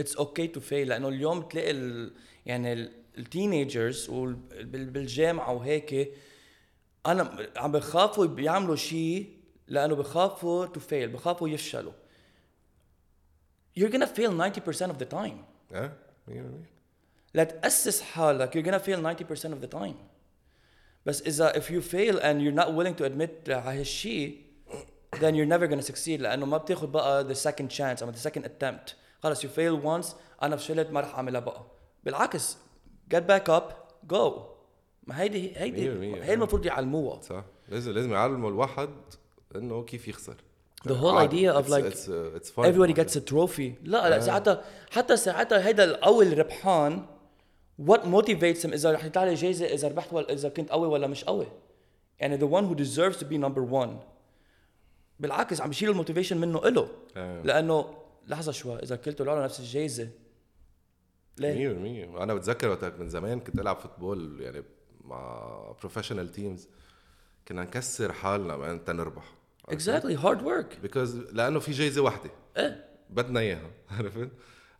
it's 0.00 0.16
okay 0.16 0.46
to 0.56 0.60
fail 0.60 0.72
لأنه 0.72 1.08
اليوم 1.08 1.40
بتلاقي 1.40 1.70
ال 1.70 2.12
يعني 2.46 2.90
التينيجرز 3.18 4.10
بالجامعة 4.62 5.52
وهيك 5.52 6.12
أنا 7.06 7.48
عم 7.56 7.72
بخافوا 7.72 8.26
بيعملوا 8.26 8.76
شيء 8.76 9.39
لأنه 9.70 9.94
بخافوا 9.94 10.66
to 10.66 10.78
fail 10.90 11.08
بخافوا 11.14 11.48
يفشلوا 11.48 11.92
you're 13.78 13.92
gonna 13.92 14.06
fail 14.06 14.30
90% 14.30 14.90
of 14.90 14.98
the 14.98 15.06
time 15.14 15.44
إيه 15.74 15.96
مية 16.28 16.42
بالمية. 16.42 16.70
لا 17.34 17.44
تأسس 17.44 18.00
حالك 18.02 18.54
you're 18.58 18.66
gonna 18.66 18.82
fail 18.84 19.00
90% 19.00 19.52
of 19.54 19.64
the 19.64 19.78
time 19.78 19.94
بس 21.06 21.22
إذا 21.22 21.52
if 21.52 21.64
you 21.64 21.80
fail 21.92 22.16
and 22.20 22.40
you're 22.42 22.64
not 22.64 22.68
willing 22.74 22.94
to 23.00 23.04
admit 23.04 23.50
على 23.50 23.80
هالشيء 23.80 24.40
then 25.14 25.34
you're 25.34 25.48
never 25.56 25.66
gonna 25.72 25.86
succeed 25.92 26.20
لأنه 26.20 26.46
ما 26.46 26.56
بتاخد 26.56 26.92
بقى 26.92 27.34
the 27.34 27.38
second 27.38 27.68
chance 27.78 28.02
أو 28.02 28.12
the 28.12 28.28
second 28.30 28.42
attempt 28.44 28.94
خلص 29.22 29.46
you 29.46 29.48
fail 29.48 29.84
once 29.84 30.06
أنا 30.42 30.56
فشلت 30.56 30.90
ما 30.90 31.00
رح 31.00 31.14
أعملها 31.14 31.40
بقى 31.40 31.62
بالعكس 32.04 32.56
get 33.14 33.18
back 33.30 33.48
up 33.50 33.72
go 34.12 34.32
ما 35.06 35.20
هيدي 35.20 35.56
هيدي. 35.58 35.90
هي 36.22 36.34
المفروض 36.34 36.66
يعلموها 36.66 37.20
صح 37.22 37.44
لازم 37.68 37.92
لازم 37.92 38.12
يعلموا 38.12 38.50
الواحد 38.50 38.90
إنه 39.56 39.84
كيف 39.84 40.08
يخسر. 40.08 40.36
The 40.88 40.92
whole 40.92 41.18
idea 41.18 41.52
of 41.52 41.66
It's- 41.66 41.70
like 41.70 41.84
it's, 41.84 42.08
uh, 42.08 42.38
it's 42.38 42.50
fun. 42.50 42.64
everybody 42.64 42.92
gets 42.94 43.16
a 43.16 43.20
trophy. 43.20 43.72
لا 43.84 44.08
لا 44.10 44.20
ساعتها 44.20 44.64
حتى 44.90 45.16
ساعتها 45.16 45.66
هيدا 45.66 45.84
القوي 45.84 46.32
الربحان 46.32 47.06
what 47.82 48.00
motivates 48.00 48.62
him 48.64 48.72
إذا 48.72 48.92
رح 48.92 49.04
يطلع 49.04 49.24
لي 49.24 49.34
جايزة 49.34 49.66
إذا 49.66 49.88
ربحت 49.88 50.12
ولا 50.12 50.32
إذا 50.32 50.48
كنت 50.48 50.70
قوي 50.70 50.88
ولا 50.88 51.06
مش 51.06 51.24
قوي. 51.24 51.46
يعني 52.18 52.38
the 52.38 52.50
one 52.50 52.64
who 52.70 52.74
deserves 52.82 53.16
to 53.20 53.24
be 53.24 53.38
number 53.38 53.72
one. 53.72 53.90
بالعكس 55.20 55.60
عم 55.60 55.68
بيشيل 55.68 55.90
ال 55.90 55.94
motivation 55.94 56.38
منه 56.38 56.68
إله. 56.68 56.88
آه. 57.16 57.42
لأنه 57.42 57.94
لحظة 58.28 58.52
شوي 58.52 58.78
إذا 58.82 58.96
كلكن 58.96 59.26
إلكن 59.26 59.44
نفس 59.44 59.60
الجايزة. 59.60 60.08
ليه؟ 61.38 62.06
100% 62.08 62.14
وأنا 62.14 62.34
بتذكر 62.34 62.68
وقت 62.68 62.84
من 62.84 63.08
زمان 63.08 63.40
كنت 63.40 63.58
ألعب 63.60 63.78
football 63.78 64.40
يعني 64.40 64.62
مع 65.04 65.72
professional 65.80 66.28
teams 66.32 66.68
كنا 67.48 67.62
نكسر 67.62 68.12
حالنا 68.12 68.76
تنربح. 68.76 69.24
Exactly 69.70 70.22
hard 70.22 70.40
work. 70.44 70.80
because 70.82 71.16
لأنه 71.16 71.58
في 71.58 71.72
جايزة 71.72 72.02
واحدة. 72.02 72.30
إيه. 72.56 72.84
بدنا 73.10 73.40
إياها 73.40 73.70
عرفت؟ 73.90 74.28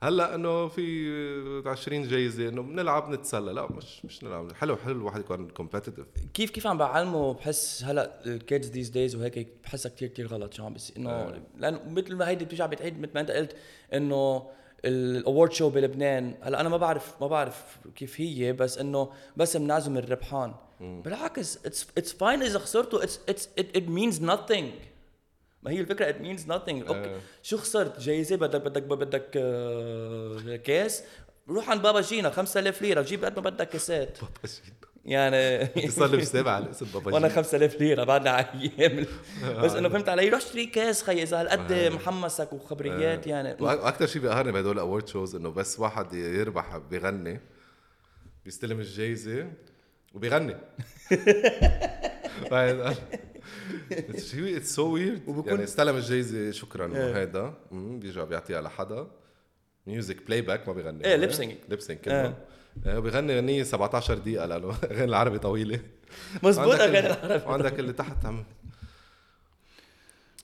هلأ 0.02 0.34
إنه 0.34 0.68
في 0.68 1.62
20 1.66 2.08
جايزة 2.08 2.48
إنه 2.48 2.62
بنلعب 2.62 3.10
نتسلى. 3.10 3.52
لا 3.52 3.72
مش 3.72 4.04
مش 4.04 4.24
نلعب. 4.24 4.52
حلو 4.52 4.76
حلو 4.76 4.92
الواحد 4.92 5.20
يكون 5.20 5.48
competitive 5.50 6.20
كيف 6.34 6.50
كيف 6.50 6.66
عم 6.66 6.78
بعلمه؟ 6.78 7.34
بحس 7.34 7.84
هلأ 7.84 8.26
ال 8.26 8.35
kids 8.35 8.70
these 8.70 8.88
days 8.88 9.16
وهيك 9.16 9.48
بحسها 9.64 9.90
كثير 9.90 10.08
كثير 10.08 10.26
غلط 10.26 10.54
شو 10.54 10.64
عم 10.64 10.72
بيصير؟ 10.72 10.96
إنه 10.96 11.42
لأنه 11.58 11.80
مثل 11.88 12.16
ما 12.16 12.28
هيدي 12.28 12.44
بترجع 12.44 12.66
بتعيد 12.66 13.00
مثل 13.00 13.10
ما 13.14 13.20
أنت 13.20 13.30
قلت 13.30 13.56
إنه 13.94 14.46
ال 14.84 14.95
award 14.95 15.52
show 15.52 15.70
بلبنان. 15.70 16.34
هلا 16.42 16.60
أنا 16.60 16.68
ما 16.68 16.76
بعرف 16.76 17.14
ما 17.20 17.26
بعرف 17.26 17.78
كيف 17.96 18.20
هي 18.20 18.52
بس 18.52 18.78
إنه 18.78 19.12
بس 19.36 19.56
بنعزم 19.56 19.96
الربحان. 19.96 20.54
بالعكس 20.80 21.66
it's 21.66 21.86
it's 21.98 22.12
fine 22.12 22.42
إذا 22.42 22.58
خسرتوا. 22.58 23.02
it's 23.02 23.20
it's 23.28 23.48
it 23.58 23.88
means 23.88 24.20
nothing. 24.20 24.64
ما 25.62 25.70
هي 25.70 25.80
الفكرة؟ 25.80 26.08
it 26.08 26.20
means 26.20 26.44
nothing. 26.44 26.68
okay. 26.68 27.14
آه. 27.14 27.20
شو 27.42 27.56
خسرت؟ 27.56 28.00
جايزة 28.00 28.36
بدك 28.36 28.60
بدك 28.60 28.82
بدك 28.82 29.30
آه، 29.36 30.56
كاس. 30.56 31.02
روح 31.48 31.70
عند 31.70 31.82
بابا 31.82 32.00
جينا 32.00 32.30
5000 32.30 32.82
ليرة. 32.82 33.00
وجيب 33.00 33.24
قد 33.24 33.36
ما 33.36 33.50
بدك 33.50 33.68
كاسات. 33.68 34.18
يعني 35.04 35.66
تصلي 35.66 36.24
سابع 36.24 36.50
على 36.50 36.70
اسم 36.70 36.86
بابا 36.94 37.14
وأنا 37.14 37.28
جي. 37.28 37.34
5000 37.34 37.80
ليرة 37.80 38.04
بعدنا 38.04 38.30
على 38.30 38.46
أيام. 38.78 39.06
بس 39.62 39.72
إنه 39.72 39.88
فهمت 39.88 40.08
علي 40.08 40.28
روح 40.28 40.40
اشتري 40.40 40.66
كاس 40.66 41.02
خي 41.02 41.22
إذا 41.22 41.40
هالقد 41.40 41.72
محمسك 41.72 42.52
وخبريات 42.52 43.26
يعني. 43.26 43.56
وأكثر 43.60 44.06
شيء 44.06 44.22
بيقهرني 44.22 44.52
بهدول 44.52 44.74
ال 44.74 44.80
award 44.80 45.08
shows 45.08 45.34
إنه 45.34 45.50
بس 45.50 45.80
واحد 45.80 46.12
يربح 46.12 46.76
بيغني 46.76 47.40
بيستلم 48.44 48.80
الجايزة 48.80 49.52
وبيغني. 50.14 50.56
شيء 54.18 54.56
it's 54.56 54.74
so 54.74 54.92
weird 54.94 55.46
يعني 55.46 55.64
استلم 55.64 55.96
الجايزة 55.96 56.50
شكرا 56.50 56.86
انه. 56.86 57.16
هيدا 57.16 57.54
مم، 57.70 58.00
بيرجع 58.00 58.24
بيعطيها 58.24 58.60
لحدا. 58.62 59.06
music 59.86 60.26
playback 60.26 60.68
ما 60.68 60.74
بيغني. 60.74 61.32
syncing. 61.32 61.68
lip 61.68 61.80
sync 61.80 62.08
إيه. 62.08 62.34
كله 62.84 63.00
بيغني 63.00 63.36
غنية 63.36 63.62
17 63.62 64.14
دقيقة 64.18 64.46
لأنه 64.46 64.74
أغاني 64.84 65.04
العربي 65.04 65.38
طويلة 65.38 65.80
مزبوط 66.42 66.80
ال- 66.80 66.96
العربي 66.96 67.46
وعندك 67.46 67.78
اللي 67.78 67.92
تحت 67.92 68.26
عم 68.26 68.44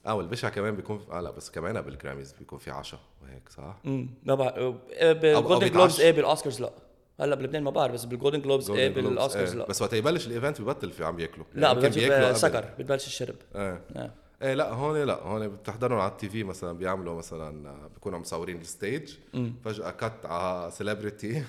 آه 0.05 0.13
والبشع 0.15 0.49
كمان 0.49 0.75
بيكون 0.75 1.05
آه 1.11 1.21
لا 1.21 1.31
بس 1.31 1.49
كمان 1.51 1.81
بال 1.81 1.93
Grammys 1.93 2.33
بيكون 2.39 2.59
في 2.59 2.71
عشاء 2.71 2.99
وهيك 3.23 3.49
صح؟ 3.49 3.77
امم 3.85 4.09
ما 4.23 4.35
بعرف 4.35 4.75
بال 5.01 5.16
Golden. 5.16 5.69
Globes 5.71 6.01
إيه 6.01 6.11
بالأوسكارز 6.11 6.61
لا 6.61 6.71
هلا 7.19 7.35
بلبنان 7.35 7.63
ما 7.63 7.71
بعرف 7.71 7.93
بس 7.93 8.05
بال 8.05 8.14
Golden 8.14 8.41
Globes 8.41 8.69
إيه 8.71 8.89
بالأوسكارز 8.89 9.49
إيه. 9.51 9.57
لا 9.57 9.65
بس 9.67 9.81
وقت 9.81 9.93
يبلش 9.93 10.27
ال 10.27 10.33
event 10.33 10.61
ببطل 10.61 10.91
في 10.91 11.03
عم 11.05 11.15
بياكلوا 11.15 11.45
لا 11.55 11.71
يمكن 11.71 11.89
ببلش. 11.89 12.37
سكر 12.37 12.65
بتبلش 12.79 13.07
الشرب 13.07 13.35
إيه 13.55 13.81
آه. 13.95 14.11
إيه 14.41 14.53
لا 14.53 14.73
هون 14.73 15.03
لا. 15.03 15.13
هون 15.23 15.47
بتحضرهم 15.47 15.99
على 15.99 16.11
ال 16.11 16.29
TV 16.29 16.43
مثلا 16.43 16.77
بيعملوا 16.77 17.15
مثلا 17.17 17.69
آه، 17.69 17.87
بيكونوا 17.93 18.19
مصورين 18.19 18.61
ال 18.61 18.68
stage. 18.68 19.13
فجأة 19.65 19.91
cut 19.91 20.25
على 20.25 20.71
celebrity 20.71 21.43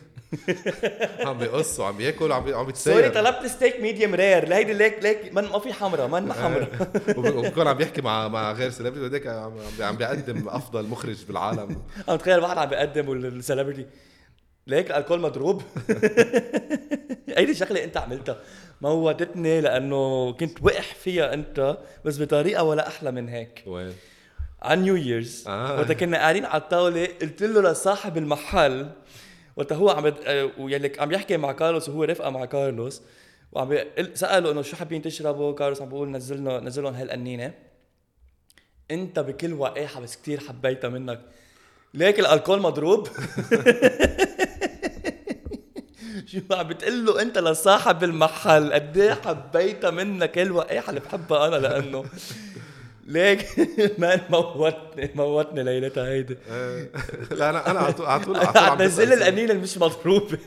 عم 1.26 1.39
بيقص 1.39 1.80
وعم 1.80 1.97
بياكل 1.97 2.30
وعم 2.30 2.43
عم 2.43 2.49
sorry 2.53 2.64
بيتصير 2.66 3.09
طلبت 3.14 3.47
steak 3.47 3.80
medium 3.80 4.14
rare 4.14 4.49
لهيدي 4.49 4.72
ليك 4.72 4.99
ليك 5.03 5.34
من 5.34 5.45
ما 5.45 5.59
في 5.59 5.72
حمرا 5.72 6.07
من 6.07 6.32
حمرا 6.32 6.66
وب- 7.18 7.36
وبكون 7.36 7.66
عم 7.66 7.76
بيحكي 7.76 8.03
مع 8.03 8.28
مع 8.28 8.53
غير 8.53 8.70
celebrity 8.70 9.01
وهديك 9.01 9.26
عم 9.80 9.97
بيقدم 9.97 10.49
أفضل 10.49 10.86
مخرج 10.86 11.24
بالعالم. 11.24 11.82
عم 12.09 12.16
تخيل 12.16 12.39
واحد 12.41 12.59
عم 12.59 12.68
بيقدم 12.68 13.09
وال 13.09 13.23
celebrity 13.23 13.86
ليك 14.69 14.91
الكول 14.91 15.21
مضروب 15.21 15.62
هيدي 17.37 17.55
شغلة 17.55 17.85
أنت 17.85 17.97
عملتها 17.97 18.37
موتتني 18.81 19.61
لأنه 19.61 20.33
كنت 20.33 20.62
وقح 20.62 20.95
فيها 20.95 21.35
أنت 21.35 21.79
بس 22.05 22.23
بطريقة 22.23 22.62
ولا 22.62 22.89
أحلى 22.89 23.11
من 23.12 23.29
هيك 23.29 23.62
وين؟ 23.66 23.93
على 24.62 24.81
نيو 24.81 24.97
ييرز 24.97 25.45
آه. 25.49 25.79
وقت 25.79 25.93
كنا 25.93 26.16
قاعدين 26.16 26.45
على 26.45 26.62
الطاولة 26.62 27.09
قلت 27.23 27.43
له 27.43 27.71
لصاحب 27.73 28.16
المحل 28.19 28.91
وقت 29.57 29.73
هو 29.73 29.91
عم. 29.91 30.12
آه، 30.27 30.51
ويلك 30.59 30.99
عم 31.01 31.12
يحكي 31.12 31.37
مع 31.37 31.53
كارلوس 31.53 31.89
وهو 31.89 32.05
رفقه 32.05 32.31
مع 32.31 32.45
كارلوس 32.45 33.03
وعم. 33.53 33.79
سأله 34.14 34.51
إنه 34.51 34.62
شو 34.62 34.77
حابين 34.77 35.03
تشربوا 35.03 35.53
كارلوس 35.55 35.83
عم 35.83 35.89
بيقول 35.89 36.11
نزلنا 36.11 36.61
نزلهم 36.61 36.95
هالقنينة 36.95 37.55
أنت 38.91 39.19
بكل 39.19 39.53
وقاحة 39.53 40.01
بس 40.01 40.16
كتير 40.16 40.41
حبيتها 40.41 40.89
منك 40.89 41.21
ليك 41.95 42.21
الألكول 42.21 42.61
مضروب 42.61 43.09
شو 46.33 46.39
عم 46.51 46.68
بتقول 46.68 47.07
له 47.07 47.22
أنت 47.22 47.39
لصاحب 47.39 48.05
المحل؟ 48.05 48.72
قد 48.72 48.99
إيه 48.99 49.12
حبيتها 49.24 49.91
منك؟ 49.91 50.39
الوقاحه 50.39 50.91
اللي 50.91 51.01
بحبها 51.01 51.49
أنا 51.49 51.57
لأنه. 51.57 52.05
ليك؟ 53.09 53.46
مان 53.98 54.20
موتني 54.30 55.11
موتني 55.14 55.62
ليلتها 55.64 56.09
هيدي. 56.09 56.36
لا 57.38 57.50
أنا 57.50 57.70
أنا 57.70 57.78
على 57.80 57.92
طول 57.92 58.06
على 58.06 58.24
طول 58.24 58.36
عم 58.56 58.82
نزل 58.82 59.12
القنينه 59.12 59.54
مش 59.54 59.78
مضروبه 59.78 60.38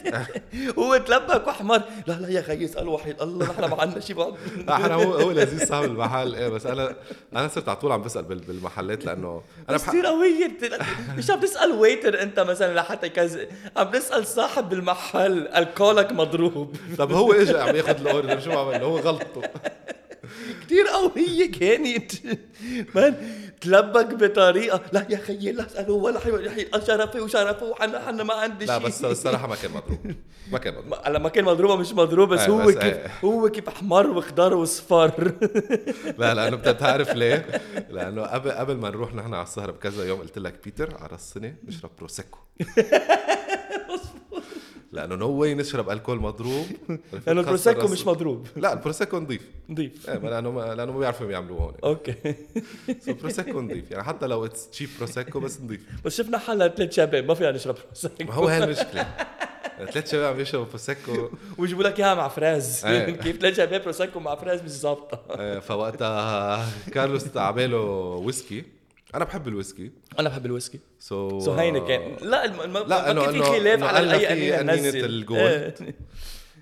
هو 0.78 0.96
تلبك 0.96 1.46
وأحمر. 1.46 1.82
لا 2.06 2.12
لا 2.12 2.28
يا 2.28 2.42
خيي 2.42 2.64
اسال 2.64 2.88
وحيد 2.88 3.22
الله. 3.22 3.46
نحن 3.50 3.64
ما 3.64 3.80
عندنا 3.80 4.00
شيء 4.00 4.16
بعد. 4.16 4.34
لا 4.66 4.76
أنا 4.76 4.94
هو 4.94 5.12
هو 5.14 5.30
لذيذ 5.30 5.66
صاحب 5.66 5.84
المحل. 5.84 6.34
إيه 6.34 6.48
بس 6.48 6.66
أنا 6.66 6.96
أنا 7.36 7.48
صرت 7.48 7.68
على 7.68 7.76
طول 7.76 7.92
عم 7.92 8.02
بسأل 8.02 8.22
بال- 8.24 8.38
بالمحلات 8.38 9.04
لأنه 9.04 9.42
أنا 9.68 9.76
بح... 9.76 9.88
كثير 9.88 10.06
قوية 10.06 10.46
انت 10.46 10.78
مش 11.18 11.30
عم 11.30 11.40
تسأل 11.40 11.72
ويتر 11.72 12.22
أنت 12.22 12.40
مثلا 12.40 12.74
لحتى 12.74 13.06
يكذب 13.06 13.48
عم 13.76 13.90
تسأل 13.90 14.26
صاحب 14.26 14.72
المحل. 14.72 15.48
الكولك 15.48 16.12
مضروب. 16.12 16.76
طب 16.98 17.12
هو 17.12 17.32
اجى 17.32 17.58
عم 17.58 17.76
ياخذ 17.76 18.00
الأوردر 18.00 18.40
شو 18.40 18.50
عمل؟ 18.58 18.82
هو 18.82 18.98
غلطه. 18.98 19.42
كثير 20.66 20.86
قوية 20.86 21.50
كانت. 21.52 22.12
مان 22.94 23.14
تلبك 23.60 24.14
بطريقة 24.14 24.80
لا 24.92 25.06
يا 25.10 25.16
خيي 25.16 25.52
لا 25.52 25.66
أسأله 25.66 25.92
ولا 25.92 26.18
حي 26.20 26.50
حي 26.50 26.66
شرفي 26.86 27.20
وشرفه 27.20 27.66
وحنا 27.66 28.06
حنا 28.06 28.22
ما 28.24 28.34
عندي 28.34 28.66
شيء 28.66 28.74
لا 28.74 28.78
بس 28.78 29.04
الصراحة 29.04 29.46
ما 29.48 29.56
كان 29.56 29.70
مضروب. 29.70 30.14
ما 30.52 30.58
كان 30.58 30.74
مضروب. 30.74 30.88
ما- 30.88 31.08
لما 31.10 31.28
كان 31.28 31.44
مضروبة 31.44 31.76
مش 31.76 31.92
مضروب 31.92 32.28
بس 32.28 32.40
إيه 32.40 32.48
هو 32.48 32.58
بس 32.66 32.74
كيف 32.74 32.84
إيه. 32.84 33.10
هو 33.24 33.48
كيف 33.48 33.68
أحمر 33.68 34.06
واخضر 34.06 34.54
واصفر 34.54 35.32
لا 36.18 36.34
لأنه 36.34 36.56
بتعرف 36.56 37.14
ليه؟ 37.14 37.46
لأنه 37.90 38.22
قبل 38.22 38.50
قبل 38.50 38.76
ما 38.76 38.90
نروح 38.90 39.14
نحن 39.14 39.34
على 39.34 39.42
السهرة 39.42 39.70
بكذا 39.72 40.04
يوم 40.04 40.20
قلت 40.20 40.38
لك 40.38 40.54
بيتر 40.64 40.96
على 41.00 41.14
السنة 41.14 41.54
نشرب 41.68 41.90
بروسيكو. 41.98 42.38
لأنه 44.92 45.14
نو 45.14 45.30
واي 45.30 45.54
نشرب 45.54 45.90
ألكول 45.90 46.20
مضروب. 46.20 46.66
لأنه 47.26 47.40
البروسيكو 47.40 47.88
مش 47.88 48.06
مضروب. 48.06 48.46
لا 48.56 48.72
البروسيكو 48.72 49.18
نظيف 49.18 49.42
نضيف. 49.68 50.10
إيه 50.10 50.18
لأنه 50.18 50.50
ما 50.50 50.74
لأنه 50.74 50.92
ما 50.92 50.98
بيعرفوا 50.98 51.30
يعملوه 51.30 51.60
هون. 51.60 51.74
okay. 51.84 52.14
so 53.00 53.14
prosecco 53.14 53.60
نظيف 53.60 53.90
يعني 53.90 54.04
حتى 54.04 54.26
لو 54.26 54.44
it's 54.44 54.70
cheap 54.70 54.88
prosecco 54.98 55.40
بس 55.40 55.60
نظيف 55.60 55.80
بس 56.04 56.16
شفنا 56.16 56.38
حالنا 56.38 56.68
ثلاث 56.68 56.92
شباب 56.92 57.24
ما 57.24 57.34
فينا 57.34 57.50
نشرب 57.50 57.76
prosecco. 57.86 58.24
ما 58.24 58.34
هو 58.34 58.48
هي 58.48 58.64
المشكلة. 58.64 59.06
ثلاث 59.78 60.10
شباب 60.10 60.34
عم 60.34 60.40
يشربوا 60.40 60.66
prosecco. 60.66 61.28
ويجيبوا 61.58 61.84
لك 61.84 62.00
إياها 62.00 62.14
مع 62.14 62.28
فريز. 62.28 62.86
إيه. 62.86 63.10
كيف 63.22 63.36
ثلاث 63.36 63.56
شباب 63.56 63.82
prosecco 63.82 64.20
مع 64.20 64.34
فريز 64.34 64.62
مش 64.62 64.70
ظابطة؟ 64.70 65.20
آه، 65.30 65.58
فوقتها 65.58 66.66
كارلوس 66.92 67.36
عمله 67.36 67.80
ويسكي 68.24 68.79
أنا 69.14 69.24
بحب 69.24 69.48
الويسكي. 69.48 69.90
أنا 70.18 70.28
بحب 70.28 70.46
الويسكي. 70.46 70.80
so 70.98 71.40
so 71.40 71.52
هيني 71.52 71.80
كان 71.80 72.16
لا 72.28 72.44
الم... 72.44 72.78
لا، 72.78 73.12
ما 73.12 73.24
كان 73.24 73.32
في 73.32 73.42
خلاف 73.42 73.82
على 73.82 74.16
أي 74.16 74.26
قنينة 74.26 74.62
ننزل 74.62 75.04
ال 75.04 75.19
Gold. 75.19 75.94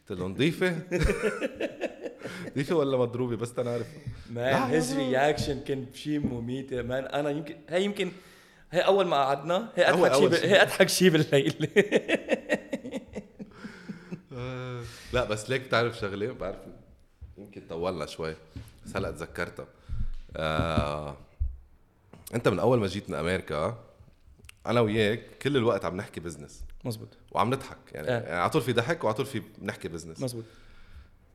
قلت 0.08 0.18
له 0.20 0.26
نظيفه 0.26 0.82
نظيفه 2.56 2.76
ولا 2.80 2.96
مضروبة؟ 2.96 3.36
بس 3.36 3.52
تنعرف 3.54 3.86
man 4.30 4.62
his. 4.62 4.96
reaction 4.96 5.60
كان 5.60 5.86
شيء 5.94 6.18
مميت 6.18 6.74
man 6.74 7.04
أنا 7.04 7.30
يمكن 7.30 7.56
هي 7.68 7.84
يمكن 7.84 8.12
هي 8.72 8.80
أول 8.80 9.06
ما 9.06 9.16
قعدنا 9.16 9.72
هي 9.76 9.88
أضحك 9.90 10.12
شيء 10.14 10.28
ب... 10.28 10.34
هي 10.34 10.62
أضحك 10.62 10.88
شيء 10.88 11.10
بالليل. 11.10 11.68
لا 15.12 15.24
بس 15.24 15.50
ليك 15.50 15.62
بتعرف 15.62 15.98
شغلة؟ 15.98 16.32
بعرف. 16.32 16.56
يمكن 17.38 17.62
طولنا 17.68 18.06
شوي. 18.06 18.34
بس 18.86 18.96
هلا 18.96 19.10
تذكرتها. 19.10 19.66
آه، 20.36 21.16
انت 22.34 22.48
من 22.48 22.58
اول 22.58 22.78
ما 22.80 22.86
جيت 22.86 23.10
من 23.10 23.16
أمريكا 23.16 23.84
أنا 24.66 24.80
وياك 24.80 25.38
كل 25.42 25.56
الوقت 25.56 25.84
عم 25.84 25.96
نحكي 25.96 26.20
business 26.20 26.64
مزبوط 26.84 27.08
وعم 27.32 27.50
نضحك. 27.54 27.76
يعني, 27.92 28.08
آه. 28.08 28.20
يعني 28.20 28.40
على 28.40 28.50
طول 28.50 28.62
في 28.62 28.72
ضحك 28.72 29.04
وعلى 29.04 29.14
طول 29.16 29.26
في 29.26 29.42
بنحكي 29.58 29.88
business 29.88 30.20
مزبوط 30.20 30.44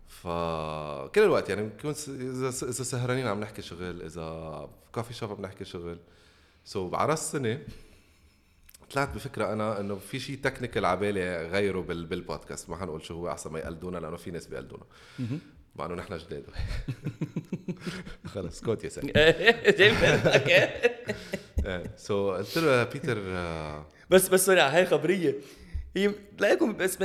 فكل 0.08 1.22
الوقت 1.24 1.50
يعني 1.50 1.70
س- 1.94 2.10
إذا 2.10 2.48
إذا 2.50 2.72
سهرانين 2.72 3.28
عم 3.28 3.40
نحكي 3.40 3.62
شغل 3.62 4.02
إذا 4.02 4.70
coffee 4.96 5.14
shop 5.14 5.32
عم 5.32 5.42
نحكي 5.42 5.66
شغل. 5.66 5.98
so, 6.66 6.92
براس 6.92 7.20
السنة 7.22 7.60
طلعت 8.92 9.10
بفكرة 9.16 9.54
أنا 9.54 9.80
إنه 9.80 9.96
في 9.96 10.20
شيء 10.20 10.38
technical 10.44 10.86
على 10.86 11.00
بالي 11.00 11.48
غيره 11.48 11.80
بال 11.82 12.06
بالبودكاست 12.06 12.70
ما 12.70 12.78
حنقول 12.78 13.06
شو 13.06 13.14
هو 13.14 13.30
أحسن 13.32 13.52
ما 13.52 13.60
يقلدونا 13.60 13.98
لأنه 13.98 14.18
في 14.18 14.32
ناس 14.32 14.48
بيقلدونا. 14.48 14.84
مع 15.76 15.86
إنه 15.86 15.96
نحن 15.96 16.18
جداد. 16.18 16.44
خلص 18.34 18.62
كوت 18.62 18.84
يا 18.84 18.90
سيدي 18.90 19.12
بالك. 19.78 20.72
سو 21.98 22.32
قلت 22.32 22.58
له 22.58 22.84
بيتر 22.84 23.18
آه، 23.28 23.86
بس 24.10 24.28
بس 24.28 24.46
sorry 24.46 24.62
هاي 24.62 24.86
خبرية. 24.86 25.36
هي 25.98 26.12
تلاقيكم 26.38 26.78
بس 26.78 26.98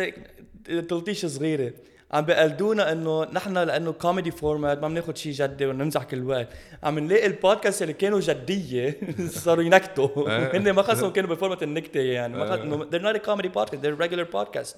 تلطيشة 0.88 1.28
صغيرة. 1.28 1.72
عم 2.12 2.24
بيقلدونا 2.24 2.92
إنه 2.92 3.24
نحن 3.24 3.58
لأنه 3.58 3.92
comedy 3.92 4.30
format 4.30 4.78
ما 4.78 4.88
بناخذ 4.88 5.14
شيء 5.14 5.32
جدي 5.32 5.66
ونمزح 5.66 6.04
كل 6.04 6.22
وقت. 6.24 6.48
عم 6.82 6.98
نلاقي 6.98 7.26
البودكاست 7.26 7.82
اللي 7.82 7.92
كانوا 7.92 8.20
جدية 8.20 9.00
صاروا 9.44 9.64
ينكتوا. 9.64 10.30
آه. 10.30 10.56
هن 10.56 10.70
ما 10.70 10.82
خصهم 10.82 11.12
كانوا 11.12 11.30
ب 11.30 11.35
format 11.35 11.62
النكتة 11.62 12.00
يعني. 12.00 12.36
ما 12.36 12.46
خص... 12.52 12.58
إنه 12.58 12.90
they're 12.90 13.02
not 13.02 13.20
a 13.20 13.24
comedy 13.24 13.48
podcast 13.48 13.78
they're 13.82 13.98
regular 14.04 14.36
podcast. 14.36 14.76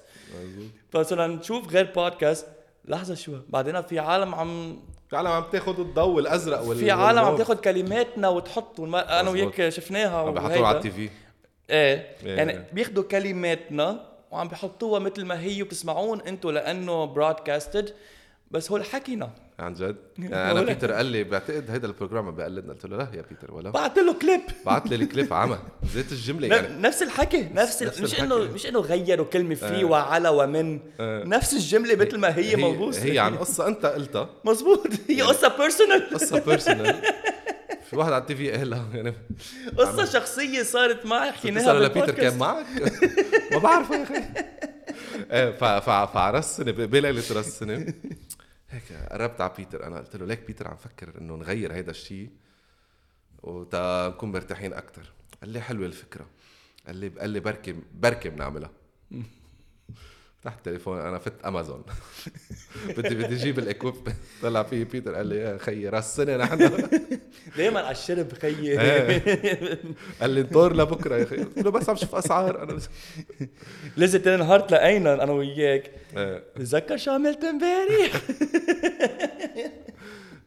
فصرنا 0.91 1.27
نشوف 1.27 1.73
غير 1.73 1.91
بودكاست 1.95 2.47
لحظة 2.85 3.15
شو 3.15 3.37
بعدين 3.49 3.81
في 3.81 3.99
عالم 3.99 4.35
عم 4.35 4.79
في 5.09 5.17
عالم 5.17 5.27
عم 5.27 5.43
تاخذ 5.51 5.79
الضوء 5.79 6.19
الأزرق 6.19 6.61
وال 6.61 6.77
في 6.77 6.91
عالم 6.91 7.19
عم. 7.19 7.37
تاخذ 7.37 7.55
كلماتنا 7.55 8.29
وتحط 8.29 8.79
والما... 8.79 9.19
أنا. 9.19 9.29
وياك 9.29 9.69
شفناها 9.69 10.17
عم 10.17 10.33
بحطوها. 10.33 10.67
على 10.67 10.77
ال 10.77 10.91
TV 10.91 11.01
إيه 11.01 11.09
إيه. 12.25 12.35
يعني 12.35 12.65
بياخذوا 12.73 13.03
كلماتنا 13.03 14.11
وعم 14.31 14.47
بيحطوها 14.47 14.99
مثل 14.99 15.25
ما 15.25 15.41
هي 15.41 15.61
وبتسمعون 15.61 16.21
أنتم 16.21 16.49
لأنه 16.49 17.05
broadcasted 17.05 17.93
بس 18.51 18.71
هو 18.71 18.79
حكينا 18.79 19.29
عن 19.61 19.73
جد. 19.73 19.95
يعني 20.19 20.35
أنا 20.51 20.61
بيتر 20.61 20.91
قال 20.91 21.05
لي 21.05 21.23
بعتقد 21.23 21.71
هيدا 21.71 21.87
ال 21.87 21.93
program 21.93 22.31
بيقلدنا. 22.31 22.73
قلت 22.73 22.85
له 22.85 22.97
لا 22.97 23.07
يا 23.13 23.21
بيتر 23.29 23.53
ولا. 23.53 23.69
بعت 23.69 23.99
له 23.99 24.13
كليب. 24.13 24.41
بعت 24.65 24.87
لي 24.87 24.95
الكليب 24.95 25.33
عمى. 25.41 25.57
زيت 25.93 26.11
الجملة 26.11 26.47
يعني. 26.47 26.81
نفس 26.81 27.01
الحكي 27.03 27.47
نفس, 27.53 27.83
نفس 27.83 28.01
مش. 28.01 28.19
انه 28.19 28.35
مش 28.37 28.65
إنه 28.67 28.79
غيروا 28.79 29.25
كلمه 29.25 29.55
في 29.55 29.83
وعلى 29.83 30.29
ومن. 30.29 30.79
نفس 31.29 31.53
الجملة 31.53 31.95
مثل 31.95 32.17
ما 32.17 32.37
هي 32.37 32.55
ملبوسه 32.55 33.03
هي 33.03 33.19
عن 33.19 33.35
قصة 33.43 33.67
أنت 33.67 33.85
قلتها. 33.85 34.29
مظبوط. 34.45 34.87
هي 35.09 35.21
قصة 35.21 35.57
personal 35.57 36.09
قصة 36.13 36.39
personal 36.45 36.95
في 37.89 37.95
واحد 37.97 38.11
على 38.11 38.21
ال 38.21 38.35
TV 38.35 38.51
قالها 38.51 38.85
يعني. 38.93 39.13
قصة 39.77 40.05
شخصية 40.05 40.63
صارت 40.63 41.05
معي 41.05 41.31
حكيناها 41.31 41.73
لبيتر 41.73 42.11
كان 42.11 42.37
معك؟ 42.37 42.65
ما 43.51 43.57
بعرف 43.57 43.89
يا 43.91 44.03
أخي. 44.03 44.23
إيه 45.31 45.51
ف- 45.51 45.63
ف- 45.63 46.11
فعراس 46.13 46.45
السنة 46.45 46.71
بليله 46.71 47.09
راس 47.31 47.47
السنة 47.47 47.93
قربت 49.11 49.41
على 49.41 49.51
بيتر. 49.57 49.87
أنا 49.87 49.97
قلت 49.97 50.15
له 50.15 50.25
ليك 50.25 50.47
بيتر 50.47 50.67
عم 50.67 50.77
فكر 50.77 51.17
إنه 51.21 51.35
نغير 51.35 51.73
هيدا 51.73 51.91
الشيء 51.91 52.29
وتا 53.43 54.07
نكون 54.07 54.31
مرتاحين 54.31 54.73
أكثر 54.73 55.11
قال 55.41 55.49
لي 55.49 55.61
حلوة 55.61 55.85
الفكرة. 55.85 56.27
قال 56.87 56.95
لي 56.95 57.09
قال 57.09 57.29
لي 57.29 57.39
بركي 57.39 57.75
بركي 57.93 58.29
بنعملها. 58.29 58.71
فتحت 60.41 60.57
التليفون 60.57 60.99
أنا 60.99 61.17
فت 61.19 61.45
امازون 61.45 61.83
بدي 62.97 63.15
بدي 63.15 63.35
أجيب 63.35 63.59
ال 63.59 63.65
equip 63.65 63.95
طلع 64.41 64.63
فيه 64.63 64.83
بيتر 64.83 65.15
قال 65.15 65.27
لي 65.27 65.37
يا 65.37 65.57
خيي 65.57 65.89
راس 65.89 66.05
السنة 66.05 66.37
نحن 66.43 66.87
دائما 67.57 67.79
على 67.79 67.91
الشرب 67.91 68.33
خيي؟ 68.33 68.77
قال 70.21 70.29
لي 70.29 70.41
انطر 70.41 70.73
لبكرة 70.75 71.15
يا 71.15 71.23
أخي 71.23 71.37
قلت 71.37 71.57
له 71.57 71.71
بس 71.71 71.89
عم 71.89 71.95
شوف 71.95 72.15
أسعار. 72.15 72.63
أنا 72.63 72.73
بس 72.73 72.89
لزت 73.97 74.27
نهار 74.27 74.59
تلاقينا 74.59 75.23
أنا 75.23 75.31
وياك. 75.31 75.91
إيه. 76.17 76.43
تتذكر 76.55 76.97
شو 76.97 77.11
عملت 77.11 77.43
امبارح؟ 77.43 78.21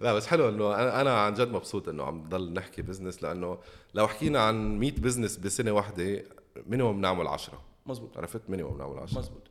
لا 0.00 0.12
بس 0.14 0.26
حلو 0.26 0.48
إنه 0.48 0.74
أنا 0.74 1.00
أنا 1.00 1.18
عن 1.20 1.34
جد 1.34 1.48
مبسوط 1.48 1.88
إنه 1.88 2.04
عم 2.04 2.18
نضل 2.18 2.52
نحكي 2.52 2.82
business 2.82 3.22
لأنه 3.22 3.58
لو 3.94 4.08
حكينا 4.08 4.40
عن 4.40 4.78
100 4.78 4.92
business 4.92 5.36
بسنة 5.36 5.72
واحدة 5.72 6.22
minimum 6.66 7.00
نعمل 7.00 7.26
10 7.26 7.60
مزبوط 7.86 8.18
عرفت؟ 8.18 8.40
minimum 8.48 8.78
نعمل 8.78 8.98
10 8.98 9.18
مزبوط 9.18 9.43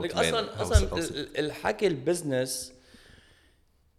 لك 0.00 0.14
أصلا 0.14 0.58
أو 0.58 0.62
أصلا 0.62 1.00
الحكي 1.38 1.86
ال 1.86 1.96
business 1.96 2.72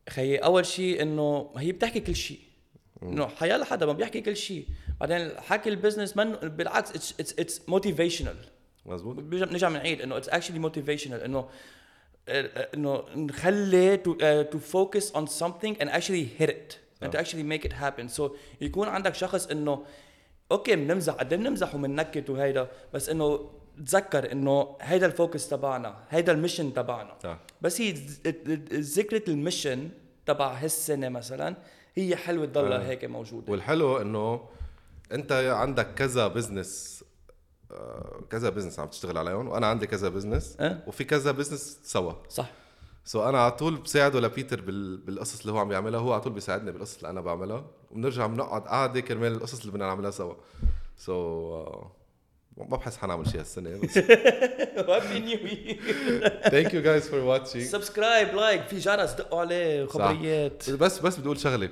خيي 0.10 0.38
أول 0.38 0.66
شيء 0.66 1.02
إنه 1.02 1.52
هي 1.58 1.72
بتحكي 1.72 2.00
كل 2.00 2.16
شيء. 2.16 2.40
إنه 3.04 3.28
حيلا 3.28 3.66
حدا 3.66 3.86
ما 3.86 3.94
بيحكي 3.94 4.22
كل 4.22 4.38
شيء. 4.38 4.68
بعدين 5.00 5.40
حكي 5.40 5.70
ال 5.70 5.75
business 5.75 6.18
من 6.18 6.32
بالعكس 6.32 6.90
it's 6.90 7.40
it's 7.40 7.62
motivational 7.68 8.36
مزبوط 8.86 9.16
بنرجع 9.16 9.70
بنعيد 9.70 10.02
إنه 10.02 10.18
it's 10.18 10.30
actually 10.30 10.60
motivational 10.60 11.22
إنه 11.22 11.50
إنه 12.74 13.04
نخلي 13.16 13.98
to, 13.98 14.10
to 14.54 14.58
focus 14.58 15.12
on 15.12 15.28
something 15.28 15.76
and 15.82 15.90
actually 15.90 16.26
hit 16.40 16.50
it. 16.50 16.78
and 17.02 17.12
to 17.12 17.20
actually 17.20 17.44
make 17.44 17.66
it 17.66 17.74
happen. 17.74 18.10
So 18.10 18.32
يكون 18.62 18.88
عندك 18.88 19.16
شخص 19.16 19.48
إنه 19.48 19.86
okay 20.52 20.76
بنمزح 20.76 21.14
قد 21.14 21.34
بنمزح 21.34 21.76
وبننكت 21.76 22.30
وهيدا 22.30 22.68
بس 22.94 23.10
إنه 23.10 23.50
تذكر 23.86 24.32
إنه 24.32 24.78
هيدا 24.82 25.06
ال 25.06 25.13
focus 25.13 25.50
تبعنا 25.50 25.96
هيدا 26.10 26.32
ال 26.32 26.37
mission 26.37 26.74
تبعنا 26.74 27.18
آه. 27.26 27.40
بس 27.62 27.82
هي 27.82 27.92
ذكرة 28.74 29.30
ال 29.30 29.37
mission 29.37 29.90
تبع 30.26 30.54
هالسنة 30.54 31.10
مثلا 31.10 31.56
هي 31.96 32.16
حلوة 32.16 32.46
تضلها 32.46 32.78
آه. 32.78 32.84
هيك 32.84 33.06
موجودة 33.06 33.52
والحلو 33.52 33.98
إنه 33.98 34.42
أنت 35.12 35.32
عندك 35.32 35.94
كذا 35.94 36.28
business 36.28 37.04
آه، 37.72 38.22
كذا 38.30 38.50
business 38.50 38.80
عم 38.80 38.88
تشتغل 38.88 39.18
عليهم 39.18 39.48
وأنا 39.48 39.68
عندي 39.68 39.88
كذا 39.88 40.10
business 40.10 40.58
أه؟ 40.60 40.84
وفي 40.88 41.04
كذا 41.04 41.32
بزنس 41.32 41.80
سوا 41.84 42.14
صح 42.30 42.50
so 43.06 43.30
أنا 43.30 43.42
على 43.42 43.52
طول 43.52 43.76
بساعده 43.76 44.20
لبيتر 44.20 44.62
بال... 44.62 44.98
بالقصص 44.98 45.40
اللي 45.40 45.52
هو 45.52 45.58
عم 45.58 45.72
يعملها 45.72 46.00
هو 46.00 46.14
على 46.14 46.22
طول 46.22 46.34
بيساعدني 46.34 46.72
بالقصص 46.72 46.98
اللي 46.98 47.10
أنا 47.10 47.22
بعملها 47.22 47.66
وبنرجع 47.92 48.28
بنقعد 48.28 48.62
قعده 48.62 49.00
كرمال 49.00 49.32
القصص 49.32 49.60
اللي 49.60 49.72
بدنا 49.72 49.86
نعملها 49.86 50.12
سوا 50.12 50.34
so, 50.98 51.88
ما 52.58 52.78
بحس 52.78 52.98
حنعمل 52.98 53.28
شيء 53.28 53.40
هالسنة 53.40 53.80
بس. 53.80 53.98
happy 53.98 55.20
new 55.20 55.38
thank 56.52 56.74
you 56.74 56.82
guys 56.82 57.08
for 57.10 57.20
watching 57.20 57.66
subscribe 57.66 58.36
like 58.36 58.62
في 58.68 58.78
جرس 58.80 59.12
دقوا 59.14 59.40
عليه 59.40 59.86
خبريات. 59.86 60.70
بس 60.70 61.00
بس 61.00 61.18
بدي 61.18 61.26
أقول 61.26 61.40
شغلة. 61.40 61.70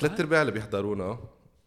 ثلاث 0.00 0.20
أرباع 0.20 0.40
اللي 0.40 0.52
بيحضرونا 0.52 1.18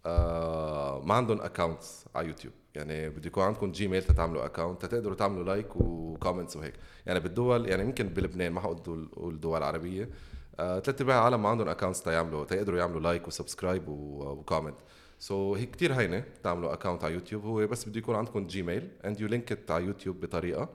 آه 0.06 1.02
ما 1.06 1.14
عندهم 1.14 1.42
accounts 1.42 2.06
على 2.16 2.28
يوتيوب. 2.28 2.54
يعني 2.76 3.10
بده 3.10 3.28
يكون 3.28 3.44
عندكم 3.44 3.72
Gmail 3.72 4.04
تتعملوا 4.04 4.46
account 4.46 4.86
تقدروا 4.86 5.16
تعملوا 5.16 5.44
like 5.44 5.76
و 5.76 5.85
comments 5.85 6.56
وهيك. 6.58 6.74
يعني 7.06 7.20
بالدول 7.20 7.70
يعني 7.70 7.84
يمكن 7.84 8.08
بلبنان 8.10 8.52
ما 8.52 8.62
حقول 8.62 8.82
دول- 9.42 9.64
عربية. 9.64 10.10
آه 10.60 10.80
ثلاث 10.80 11.02
أرباع 11.02 11.20
العالم 11.20 11.44
ما 11.44 11.50
عندهم 11.50 11.68
accounts 11.68 12.02
تيعملوا 12.04 12.46
تيقدروا 12.46 12.80
يعملوا 12.80 13.00
like 13.02 13.28
و 13.28 13.34
subscribe 13.34 13.84
و 13.88 13.99
comment 13.99 14.76
so, 15.20 15.58
هي 15.58 15.66
كتير 15.66 15.94
هينة 15.94 16.24
تعملوا 16.44 16.74
account 16.74 17.04
على 17.04 17.14
يوتيوب 17.14 17.46
هو 17.46 17.68
بس 17.68 17.90
بده 17.90 17.98
يكون 18.00 18.16
عندكم 18.16 18.48
Gmail 18.48 18.90
and 19.06 19.20
you 19.20 19.28
link 19.28 19.72
على 19.72 19.86
يوتيوب 19.86 20.20
بطريقة 20.20 20.70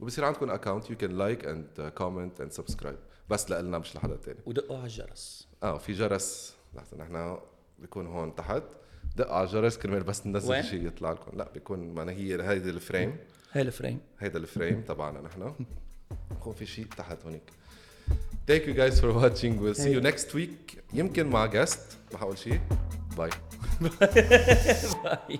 وبصير 0.00 0.24
عندكم 0.24 0.50
account 0.50 0.90
you 0.90 0.96
can 0.96 1.18
like 1.18 1.44
and 1.44 1.92
comment 1.94 2.40
and 2.40 2.52
subscribe 2.52 2.98
بس 3.30 3.50
لنا 3.50 3.78
مش 3.78 3.96
لحدا 3.96 4.16
تاني. 4.16 4.38
ودقوا 4.46 4.76
على 4.76 4.86
الجرس. 4.86 5.48
آه 5.62 5.78
في 5.78 5.92
جرس. 5.92 6.56
لحظة 6.74 6.96
نحن 6.96 7.38
بيكون 7.78 8.06
هون 8.06 8.34
تحت. 8.34 8.62
دق 9.16 9.32
على 9.32 9.46
الجرس 9.46 9.78
كرمال 9.78 10.02
بس 10.02 10.26
ننزل؟ 10.26 10.64
شيء 10.64 10.86
يطلع 10.86 11.12
لكم. 11.12 11.38
لا 11.38 11.52
بيكون 11.52 11.94
معنا 11.94 12.12
هي 12.12 12.42
هيدي 12.42 12.70
ال 12.70 12.78
frame 12.78 13.16
هاي 13.52 13.62
ال 13.62 13.68
frame 13.68 14.00
هيدا 14.18 14.38
ال 14.38 14.45
frame 14.45 14.82
تبعنا 14.82 15.20
نحن. 15.20 15.42
هون 16.42 16.54
في 16.54 16.66
شيء 16.66 16.86
تحت 16.86 17.24
هونيك. 17.24 17.52
Thank 18.47 18.67
you 18.67 18.73
guys 18.73 18.99
for 18.99 19.11
watching. 19.13 19.53
We'll 19.61 19.73
see 19.73 19.91
you 19.91 20.01
next 20.01 20.33
week. 20.33 20.77
يمكن 20.93 21.27
مع 21.27 21.51
guest 21.51 21.77
ما 22.13 22.17
حقول 22.19 22.37
شيء. 22.37 22.59
باي. 23.17 23.29
باي 25.03 25.39